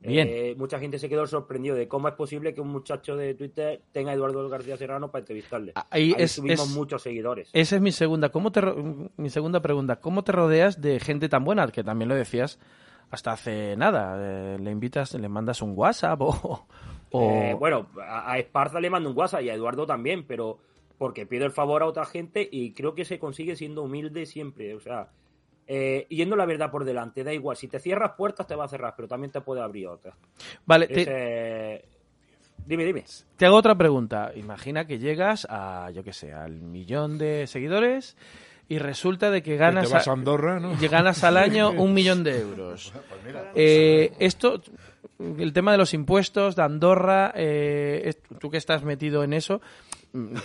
Bien. 0.00 0.26
Eh, 0.28 0.54
mucha 0.58 0.80
gente 0.80 0.98
se 0.98 1.08
quedó 1.08 1.26
sorprendido 1.28 1.76
de 1.76 1.86
cómo 1.86 2.08
es 2.08 2.14
posible 2.14 2.52
que 2.52 2.60
un 2.60 2.68
muchacho 2.68 3.14
de 3.16 3.34
Twitter 3.34 3.80
tenga 3.92 4.10
a 4.10 4.14
Eduardo 4.14 4.48
García 4.48 4.76
Serrano 4.76 5.10
para 5.12 5.20
entrevistarle. 5.20 5.72
Ahí 5.90 6.12
Ahí 6.12 6.14
es- 6.24 6.34
tuvimos 6.36 6.68
es- 6.68 6.74
muchos 6.74 7.02
seguidores. 7.02 7.48
Esa 7.52 7.76
es 7.76 7.80
mi 7.82 7.92
segunda. 7.92 8.30
¿Cómo 8.30 8.50
te 8.50 8.60
mi 9.16 9.30
segunda 9.30 9.62
pregunta? 9.62 10.00
¿Cómo 10.00 10.24
te 10.24 10.32
rodeas 10.32 10.80
de 10.80 10.98
gente 10.98 11.28
tan 11.28 11.44
buena? 11.44 11.68
Que 11.68 11.84
también 11.84 12.08
lo 12.08 12.16
decías 12.16 12.58
hasta 13.12 13.32
hace 13.32 13.76
nada. 13.76 14.16
Eh, 14.18 14.58
le 14.58 14.70
invitas, 14.72 15.14
le 15.14 15.28
mandas 15.28 15.62
un 15.62 15.72
WhatsApp 15.78 16.20
o, 16.20 16.66
o- 17.12 17.30
Eh, 17.30 17.54
bueno, 17.58 17.86
a, 18.04 18.32
a 18.32 18.38
Esparza 18.40 18.80
le 18.80 18.90
mando 18.90 19.08
un 19.08 19.16
WhatsApp 19.16 19.42
y 19.42 19.50
a 19.50 19.54
Eduardo 19.54 19.86
también, 19.86 20.24
pero 20.26 20.58
porque 21.02 21.26
pido 21.26 21.44
el 21.46 21.50
favor 21.50 21.82
a 21.82 21.86
otra 21.86 22.04
gente 22.04 22.48
y 22.48 22.74
creo 22.74 22.94
que 22.94 23.04
se 23.04 23.18
consigue 23.18 23.56
siendo 23.56 23.82
humilde 23.82 24.24
siempre. 24.24 24.72
O 24.72 24.78
sea, 24.78 25.08
eh, 25.66 26.06
yendo 26.08 26.36
la 26.36 26.46
verdad 26.46 26.70
por 26.70 26.84
delante, 26.84 27.24
da 27.24 27.32
igual. 27.32 27.56
Si 27.56 27.66
te 27.66 27.80
cierras 27.80 28.12
puertas, 28.16 28.46
te 28.46 28.54
va 28.54 28.66
a 28.66 28.68
cerrar, 28.68 28.94
pero 28.94 29.08
también 29.08 29.32
te 29.32 29.40
puede 29.40 29.62
abrir 29.62 29.88
otras. 29.88 30.14
Vale, 30.64 30.86
Es, 30.88 31.04
te, 31.04 31.04
eh, 31.08 31.84
Dime, 32.64 32.84
dime. 32.84 33.04
te 33.36 33.46
hago 33.46 33.56
otra 33.56 33.74
pregunta. 33.74 34.30
Imagina 34.36 34.86
que 34.86 35.00
llegas 35.00 35.44
a, 35.50 35.90
yo 35.90 36.04
qué 36.04 36.12
sé, 36.12 36.32
al 36.32 36.60
millón 36.60 37.18
de 37.18 37.48
seguidores 37.48 38.16
y 38.68 38.78
resulta 38.78 39.32
de 39.32 39.42
que 39.42 39.56
ganas, 39.56 39.92
a 39.92 40.12
Andorra, 40.12 40.60
¿no? 40.60 40.76
y 40.80 40.86
ganas 40.86 41.24
al 41.24 41.36
año 41.36 41.70
un 41.76 41.94
millón 41.94 42.22
de 42.22 42.38
euros. 42.38 42.92
Eh, 43.56 44.12
esto, 44.20 44.62
el 45.18 45.52
tema 45.52 45.72
de 45.72 45.78
los 45.78 45.94
impuestos, 45.94 46.56
de 46.56 46.62
Andorra, 46.62 47.32
eh, 47.36 48.12
tú 48.38 48.50
que 48.50 48.56
estás 48.56 48.82
metido 48.84 49.22
en 49.24 49.32
eso, 49.32 49.60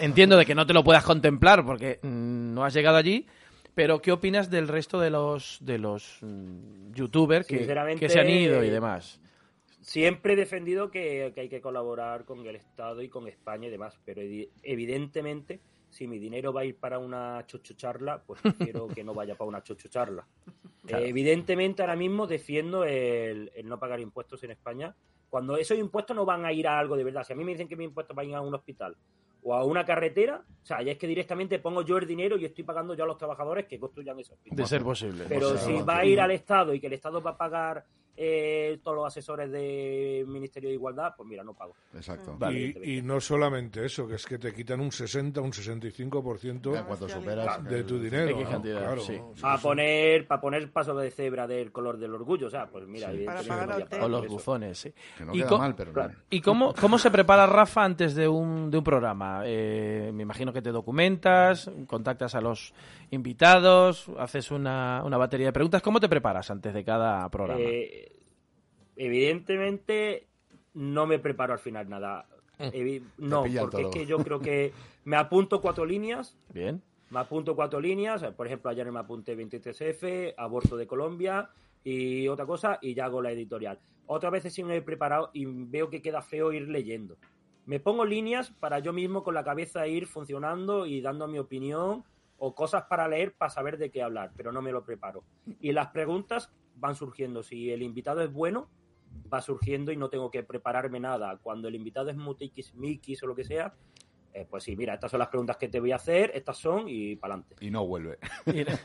entiendo 0.01 0.37
de 0.37 0.45
que 0.45 0.55
no 0.55 0.65
te 0.65 0.73
lo 0.73 0.83
puedas 0.83 1.03
contemplar 1.03 1.65
porque 1.65 1.99
mm, 2.01 2.53
no 2.53 2.63
has 2.63 2.73
llegado 2.73 2.97
allí, 2.97 3.25
pero 3.75 4.01
¿qué 4.01 4.11
opinas 4.11 4.49
del 4.49 4.67
resto 4.67 4.99
de 4.99 5.09
los 5.09 5.57
de 5.61 5.77
los 5.77 6.19
mm, 6.21 6.93
youtubers 6.93 7.47
que, 7.47 7.65
se 8.09 8.19
han 8.19 8.29
ido 8.29 8.63
y 8.63 8.69
demás? 8.69 9.19
Siempre 9.81 10.33
he 10.33 10.35
defendido 10.35 10.91
que, 10.91 11.31
que 11.33 11.41
hay 11.41 11.49
que 11.49 11.61
colaborar 11.61 12.25
con 12.25 12.45
el 12.45 12.55
Estado 12.57 13.01
y 13.01 13.09
con 13.09 13.27
España 13.27 13.67
y 13.67 13.71
demás, 13.71 13.97
pero 14.03 14.21
evi- 14.21 14.49
evidentemente, 14.63 15.61
si 15.89 16.07
mi 16.07 16.19
dinero 16.19 16.51
va 16.51 16.61
a 16.61 16.65
ir 16.65 16.75
para 16.75 16.99
una 16.99 17.45
chochocharla, 17.47 18.21
pues 18.25 18.41
prefiero 18.41 18.87
que 18.89 19.03
no 19.03 19.13
vaya 19.13 19.35
para 19.35 19.47
una 19.47 19.63
chochocharla. 19.63 20.27
Claro. 20.87 21.03
Eh, 21.03 21.09
evidentemente, 21.09 21.83
ahora 21.83 21.95
mismo 21.95 22.25
defiendo 22.25 22.83
el, 22.83 23.51
el 23.55 23.67
no 23.67 23.77
pagar 23.77 23.99
impuestos 23.99 24.43
en 24.43 24.51
España, 24.51 24.95
cuando 25.29 25.57
esos 25.57 25.77
impuestos 25.77 26.15
no 26.15 26.25
van 26.25 26.45
a 26.45 26.53
ir 26.53 26.67
a 26.67 26.79
algo 26.79 26.95
de 26.95 27.03
verdad. 27.03 27.23
Si 27.23 27.33
a 27.33 27.35
mí 27.35 27.43
me 27.43 27.51
dicen 27.51 27.67
que 27.67 27.75
mis 27.75 27.87
impuestos 27.87 28.15
van 28.15 28.25
a 28.25 28.29
ir 28.29 28.35
a 28.35 28.41
un 28.41 28.53
hospital 28.53 28.95
o 29.43 29.53
a 29.53 29.63
una 29.63 29.85
carretera, 29.85 30.43
o 30.61 30.65
sea, 30.65 30.81
ya 30.81 30.93
es 30.93 30.97
que 30.97 31.07
directamente 31.07 31.59
pongo 31.59 31.81
yo 31.81 31.97
el 31.97 32.07
dinero 32.07 32.37
y 32.37 32.45
estoy 32.45 32.63
pagando 32.63 32.93
yo 32.95 33.03
a 33.03 33.07
los 33.07 33.17
trabajadores 33.17 33.65
que 33.65 33.79
construyan 33.79 34.19
esos 34.19 34.33
hospitales. 34.33 34.65
De 34.65 34.67
ser 34.67 34.83
posible. 34.83 35.25
Pero 35.27 35.49
O 35.49 35.57
sea, 35.57 35.59
si 35.59 35.81
va 35.83 35.99
a 35.99 36.05
ir 36.05 36.19
al 36.19 36.31
Estado 36.31 36.73
y 36.73 36.79
que 36.79 36.87
el 36.87 36.93
Estado 36.93 37.21
va 37.21 37.31
a 37.31 37.37
pagar 37.37 37.85
eh, 38.17 38.79
todos 38.83 38.97
los 38.97 39.05
asesores 39.05 39.51
del 39.51 40.25
Ministerio 40.27 40.69
de 40.69 40.75
Igualdad, 40.75 41.13
pues 41.15 41.29
mira, 41.29 41.43
no 41.43 41.53
pago. 41.53 41.75
Exacto. 41.93 42.35
Y, 42.51 42.97
y 42.97 43.01
no 43.03 43.21
solamente 43.21 43.85
eso, 43.85 44.07
que 44.07 44.15
es 44.15 44.25
que 44.25 44.39
te 44.39 44.53
quitan 44.53 44.79
un 44.81 44.91
60, 44.91 45.39
un 45.39 45.51
65% 45.51 46.73
Ya, 46.73 46.83
cuando 46.83 47.07
superas 47.07 47.63
de 47.63 47.83
tu 47.83 47.95
el- 47.95 48.03
dinero. 48.03 48.39
¿no? 48.39 48.49
cantidad, 48.49 48.79
Claro. 48.79 49.01
sí. 49.01 49.19
Para 49.39 49.57
poner, 49.59 50.27
para 50.27 50.41
poner 50.41 50.71
paso 50.71 50.95
de 50.95 51.11
cebra 51.11 51.45
del 51.47 51.71
color 51.71 51.97
del 51.97 52.13
orgullo, 52.15 52.47
o 52.47 52.49
sea, 52.49 52.67
pues 52.67 52.87
mira, 52.87 53.11
evidentemente 53.11 53.85
pagar 53.85 53.99
no 53.99 54.05
O 54.05 54.09
los 54.09 54.27
bufones, 54.27 54.77
sí. 54.79 54.93
Que 55.17 55.25
no 55.25 55.35
¿Y 55.35 55.39
queda 55.43 55.57
mal, 55.57 55.75
pero 55.75 55.93
Claro. 55.93 56.13
¿Y 56.29 56.41
cómo, 56.41 56.73
cómo 56.73 56.97
se 56.97 57.11
prepara 57.11 57.45
Rafa 57.45 57.83
antes 57.83 58.15
de 58.15 58.27
un, 58.27 58.71
de 58.71 58.77
un 58.79 58.83
programa? 58.83 59.41
Eh, 59.45 60.11
me 60.13 60.23
imagino 60.23 60.51
que 60.51 60.61
te 60.61 60.71
documentas, 60.71 61.69
contactas 61.87 62.33
a 62.35 62.41
los 62.41 62.73
invitados, 63.11 64.05
haces 64.17 64.51
una, 64.51 65.01
una 65.05 65.17
batería 65.17 65.47
de 65.47 65.53
preguntas. 65.53 65.81
¿Cómo 65.81 65.99
te 65.99 66.09
preparas 66.09 66.49
antes 66.51 66.73
de 66.73 66.83
cada 66.83 67.27
programa? 67.29 67.59
Eh, 67.61 68.06
evidentemente 68.97 70.27
no 70.73 71.05
me 71.07 71.19
preparo 71.19 71.53
al 71.53 71.59
final 71.59 71.89
nada. 71.89 72.25
Evi- 72.59 73.03
no, 73.17 73.43
porque 73.59 73.81
es 73.83 73.87
que 73.89 74.05
yo 74.07 74.17
creo 74.17 74.39
que 74.39 74.73
me 75.05 75.15
apunto 75.15 75.61
cuatro 75.61 75.85
líneas 75.85 76.35
Bien. 76.53 76.81
Me 77.09 77.19
apunto 77.19 77.55
cuatro 77.55 77.79
líneas, 77.79 78.21
por 78.35 78.47
ejemplo, 78.47 78.69
ayer 78.69 78.91
me 78.91 78.99
apunté 78.99 79.37
23F, 79.37 80.33
aborto 80.35 80.75
de 80.75 80.87
Colombia 80.87 81.49
y 81.81 82.27
otra 82.27 82.45
cosa, 82.45 82.79
y 82.81 82.95
ya 82.95 83.05
hago 83.05 83.21
la 83.21 83.31
editorial. 83.31 83.79
Otras 84.07 84.31
veces 84.33 84.53
sí 84.53 84.61
me 84.61 84.75
he 84.75 84.81
preparado 84.81 85.29
y 85.33 85.45
veo 85.45 85.89
que 85.89 86.01
queda 86.01 86.21
feo 86.21 86.51
ir 86.51 86.67
leyendo. 86.67 87.15
Me 87.65 87.79
pongo 87.79 88.03
líneas 88.03 88.51
para 88.51 88.79
yo 88.79 88.91
mismo 88.91 89.23
con 89.23 89.35
la 89.35 89.45
cabeza 89.45 89.87
ir 89.87 90.05
funcionando 90.05 90.85
y 90.85 90.99
dando 90.99 91.29
mi 91.29 91.37
opinión 91.39 92.03
o 92.39 92.53
cosas 92.53 92.83
para 92.89 93.07
leer 93.07 93.33
para 93.33 93.51
saber 93.51 93.77
de 93.77 93.89
qué 93.89 94.01
hablar, 94.03 94.31
pero 94.35 94.51
no 94.51 94.61
me 94.61 94.73
lo 94.73 94.83
preparo. 94.83 95.23
Y 95.61 95.71
las 95.71 95.87
preguntas 95.87 96.51
van 96.75 96.95
surgiendo. 96.95 97.41
Si 97.41 97.71
el 97.71 97.83
invitado 97.83 98.21
es 98.21 98.33
bueno, 98.33 98.69
va 99.31 99.41
surgiendo 99.41 99.91
y 99.91 99.97
no 99.97 100.09
tengo 100.09 100.31
que 100.31 100.43
prepararme 100.43 100.99
nada. 100.99 101.37
Cuando 101.41 101.67
el 101.67 101.75
invitado 101.75 102.09
es 102.09 102.17
mutikis, 102.17 102.73
mikis 102.75 103.23
o 103.23 103.27
lo 103.27 103.35
que 103.35 103.43
sea, 103.43 103.73
eh, 104.37 104.45
pues 104.47 104.63
sí, 104.63 104.75
mira, 104.75 104.93
estas 104.93 105.09
son 105.09 105.17
las 105.17 105.29
preguntas 105.29 105.57
que 105.57 105.67
te 105.67 105.79
voy 105.79 105.91
a 105.91 105.95
hacer, 105.95 106.31
estas 106.35 106.57
son 106.57 106.87
y 106.87 107.15
para 107.15 107.33
adelante. 107.33 107.55
Y 107.65 107.71
no 107.71 107.87
vuelve. 107.87 108.19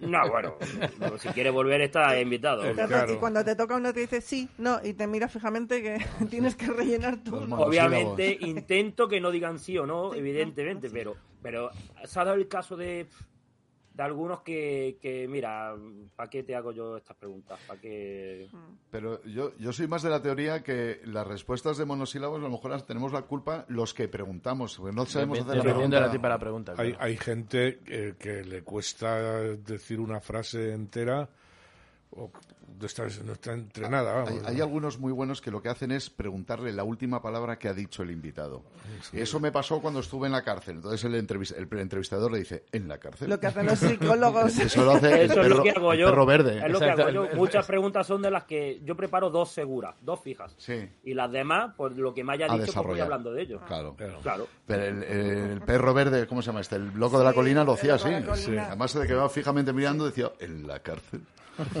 No, 0.00 0.28
bueno, 0.28 0.56
no, 0.98 1.18
si 1.18 1.28
quiere 1.28 1.50
volver 1.50 1.82
está 1.82 2.18
invitado. 2.20 2.64
Y 2.68 3.16
cuando 3.16 3.44
te 3.44 3.54
toca 3.54 3.76
uno 3.76 3.92
te 3.92 4.00
dice 4.00 4.20
sí, 4.20 4.48
no, 4.58 4.80
y 4.82 4.94
te 4.94 5.06
mira 5.06 5.28
fijamente 5.28 5.80
que 5.82 5.98
tienes 6.30 6.56
que 6.56 6.66
rellenar 6.66 7.22
tú. 7.22 7.36
Obviamente 7.36 8.36
intento 8.40 9.06
que 9.06 9.20
no 9.20 9.30
digan 9.30 9.60
sí 9.60 9.78
o 9.78 9.86
no, 9.86 10.14
evidentemente, 10.14 10.90
pero, 10.90 11.14
pero 11.40 11.70
se 12.04 12.18
ha 12.18 12.24
dado 12.24 12.36
el 12.36 12.48
caso 12.48 12.76
de 12.76 13.06
de 14.00 14.06
algunos 14.06 14.40
que, 14.40 14.96
que 14.98 15.28
mira, 15.28 15.74
¿para 16.16 16.30
qué 16.30 16.42
te 16.42 16.54
hago 16.54 16.72
yo 16.72 16.96
estas 16.96 17.18
preguntas? 17.18 17.60
¿Para 17.66 17.78
qué...? 17.78 18.48
Pero 18.90 19.22
yo, 19.24 19.54
yo 19.58 19.74
soy 19.74 19.88
más 19.88 20.02
de 20.02 20.08
la 20.08 20.22
teoría 20.22 20.62
que 20.62 21.02
las 21.04 21.26
respuestas 21.26 21.76
de 21.76 21.84
monosílabos 21.84 22.38
a 22.38 22.44
lo 22.44 22.48
mejor 22.48 22.70
las 22.70 22.86
tenemos 22.86 23.12
la 23.12 23.22
culpa 23.22 23.66
los 23.68 23.92
que 23.92 24.08
preguntamos, 24.08 24.78
porque 24.78 24.96
no 24.96 25.04
sabemos 25.04 25.40
hacer 25.40 25.56
la 25.56 26.38
pregunta. 26.38 26.74
Hay, 26.78 26.96
hay 26.98 27.18
gente 27.18 27.80
que 28.18 28.42
le 28.42 28.62
cuesta 28.62 29.18
decir 29.42 30.00
una 30.00 30.20
frase 30.20 30.72
entera 30.72 31.28
o 32.10 32.30
no 32.80 32.86
está, 32.86 33.06
no 33.24 33.32
está 33.32 33.52
entrenada. 33.52 34.24
Hay, 34.24 34.40
hay, 34.46 34.60
algunos 34.60 34.98
muy 34.98 35.12
buenos 35.12 35.40
que 35.40 35.50
lo 35.50 35.60
que 35.60 35.68
hacen 35.68 35.90
es 35.90 36.08
preguntarle 36.08 36.72
la 36.72 36.82
última 36.82 37.20
palabra 37.20 37.58
que 37.58 37.68
ha 37.68 37.74
dicho 37.74 38.02
el 38.02 38.10
invitado. 38.10 38.62
Y 39.12 39.20
eso 39.20 39.38
me 39.38 39.52
pasó 39.52 39.80
cuando 39.80 40.00
estuve 40.00 40.26
en 40.26 40.32
la 40.32 40.42
cárcel. 40.42 40.76
Entonces 40.76 41.04
el, 41.04 41.14
el, 41.14 41.78
entrevistador 41.78 42.32
le 42.32 42.38
dice, 42.38 42.64
¿en 42.72 42.88
la 42.88 42.98
cárcel? 42.98 43.28
Lo 43.28 43.38
que 43.38 43.48
hacen 43.48 43.66
los 43.66 43.78
psicólogos. 43.78 44.58
Eso 44.58 44.84
lo 44.84 44.92
hace 44.92 45.24
eso 45.24 45.40
el 45.40 45.40
perro, 45.40 45.42
es 45.42 45.56
lo 45.56 45.62
que 45.62 45.70
hago 45.70 45.94
yo. 45.94 46.06
perro 46.06 46.26
verde. 46.26 46.58
Es 46.64 46.72
lo 46.72 46.78
que 46.78 46.90
hago 46.90 47.10
yo. 47.10 47.28
Muchas 47.34 47.66
preguntas 47.66 48.06
son 48.06 48.22
de 48.22 48.30
las 48.30 48.44
que 48.44 48.80
yo 48.84 48.96
preparo 48.96 49.30
dos 49.30 49.50
seguras, 49.50 49.96
dos 50.00 50.20
fijas. 50.20 50.54
Sí. 50.58 50.88
Y 51.04 51.14
las 51.14 51.30
demás, 51.30 51.74
pues 51.76 51.96
lo 51.96 52.14
que 52.14 52.24
me 52.24 52.32
haya 52.34 52.46
A 52.46 52.56
dicho, 52.56 52.72
pues 52.72 52.86
voy 52.86 53.00
hablando 53.00 53.32
de 53.32 53.42
ello. 53.42 53.60
Claro. 53.66 53.96
Claro. 54.22 54.48
Pero 54.66 54.84
el, 54.84 55.02
el 55.02 55.60
perro 55.62 55.92
verde, 55.92 56.26
¿cómo 56.26 56.40
se 56.42 56.46
llama 56.46 56.60
este? 56.60 56.76
El 56.76 56.92
loco 56.94 57.18
de 57.18 57.24
la 57.24 57.32
colina 57.32 57.64
lo 57.64 57.72
hacía 57.72 57.96
el 57.96 58.28
así. 58.30 58.50
de. 58.52 58.60
Además 58.60 58.90
se 58.90 59.06
quedaba 59.06 59.28
fijamente 59.28 59.72
mirando 59.72 60.06
y 60.06 60.10
decía, 60.10 60.32
¿en 60.40 60.66
la 60.66 60.80
cárcel? 60.80 61.22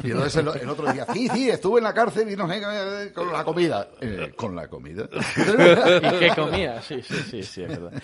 Y 0.02 0.10
entonces 0.24 0.54
el, 0.56 0.62
el 0.62 0.68
otro 0.68 0.86
decía, 0.86 1.06
sí, 1.12 1.28
sí, 1.28 1.48
estuve 1.50 1.78
en 1.78 1.84
la 1.84 1.94
cárcel 1.94 2.30
y 2.30 2.36
no 2.36 2.48
sé, 2.48 3.12
con 3.12 3.32
la 3.32 3.44
comida. 3.44 3.88
Eh, 4.00 4.32
¿Con 4.36 4.54
la 4.56 4.68
comida? 4.68 5.08
¿Y 5.36 6.18
qué 6.18 6.30
comía? 6.34 6.80
Sí, 6.82 7.02
sí, 7.02 7.14
sí, 7.30 7.42
sí, 7.42 7.62
es 7.62 7.68
verdad. 7.68 7.92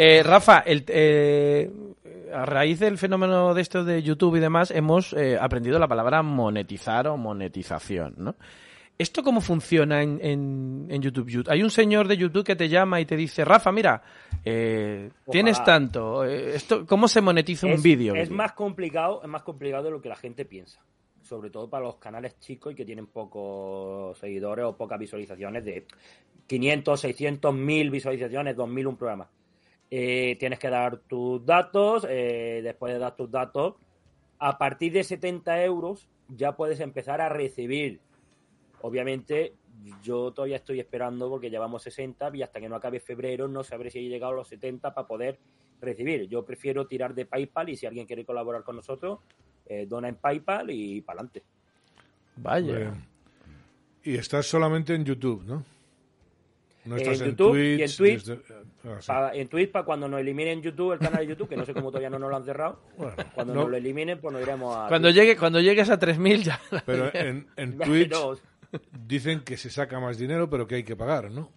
Eh, 0.00 0.22
Rafa, 0.22 0.60
el, 0.60 0.84
eh, 0.86 1.68
a 2.32 2.46
raíz 2.46 2.78
del 2.78 2.98
fenómeno 2.98 3.52
de 3.52 3.62
esto 3.62 3.82
de 3.82 4.00
YouTube 4.00 4.36
y 4.36 4.38
demás, 4.38 4.70
hemos 4.70 5.12
eh, 5.12 5.36
aprendido 5.40 5.76
la 5.80 5.88
palabra 5.88 6.22
monetizar 6.22 7.08
o 7.08 7.16
monetización, 7.16 8.14
¿no? 8.16 8.36
¿Esto 8.96 9.24
cómo 9.24 9.40
funciona 9.40 10.00
en, 10.02 10.20
en, 10.22 10.86
en 10.88 11.02
YouTube? 11.02 11.28
You- 11.28 11.42
Hay 11.48 11.64
un 11.64 11.70
señor 11.72 12.06
de 12.06 12.16
YouTube 12.16 12.44
que 12.44 12.54
te 12.54 12.68
llama 12.68 13.00
y 13.00 13.06
te 13.06 13.16
dice, 13.16 13.44
Rafa, 13.44 13.72
mira, 13.72 14.00
eh, 14.44 15.10
tienes 15.28 15.58
tanto. 15.64 16.24
eh, 16.24 16.54
esto, 16.54 16.86
¿Cómo 16.86 17.08
se 17.08 17.20
monetiza 17.20 17.66
un 17.66 17.82
vídeo? 17.82 18.14
Es 18.14 18.30
más 18.30 18.52
complicado, 18.52 19.20
es 19.24 19.28
más 19.28 19.42
complicado 19.42 19.82
de 19.82 19.90
lo 19.90 20.00
que 20.00 20.08
la 20.08 20.16
gente 20.16 20.44
piensa. 20.44 20.80
Sobre 21.28 21.50
todo 21.50 21.68
para 21.68 21.84
los 21.84 21.96
canales 21.96 22.38
chicos 22.40 22.72
y 22.72 22.74
que 22.74 22.86
tienen 22.86 23.06
pocos 23.06 24.16
seguidores 24.16 24.64
o 24.64 24.76
pocas 24.76 24.98
visualizaciones 24.98 25.62
de 25.62 25.84
500, 26.46 26.98
600, 26.98 27.54
1000 27.54 27.90
visualizaciones, 27.90 28.56
2000 28.56 28.86
un 28.86 28.96
programa. 28.96 29.30
Eh, 29.90 30.36
tienes 30.40 30.58
que 30.58 30.70
dar 30.70 31.00
tus 31.00 31.44
datos, 31.44 32.06
eh, 32.08 32.60
después 32.62 32.94
de 32.94 32.98
dar 32.98 33.14
tus 33.14 33.30
datos, 33.30 33.74
a 34.38 34.56
partir 34.56 34.92
de 34.92 35.04
70 35.04 35.62
euros 35.64 36.08
ya 36.28 36.56
puedes 36.56 36.80
empezar 36.80 37.20
a 37.20 37.28
recibir. 37.28 38.00
Obviamente, 38.80 39.54
yo 40.02 40.32
todavía 40.32 40.56
estoy 40.56 40.80
esperando 40.80 41.28
porque 41.28 41.50
llevamos 41.50 41.82
60 41.82 42.30
y 42.34 42.42
hasta 42.42 42.58
que 42.58 42.68
no 42.70 42.76
acabe 42.76 43.00
febrero 43.00 43.48
no 43.48 43.64
sabré 43.64 43.90
si 43.90 43.98
he 43.98 44.08
llegado 44.08 44.32
a 44.32 44.36
los 44.36 44.48
70 44.48 44.94
para 44.94 45.06
poder 45.06 45.38
recibir. 45.80 46.28
Yo 46.28 46.44
prefiero 46.44 46.86
tirar 46.86 47.14
de 47.14 47.26
PayPal 47.26 47.68
y 47.70 47.76
si 47.76 47.86
alguien 47.86 48.06
quiere 48.06 48.24
colaborar 48.24 48.62
con 48.62 48.76
nosotros, 48.76 49.20
eh, 49.66 49.86
dona 49.88 50.08
en 50.08 50.16
PayPal 50.16 50.70
y 50.70 51.00
para 51.02 51.20
adelante. 51.20 51.42
Vaya. 52.36 52.76
Bien. 52.76 53.04
Y 54.04 54.14
estás 54.16 54.46
solamente 54.46 54.94
en 54.94 55.04
YouTube, 55.04 55.44
¿no? 55.44 55.64
No 56.84 56.94
en 56.96 57.02
estás 57.02 57.20
en, 57.20 57.26
YouTube 57.30 57.50
Twitch. 57.52 57.78
y 57.78 57.82
en 57.82 57.96
Twitch. 57.96 58.24
desde- 58.24 58.42
ah, 58.84 58.96
sí. 59.00 59.06
Pa- 59.08 59.34
en 59.34 59.48
Twitch 59.48 59.70
para 59.70 59.84
cuando 59.84 60.08
nos 60.08 60.20
eliminen 60.20 60.62
YouTube, 60.62 60.92
el 60.92 60.98
canal 60.98 61.18
de 61.20 61.26
YouTube, 61.26 61.48
que 61.48 61.56
no 61.56 61.66
sé 61.66 61.74
cómo 61.74 61.88
todavía 61.90 62.08
no 62.08 62.18
nos 62.18 62.30
lo 62.30 62.36
han 62.36 62.44
cerrado. 62.44 62.80
cuando 63.34 63.52
no. 63.54 63.62
nos 63.62 63.70
lo 63.70 63.76
eliminen, 63.76 64.18
pues 64.20 64.32
nos 64.32 64.40
iremos 64.42 64.74
a... 64.74 64.88
Cuando, 64.88 65.10
llegue, 65.10 65.36
cuando 65.36 65.60
llegues 65.60 65.90
a 65.90 65.98
3.000 65.98 66.42
ya... 66.42 66.60
Pero 66.86 67.14
en, 67.14 67.46
en 67.56 67.78
Twitch 67.78 68.14
dicen 69.06 69.40
que 69.40 69.56
se 69.56 69.68
saca 69.70 70.00
más 70.00 70.16
dinero, 70.16 70.48
pero 70.48 70.66
que 70.66 70.76
hay 70.76 70.84
que 70.84 70.96
pagar, 70.96 71.30
¿no? 71.30 71.50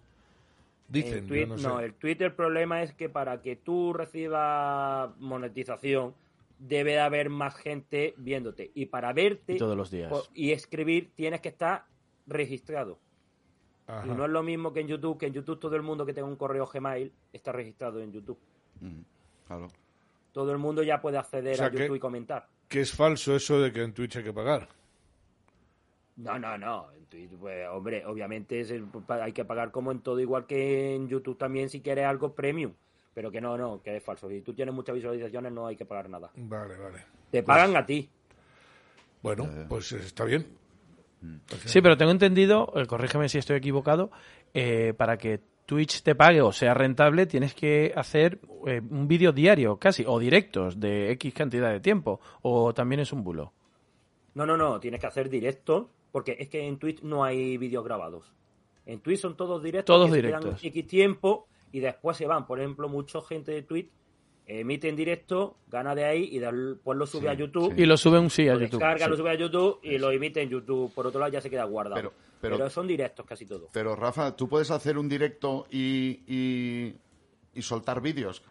Dicen, 0.92 1.28
Twitch, 1.28 1.48
no 1.48 1.56
no, 1.58 1.80
el 1.80 1.94
Twitter 1.94 2.28
el 2.28 2.34
problema 2.36 2.84
es 2.84 2.94
que 2.94 3.08
para 3.10 3.42
que 3.42 3.56
tú 3.56 3.94
recibas 3.94 5.10
monetización 5.20 6.14
debe 6.60 6.92
de 6.92 7.00
haber 7.00 7.30
más 7.30 7.56
gente 7.56 8.14
viéndote 8.18 8.72
y 8.76 8.86
para 8.88 9.14
verte 9.14 9.54
Y 9.54 9.58
todos 9.58 9.76
los 9.78 9.89
días. 9.89 10.12
y 10.34 10.52
escribir 10.52 11.12
tienes 11.16 11.42
que 11.42 11.50
estar 11.50 11.86
registrado. 12.28 13.00
Ajá. 13.88 14.06
Y 14.06 14.12
no 14.12 14.26
es 14.26 14.32
lo 14.32 14.44
mismo 14.44 14.72
que 14.74 14.82
en 14.82 14.88
YouTube, 14.88 15.18
que 15.18 15.26
en 15.28 15.34
YouTube 15.34 15.60
todo 15.60 15.76
el 15.76 15.82
mundo 15.82 16.06
que 16.06 16.14
tenga 16.14 16.28
un 16.28 16.36
correo 16.36 16.66
Gmail 16.68 17.12
está 17.34 17.52
registrado 17.52 18.00
en 18.02 18.12
YouTube. 18.12 18.38
Claro. 19.48 19.68
Todo 20.34 20.52
el 20.52 20.58
mundo 20.60 20.84
ya 20.84 21.02
puede 21.02 21.18
acceder 21.18 21.54
O 21.54 21.58
sea 21.58 21.66
a 21.68 21.70
YouTube 21.72 21.89
que- 21.89 21.96
y 21.96 22.00
comentar. 22.00 22.48
Que 22.68 22.82
es 22.82 22.94
falso 22.94 23.36
eso 23.36 23.60
de 23.60 23.72
que 23.74 23.82
en 23.84 23.94
Twitch 23.94 24.18
hay 24.18 24.24
que 24.24 24.32
pagar. 24.34 24.70
No, 26.24 26.38
no, 26.39 26.57
no. 26.57 26.91
En 26.93 27.05
Twitch, 27.05 27.32
pues, 27.39 27.67
hombre, 27.69 28.05
obviamente 28.05 28.59
es 28.59 28.72
el- 28.72 28.88
hay 29.07 29.34
que 29.34 29.45
pagar 29.45 29.72
como 29.72 29.91
en 29.91 29.99
todo, 29.99 30.19
igual 30.19 30.45
que 30.45 30.95
en 30.95 31.07
YouTube 31.07 31.38
también 31.38 31.69
si 31.69 31.82
quieres 31.82 32.05
algo 32.05 32.34
premium. 32.34 32.74
Pero 33.13 33.30
que 33.30 33.41
no, 33.41 33.57
no, 33.57 33.82
que 33.82 33.97
es 33.97 34.03
falso. 34.03 34.30
Si 34.30 34.41
tú 34.41 34.53
tienes 34.53 34.74
muchas 34.74 34.95
visualizaciones 34.95 35.51
no 35.51 35.67
hay 35.67 35.76
que 35.76 35.86
pagar 35.86 36.09
nada. 36.09 36.32
Vale, 36.36 36.78
vale. 36.78 37.03
Te 37.30 37.43
pagan 37.43 37.76
a 37.76 37.86
ti. 37.86 38.09
Bueno, 39.22 39.47
pues 39.67 39.91
está 39.91 40.24
bien. 40.26 40.47
Sí, 41.65 41.82
pero 41.82 41.97
tengo 41.97 42.11
entendido, 42.11 42.72
eh, 42.76 42.88
corrígeme 42.88 43.30
si 43.30 43.38
estoy 43.38 43.57
equivocado, 43.57 44.09
eh, 44.53 44.93
para 44.97 45.17
que 45.17 45.39
Twitch 45.67 46.01
te 46.01 46.15
pague 46.15 46.41
o 46.41 46.51
sea 46.51 46.74
rentable 46.74 47.28
tienes 47.28 47.53
que 47.53 47.93
hacer 47.95 48.39
eh, 48.65 48.82
un 48.89 49.07
vídeo 49.07 49.32
diario 49.32 49.78
casi, 49.78 50.03
o 50.07 50.17
directos 50.17 50.80
de 50.80 51.11
X 51.11 51.34
cantidad 51.36 51.69
de 51.72 51.80
tiempo, 51.80 52.19
o 52.41 52.74
también 52.74 53.01
es 53.01 53.13
un 53.13 53.24
bulo. 53.24 53.53
No, 54.34 54.45
no, 54.45 54.57
no, 54.57 54.80
tienes 54.80 54.99
que 54.99 55.07
hacer 55.07 55.30
directo, 55.30 55.91
porque 56.12 56.36
es 56.39 56.49
que 56.49 56.66
en 56.68 56.78
Twitch 56.78 57.01
no 57.01 57.24
hay 57.24 57.57
vídeos 57.57 57.84
grabados. 57.84 58.32
En 58.86 58.99
Twitch 58.99 59.20
son 59.20 59.36
todos 59.38 59.62
directos. 59.64 59.93
Todos 59.95 60.09
que 60.09 60.16
se 60.18 60.22
quedan 60.28 60.41
directos. 60.41 60.64
X 60.66 60.88
tiempo 60.88 61.47
y 61.72 61.80
después 61.80 62.18
se 62.18 62.26
van. 62.28 62.45
Por 62.47 62.59
ejemplo, 62.59 62.89
mucha 62.89 63.22
gente 63.22 63.51
de 63.51 63.62
Twitch 63.64 63.89
emite 64.47 64.89
en 64.89 64.95
directo, 64.95 65.55
gana 65.70 65.95
de 65.95 66.03
ahí 66.03 66.28
y 66.32 66.39
después 66.39 66.97
lo 66.97 67.05
sube 67.05 67.30
a 67.30 67.34
YouTube. 67.34 67.74
Y 67.78 67.86
lo 67.86 67.95
sube 67.95 68.20
un 68.20 68.30
sí 68.30 68.47
a 68.49 68.53
lo 68.55 68.59
YouTube. 68.62 68.80
descarga, 68.80 69.05
sí. 69.05 69.12
lo 69.12 69.18
sube 69.18 69.30
a 69.30 69.36
YouTube 69.36 69.80
y 69.84 69.97
lo 69.97 70.12
emite 70.12 70.41
en 70.41 70.49
YouTube. 70.49 70.91
Por 70.93 71.07
otro 71.07 71.20
lado, 71.20 71.32
ya 71.32 71.39
se 71.41 71.49
queda 71.49 71.64
guardado. 71.66 71.95
Pero- 71.95 72.14
Pero, 72.41 72.57
pero- 72.57 72.70
son 72.72 72.88
directos 72.88 73.24
casi 73.26 73.45
todos. 73.45 73.70
Pero 73.72 73.95
Rafa, 73.95 74.36
¿tú 74.36 74.49
puedes 74.49 74.72
hacer 74.72 74.97
un 74.97 75.07
directo 75.07 75.68
y, 75.70 76.22
y, 76.28 76.95
y 77.53 77.62
soltar 77.62 78.01
vídeos? 78.01 78.41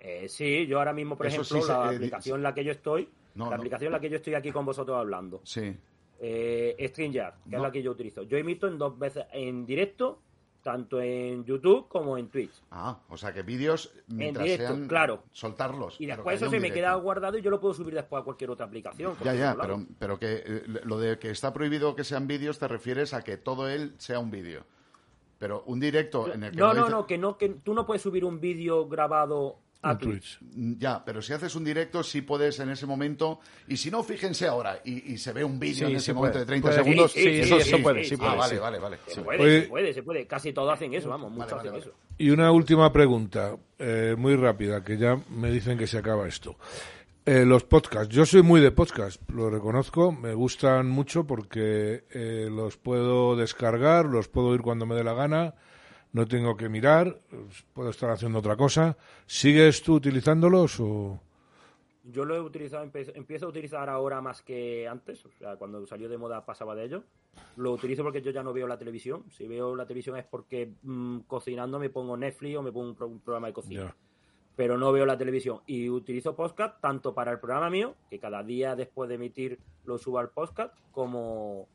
Eh, 0.00 0.28
sí, 0.28 0.66
yo 0.66 0.78
ahora 0.78 0.92
mismo, 0.92 1.16
por 1.16 1.26
Eso 1.26 1.42
ejemplo, 1.42 1.62
se- 1.62 1.72
la 1.72 1.92
eh, 1.92 1.96
aplicación 1.96 2.36
en 2.38 2.42
la 2.44 2.54
que 2.54 2.64
yo 2.64 2.72
estoy, 2.72 3.08
No, 3.34 3.44
la 3.46 3.50
no. 3.50 3.56
aplicación 3.56 3.86
en 3.88 3.92
la 3.92 4.00
que 4.00 4.10
yo 4.10 4.16
estoy 4.16 4.34
aquí 4.34 4.50
con 4.52 4.64
vosotros 4.66 4.96
hablando, 4.96 5.40
Sí. 5.44 5.76
eh, 6.20 6.76
StreamYard, 6.88 7.34
que 7.44 7.50
No. 7.50 7.56
es 7.58 7.62
la 7.62 7.72
que 7.72 7.82
yo 7.82 7.90
utilizo. 7.90 8.22
Yo 8.22 8.36
emito 8.36 8.66
en 8.68 8.78
dos 8.78 8.98
veces 8.98 9.24
en 9.32 9.64
directo, 9.66 10.20
tanto 10.62 11.00
en 11.00 11.44
YouTube 11.44 11.88
como 11.88 12.16
en 12.16 12.28
Twitch. 12.28 12.52
Ah, 12.70 13.00
o 13.08 13.16
sea 13.16 13.32
que 13.32 13.42
vídeos 13.42 13.92
mientras 14.06 14.44
directo, 14.44 14.66
sean 14.74 14.86
claro. 14.86 15.24
soltarlos. 15.32 16.00
Y 16.00 16.06
después 16.06 16.40
eso 16.40 16.48
se 16.50 16.60
me 16.60 16.70
queda 16.70 16.94
guardado 16.94 17.36
y 17.36 17.42
yo 17.42 17.50
lo 17.50 17.58
puedo 17.60 17.74
subir 17.74 17.94
después 17.94 18.20
a 18.20 18.24
cualquier 18.24 18.50
otra 18.50 18.66
aplicación. 18.66 19.14
Ya, 19.24 19.34
ya, 19.34 19.56
pero, 19.60 19.84
pero 19.98 20.18
que 20.20 20.42
eh, 20.46 20.62
lo 20.84 20.98
de 21.00 21.18
que 21.18 21.30
está 21.30 21.52
prohibido 21.52 21.96
que 21.96 22.04
sean 22.04 22.28
vídeos 22.28 22.60
te 22.60 22.68
refieres 22.68 23.12
a 23.12 23.22
que 23.22 23.36
todo 23.38 23.68
él 23.68 23.94
sea 23.98 24.20
un 24.20 24.30
vídeo. 24.30 24.64
Pero 25.40 25.64
un 25.66 25.80
directo 25.80 26.32
en 26.32 26.44
el 26.44 26.52
que 26.52 26.56
No, 26.58 26.68
no, 26.72 26.82
dice- 26.82 26.90
no, 26.92 27.06
que 27.08 27.18
no, 27.18 27.36
que 27.36 27.48
tú 27.48 27.74
no 27.74 27.84
puedes 27.84 28.00
subir 28.02 28.24
un 28.24 28.38
vídeo 28.38 28.86
grabado 28.86 29.58
A 29.84 29.98
Twitch. 29.98 30.38
Mm, 30.40 30.74
Ya, 30.78 31.04
pero 31.04 31.20
si 31.20 31.32
haces 31.32 31.54
un 31.56 31.64
directo, 31.64 32.02
sí 32.04 32.22
puedes 32.22 32.58
en 32.60 32.70
ese 32.70 32.86
momento. 32.86 33.40
Y 33.66 33.76
si 33.76 33.90
no, 33.90 34.02
fíjense 34.04 34.46
ahora. 34.46 34.80
Y, 34.84 35.12
y 35.12 35.18
se 35.18 35.32
ve 35.32 35.42
un 35.42 35.58
vídeo 35.58 35.86
Sí, 35.88 35.92
en 35.92 35.96
ese 35.96 36.06
se 36.06 36.12
momento 36.14 36.34
puede. 36.34 36.44
de 36.44 36.46
30 36.46 36.68
Puede. 36.68 36.82
segundos. 36.82 37.12
Sí, 37.12 37.20
sí, 37.20 37.28
eso 37.40 37.60
sí, 37.60 37.68
eso 37.68 37.82
puede, 37.82 38.04
sí 38.04 38.14
Ah, 38.14 38.18
puede, 38.18 38.36
vale, 38.36 38.54
sí. 38.54 38.60
vale, 38.60 38.78
vale. 38.78 38.98
Se 39.08 39.20
puede, 39.22 39.40
Oye- 39.42 39.62
se 39.62 39.68
puede, 39.68 39.92
se 39.94 40.02
puede. 40.02 40.26
Casi 40.26 40.52
todos 40.52 40.72
hacen 40.72 40.94
eso, 40.94 41.08
vamos, 41.08 41.32
muchos 41.32 41.50
vale, 41.50 41.60
hacen 41.60 41.72
vale. 41.72 41.84
eso. 41.84 41.94
Y 42.18 42.30
una 42.30 42.52
última 42.52 42.92
pregunta, 42.92 43.56
eh, 43.78 44.14
muy 44.16 44.36
rápida, 44.36 44.84
que 44.84 44.96
ya 44.98 45.20
me 45.30 45.50
dicen 45.50 45.76
que 45.76 45.86
se 45.88 45.98
acaba 45.98 46.28
esto. 46.28 46.56
Eh, 47.24 47.44
los 47.44 47.64
podcasts. 47.64 48.08
Yo 48.14 48.26
soy 48.26 48.42
muy 48.42 48.60
de 48.60 48.70
podcast, 48.72 49.20
lo 49.30 49.48
reconozco. 49.50 50.10
Me 50.12 50.34
gustan 50.34 50.88
mucho 50.88 51.24
porque 51.24 52.04
eh, 52.12 52.48
los 52.50 52.76
puedo 52.76 53.36
descargar, 53.36 54.06
los 54.06 54.28
puedo 54.28 54.48
oír 54.48 54.60
cuando 54.60 54.86
me 54.86 54.94
dé 54.96 55.04
la 55.04 55.14
gana. 55.14 55.54
No 56.12 56.26
tengo 56.26 56.56
que 56.56 56.68
mirar, 56.68 57.18
puedo 57.72 57.90
estar 57.90 58.10
haciendo 58.10 58.40
otra 58.40 58.56
cosa. 58.56 58.96
¿Sigues 59.26 59.82
tú 59.82 59.94
utilizándolos 59.94 60.78
o...? 60.80 61.20
Yo 62.04 62.24
lo 62.24 62.34
he 62.34 62.40
utilizado, 62.40 62.82
empiezo 63.14 63.46
a 63.46 63.48
utilizar 63.48 63.88
ahora 63.88 64.20
más 64.20 64.42
que 64.42 64.88
antes, 64.88 65.24
o 65.24 65.30
sea, 65.38 65.54
cuando 65.56 65.86
salió 65.86 66.08
de 66.08 66.18
moda 66.18 66.44
pasaba 66.44 66.74
de 66.74 66.84
ello. 66.86 67.04
Lo 67.56 67.72
utilizo 67.72 68.02
porque 68.02 68.20
yo 68.20 68.32
ya 68.32 68.42
no 68.42 68.52
veo 68.52 68.66
la 68.66 68.76
televisión. 68.76 69.22
Si 69.30 69.46
veo 69.46 69.76
la 69.76 69.86
televisión 69.86 70.16
es 70.16 70.24
porque 70.24 70.72
mm, 70.82 71.20
cocinando 71.20 71.78
me 71.78 71.90
pongo 71.90 72.16
Netflix 72.16 72.56
o 72.56 72.62
me 72.62 72.72
pongo 72.72 72.88
un, 72.88 72.94
pro- 72.96 73.06
un 73.06 73.20
programa 73.20 73.46
de 73.46 73.52
cocina. 73.52 73.94
Pero 74.56 74.76
no 74.76 74.90
veo 74.92 75.06
la 75.06 75.16
televisión. 75.16 75.60
Y 75.64 75.88
utilizo 75.88 76.34
podcast 76.34 76.80
tanto 76.80 77.14
para 77.14 77.30
el 77.30 77.38
programa 77.38 77.70
mío, 77.70 77.94
que 78.10 78.18
cada 78.18 78.42
día 78.42 78.74
después 78.74 79.08
de 79.08 79.14
emitir 79.14 79.60
lo 79.84 79.96
subo 79.96 80.18
al 80.18 80.28
podcast, 80.30 80.74
como, 80.90 81.68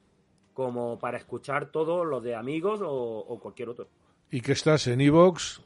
como 0.54 1.00
para 1.00 1.18
escuchar 1.18 1.72
todos 1.72 2.06
los 2.06 2.22
de 2.22 2.36
amigos 2.36 2.82
o, 2.84 2.92
o 2.92 3.40
cualquier 3.40 3.70
otro. 3.70 3.88
¿Y 4.32 4.42
que 4.42 4.52
estás 4.54 4.88
en 4.88 5.02
Evox 5.02 5.62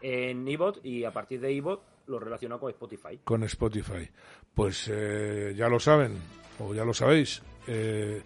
En 0.00 0.46
iBot 0.48 0.84
y 0.84 1.04
a 1.04 1.12
partir 1.12 1.40
de 1.40 1.52
iBot 1.52 1.82
lo 2.06 2.18
relaciono 2.18 2.58
con 2.58 2.70
Spotify. 2.70 3.20
con 3.24 3.42
Spotify? 3.44 4.08
Pues 4.54 4.88
eh, 4.92 5.54
ya 5.56 5.68
lo 5.68 5.78
saben, 5.78 6.18
o 6.58 6.74
ya 6.74 6.84
lo 6.84 6.92
sabéis. 6.94 7.42
eh, 7.66 8.22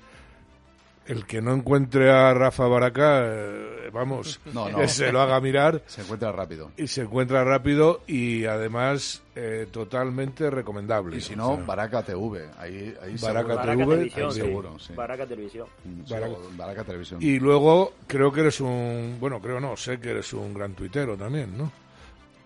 el 1.06 1.26
que 1.26 1.40
no 1.42 1.54
encuentre 1.54 2.10
a 2.10 2.32
Rafa 2.34 2.66
Baraca, 2.66 3.20
eh, 3.24 3.90
vamos, 3.92 4.40
No, 4.52 4.68
no. 4.68 4.78
que 4.78 4.88
se 4.88 5.12
lo 5.12 5.20
haga 5.20 5.40
mirar. 5.40 5.82
Se 5.86 6.02
encuentra 6.02 6.32
rápido. 6.32 6.70
Y 6.76 6.86
se 6.88 7.02
encuentra 7.02 7.44
rápido 7.44 8.02
y 8.06 8.44
además 8.44 9.22
eh, 9.34 9.66
totalmente 9.70 10.50
recomendable. 10.50 11.16
Y 11.16 11.20
si 11.20 11.36
no, 11.36 11.52
O 11.52 11.56
sea, 11.56 11.64
Baraca 11.64 12.02
TV. 12.02 12.48
Ahí, 12.58 12.94
ahí 13.02 13.16
Baraca 13.20 13.54
seguro. 13.54 13.64
TV, 13.64 13.86
Televisión, 13.94 14.26
ahí 14.26 14.32
sí. 14.32 14.40
seguro, 14.40 14.78
sí. 14.78 14.92
Baraca 14.94 15.26
Televisión. 15.26 15.66
Mm, 15.84 16.00
Baraca- 16.10 16.36
sí, 16.36 16.56
Baraca 16.56 16.84
Televisión. 16.84 17.22
Y 17.22 17.38
luego 17.38 17.92
creo 18.06 18.32
que 18.32 18.40
eres 18.40 18.60
un, 18.60 19.16
bueno, 19.20 19.40
creo 19.40 19.60
no, 19.60 19.76
sé 19.76 19.98
que 20.00 20.10
eres 20.10 20.32
un 20.32 20.52
gran 20.54 20.72
tuitero 20.74 21.16
también, 21.16 21.56
¿no? 21.56 21.70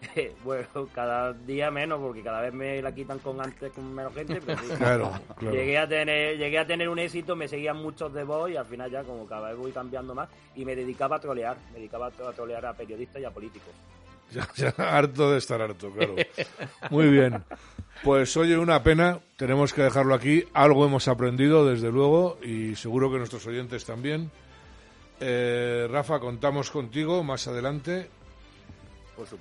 bueno, 0.44 0.66
cada 0.94 1.32
día 1.32 1.70
menos, 1.70 2.00
porque 2.00 2.22
cada 2.22 2.40
vez 2.40 2.52
me 2.52 2.80
la 2.80 2.94
quitan 2.94 3.18
con 3.18 3.40
antes 3.40 3.72
con 3.72 3.94
menos 3.94 4.14
gente. 4.14 4.40
Pero 4.44 4.58
sí. 4.58 4.74
Claro, 4.76 5.12
claro. 5.36 5.54
Llegué 5.54 5.78
a 5.78 5.88
tener, 5.88 6.38
llegué 6.38 6.58
a 6.58 6.66
tener 6.66 6.88
un 6.88 6.98
éxito, 6.98 7.36
me 7.36 7.48
seguían 7.48 7.76
muchos 7.76 8.12
de 8.12 8.24
voz 8.24 8.50
y 8.50 8.56
al 8.56 8.66
final 8.66 8.90
ya 8.90 9.02
como 9.04 9.26
cada 9.26 9.48
vez 9.48 9.58
voy 9.58 9.72
cambiando 9.72 10.14
más 10.14 10.28
y 10.54 10.64
me 10.64 10.74
dedicaba 10.74 11.16
a 11.16 11.20
trolear, 11.20 11.56
me 11.72 11.78
dedicaba 11.78 12.06
a 12.06 12.32
trolear 12.32 12.66
a 12.66 12.72
periodistas 12.72 13.20
y 13.22 13.24
a 13.24 13.30
políticos. 13.30 13.72
Ya, 14.32 14.48
ya 14.54 14.68
harto 14.78 15.32
de 15.32 15.38
estar 15.38 15.60
harto, 15.60 15.90
claro. 15.90 16.14
Muy 16.90 17.08
bien. 17.08 17.42
Pues 18.04 18.36
oye, 18.36 18.56
una 18.56 18.80
pena, 18.80 19.18
tenemos 19.36 19.72
que 19.72 19.82
dejarlo 19.82 20.14
aquí. 20.14 20.44
Algo 20.54 20.86
hemos 20.86 21.08
aprendido, 21.08 21.66
desde 21.66 21.90
luego, 21.90 22.38
y 22.40 22.76
seguro 22.76 23.10
que 23.10 23.18
nuestros 23.18 23.44
oyentes 23.48 23.84
también. 23.84 24.30
Eh, 25.18 25.88
Rafa, 25.90 26.20
contamos 26.20 26.70
contigo 26.70 27.24
más 27.24 27.48
adelante. 27.48 28.08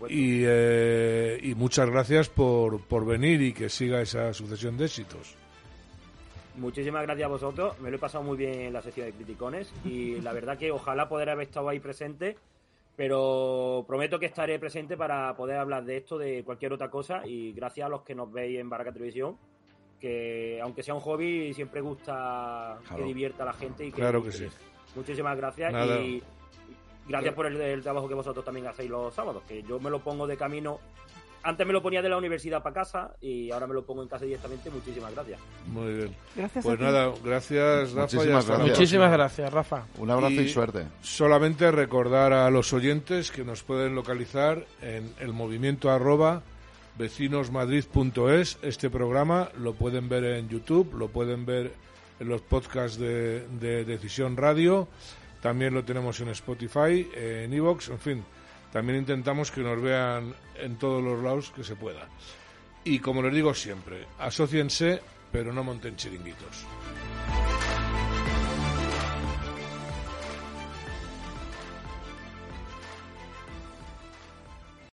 Y, 0.09 0.43
eh, 0.45 1.39
y 1.41 1.55
muchas 1.55 1.89
gracias 1.89 2.29
por, 2.29 2.81
por 2.81 3.05
venir 3.05 3.41
y 3.41 3.53
que 3.53 3.69
siga 3.69 4.01
esa 4.01 4.33
sucesión 4.33 4.77
de 4.77 4.85
éxitos. 4.85 5.35
Muchísimas 6.55 7.03
gracias 7.03 7.25
a 7.25 7.29
vosotros, 7.29 7.79
me 7.79 7.89
lo 7.89 7.95
he 7.95 7.99
pasado 7.99 8.23
muy 8.23 8.37
bien 8.37 8.53
en 8.61 8.73
la 8.73 8.81
sección 8.81 9.05
de 9.07 9.13
criticones 9.13 9.71
y 9.85 10.19
la 10.21 10.33
verdad 10.33 10.57
que 10.57 10.71
ojalá 10.71 11.07
poder 11.07 11.29
haber 11.29 11.47
estado 11.47 11.69
ahí 11.69 11.79
presente, 11.79 12.35
pero 12.95 13.85
prometo 13.87 14.19
que 14.19 14.25
estaré 14.25 14.59
presente 14.59 14.97
para 14.97 15.35
poder 15.37 15.57
hablar 15.57 15.85
de 15.85 15.97
esto, 15.97 16.17
de 16.17 16.43
cualquier 16.43 16.73
otra 16.73 16.89
cosa 16.89 17.21
y 17.25 17.53
gracias 17.53 17.85
a 17.85 17.89
los 17.89 18.01
que 18.01 18.13
nos 18.15 18.29
veis 18.31 18.59
en 18.59 18.69
Baraca 18.69 18.91
Televisión, 18.91 19.37
que 20.01 20.59
aunque 20.61 20.83
sea 20.83 20.93
un 20.95 20.99
hobby 21.01 21.53
siempre 21.53 21.79
gusta 21.81 22.77
Claro. 22.83 22.97
que 22.97 23.03
divierta 23.07 23.43
a 23.43 23.45
la 23.47 23.53
gente 23.53 23.85
y 23.85 23.91
que 23.91 23.95
Claro 23.97 24.21
que 24.23 24.31
sí. 24.33 24.47
Muchísimas 24.95 25.37
gracias 25.37 25.71
Nada. 25.71 26.01
y 26.01 26.21
gracias 27.09 27.33
por 27.33 27.45
el, 27.47 27.59
el 27.59 27.83
trabajo 27.83 28.07
que 28.07 28.13
vosotros 28.13 28.45
también 28.45 28.67
hacéis 28.67 28.89
los 28.89 29.13
sábados, 29.13 29.43
que 29.47 29.61
yo 29.63 29.79
me 29.79 29.89
lo 29.89 29.99
pongo 29.99 30.25
de 30.27 30.37
camino. 30.37 30.79
Antes 31.41 31.65
me 31.65 31.71
lo 31.71 31.81
ponía 31.81 32.01
de 32.01 32.09
la 32.09 32.17
universidad 32.17 32.61
para 32.61 32.73
casa 32.75 33.15
y 33.21 33.49
ahora 33.49 33.65
me 33.65 33.73
lo 33.73 33.85
pongo 33.85 34.01
en 34.03 34.09
casa 34.09 34.25
directamente. 34.25 34.69
Muchísimas 34.69 35.13
gracias. 35.13 35.39
Muy 35.67 35.93
bien. 35.93 36.15
Gracias 36.35 36.65
Pues 36.65 36.75
a 36.75 36.77
ti. 36.77 36.83
nada, 36.83 37.13
gracias 37.23 37.93
Rafa. 37.93 38.11
y 38.11 38.17
Muchísimas 38.17 38.45
gracias. 38.47 38.67
Muchísimas 38.69 39.11
gracias, 39.13 39.53
Rafa. 39.53 39.85
Un 39.99 40.11
abrazo 40.11 40.33
y, 40.41 40.49
suerte. 40.49 40.85
Solamente 41.01 41.71
recordar 41.71 42.33
a 42.33 42.49
los 42.49 42.73
oyentes 42.73 43.31
que 43.31 43.45
nos 43.45 43.63
pueden 43.63 43.95
localizar 43.95 44.65
en 44.81 45.13
el 45.21 45.31
movimiento 45.31 45.89
arroba 45.89 46.41
vecinosmadrid.es. 46.97 48.57
Este 48.61 48.89
programa 48.89 49.49
lo 49.57 49.73
pueden 49.73 50.09
ver 50.09 50.25
en 50.25 50.49
YouTube, 50.49 50.93
lo 50.95 51.07
pueden 51.07 51.45
ver 51.45 51.71
en 52.19 52.27
los 52.27 52.41
podcasts 52.41 52.97
de, 52.99 53.47
de 53.59 53.85
Decisión 53.85 54.35
Radio, 54.35 54.89
también 55.41 55.73
lo 55.73 55.83
tenemos 55.83 56.19
en 56.19 56.29
Spotify, 56.29 57.09
en 57.13 57.53
Evox, 57.53 57.89
en 57.89 57.99
fin. 57.99 58.25
También 58.71 58.99
intentamos 58.99 59.51
que 59.51 59.61
nos 59.61 59.81
vean 59.81 60.35
en 60.55 60.77
todos 60.77 61.03
los 61.03 61.23
lados 61.23 61.51
que 61.55 61.63
se 61.63 61.75
pueda. 61.75 62.07
Y 62.83 62.99
como 62.99 63.21
les 63.21 63.33
digo 63.33 63.53
siempre, 63.53 64.05
asóciense, 64.19 65.01
pero 65.31 65.53
no 65.53 65.63
monten 65.63 65.95
chiringuitos. 65.95 66.65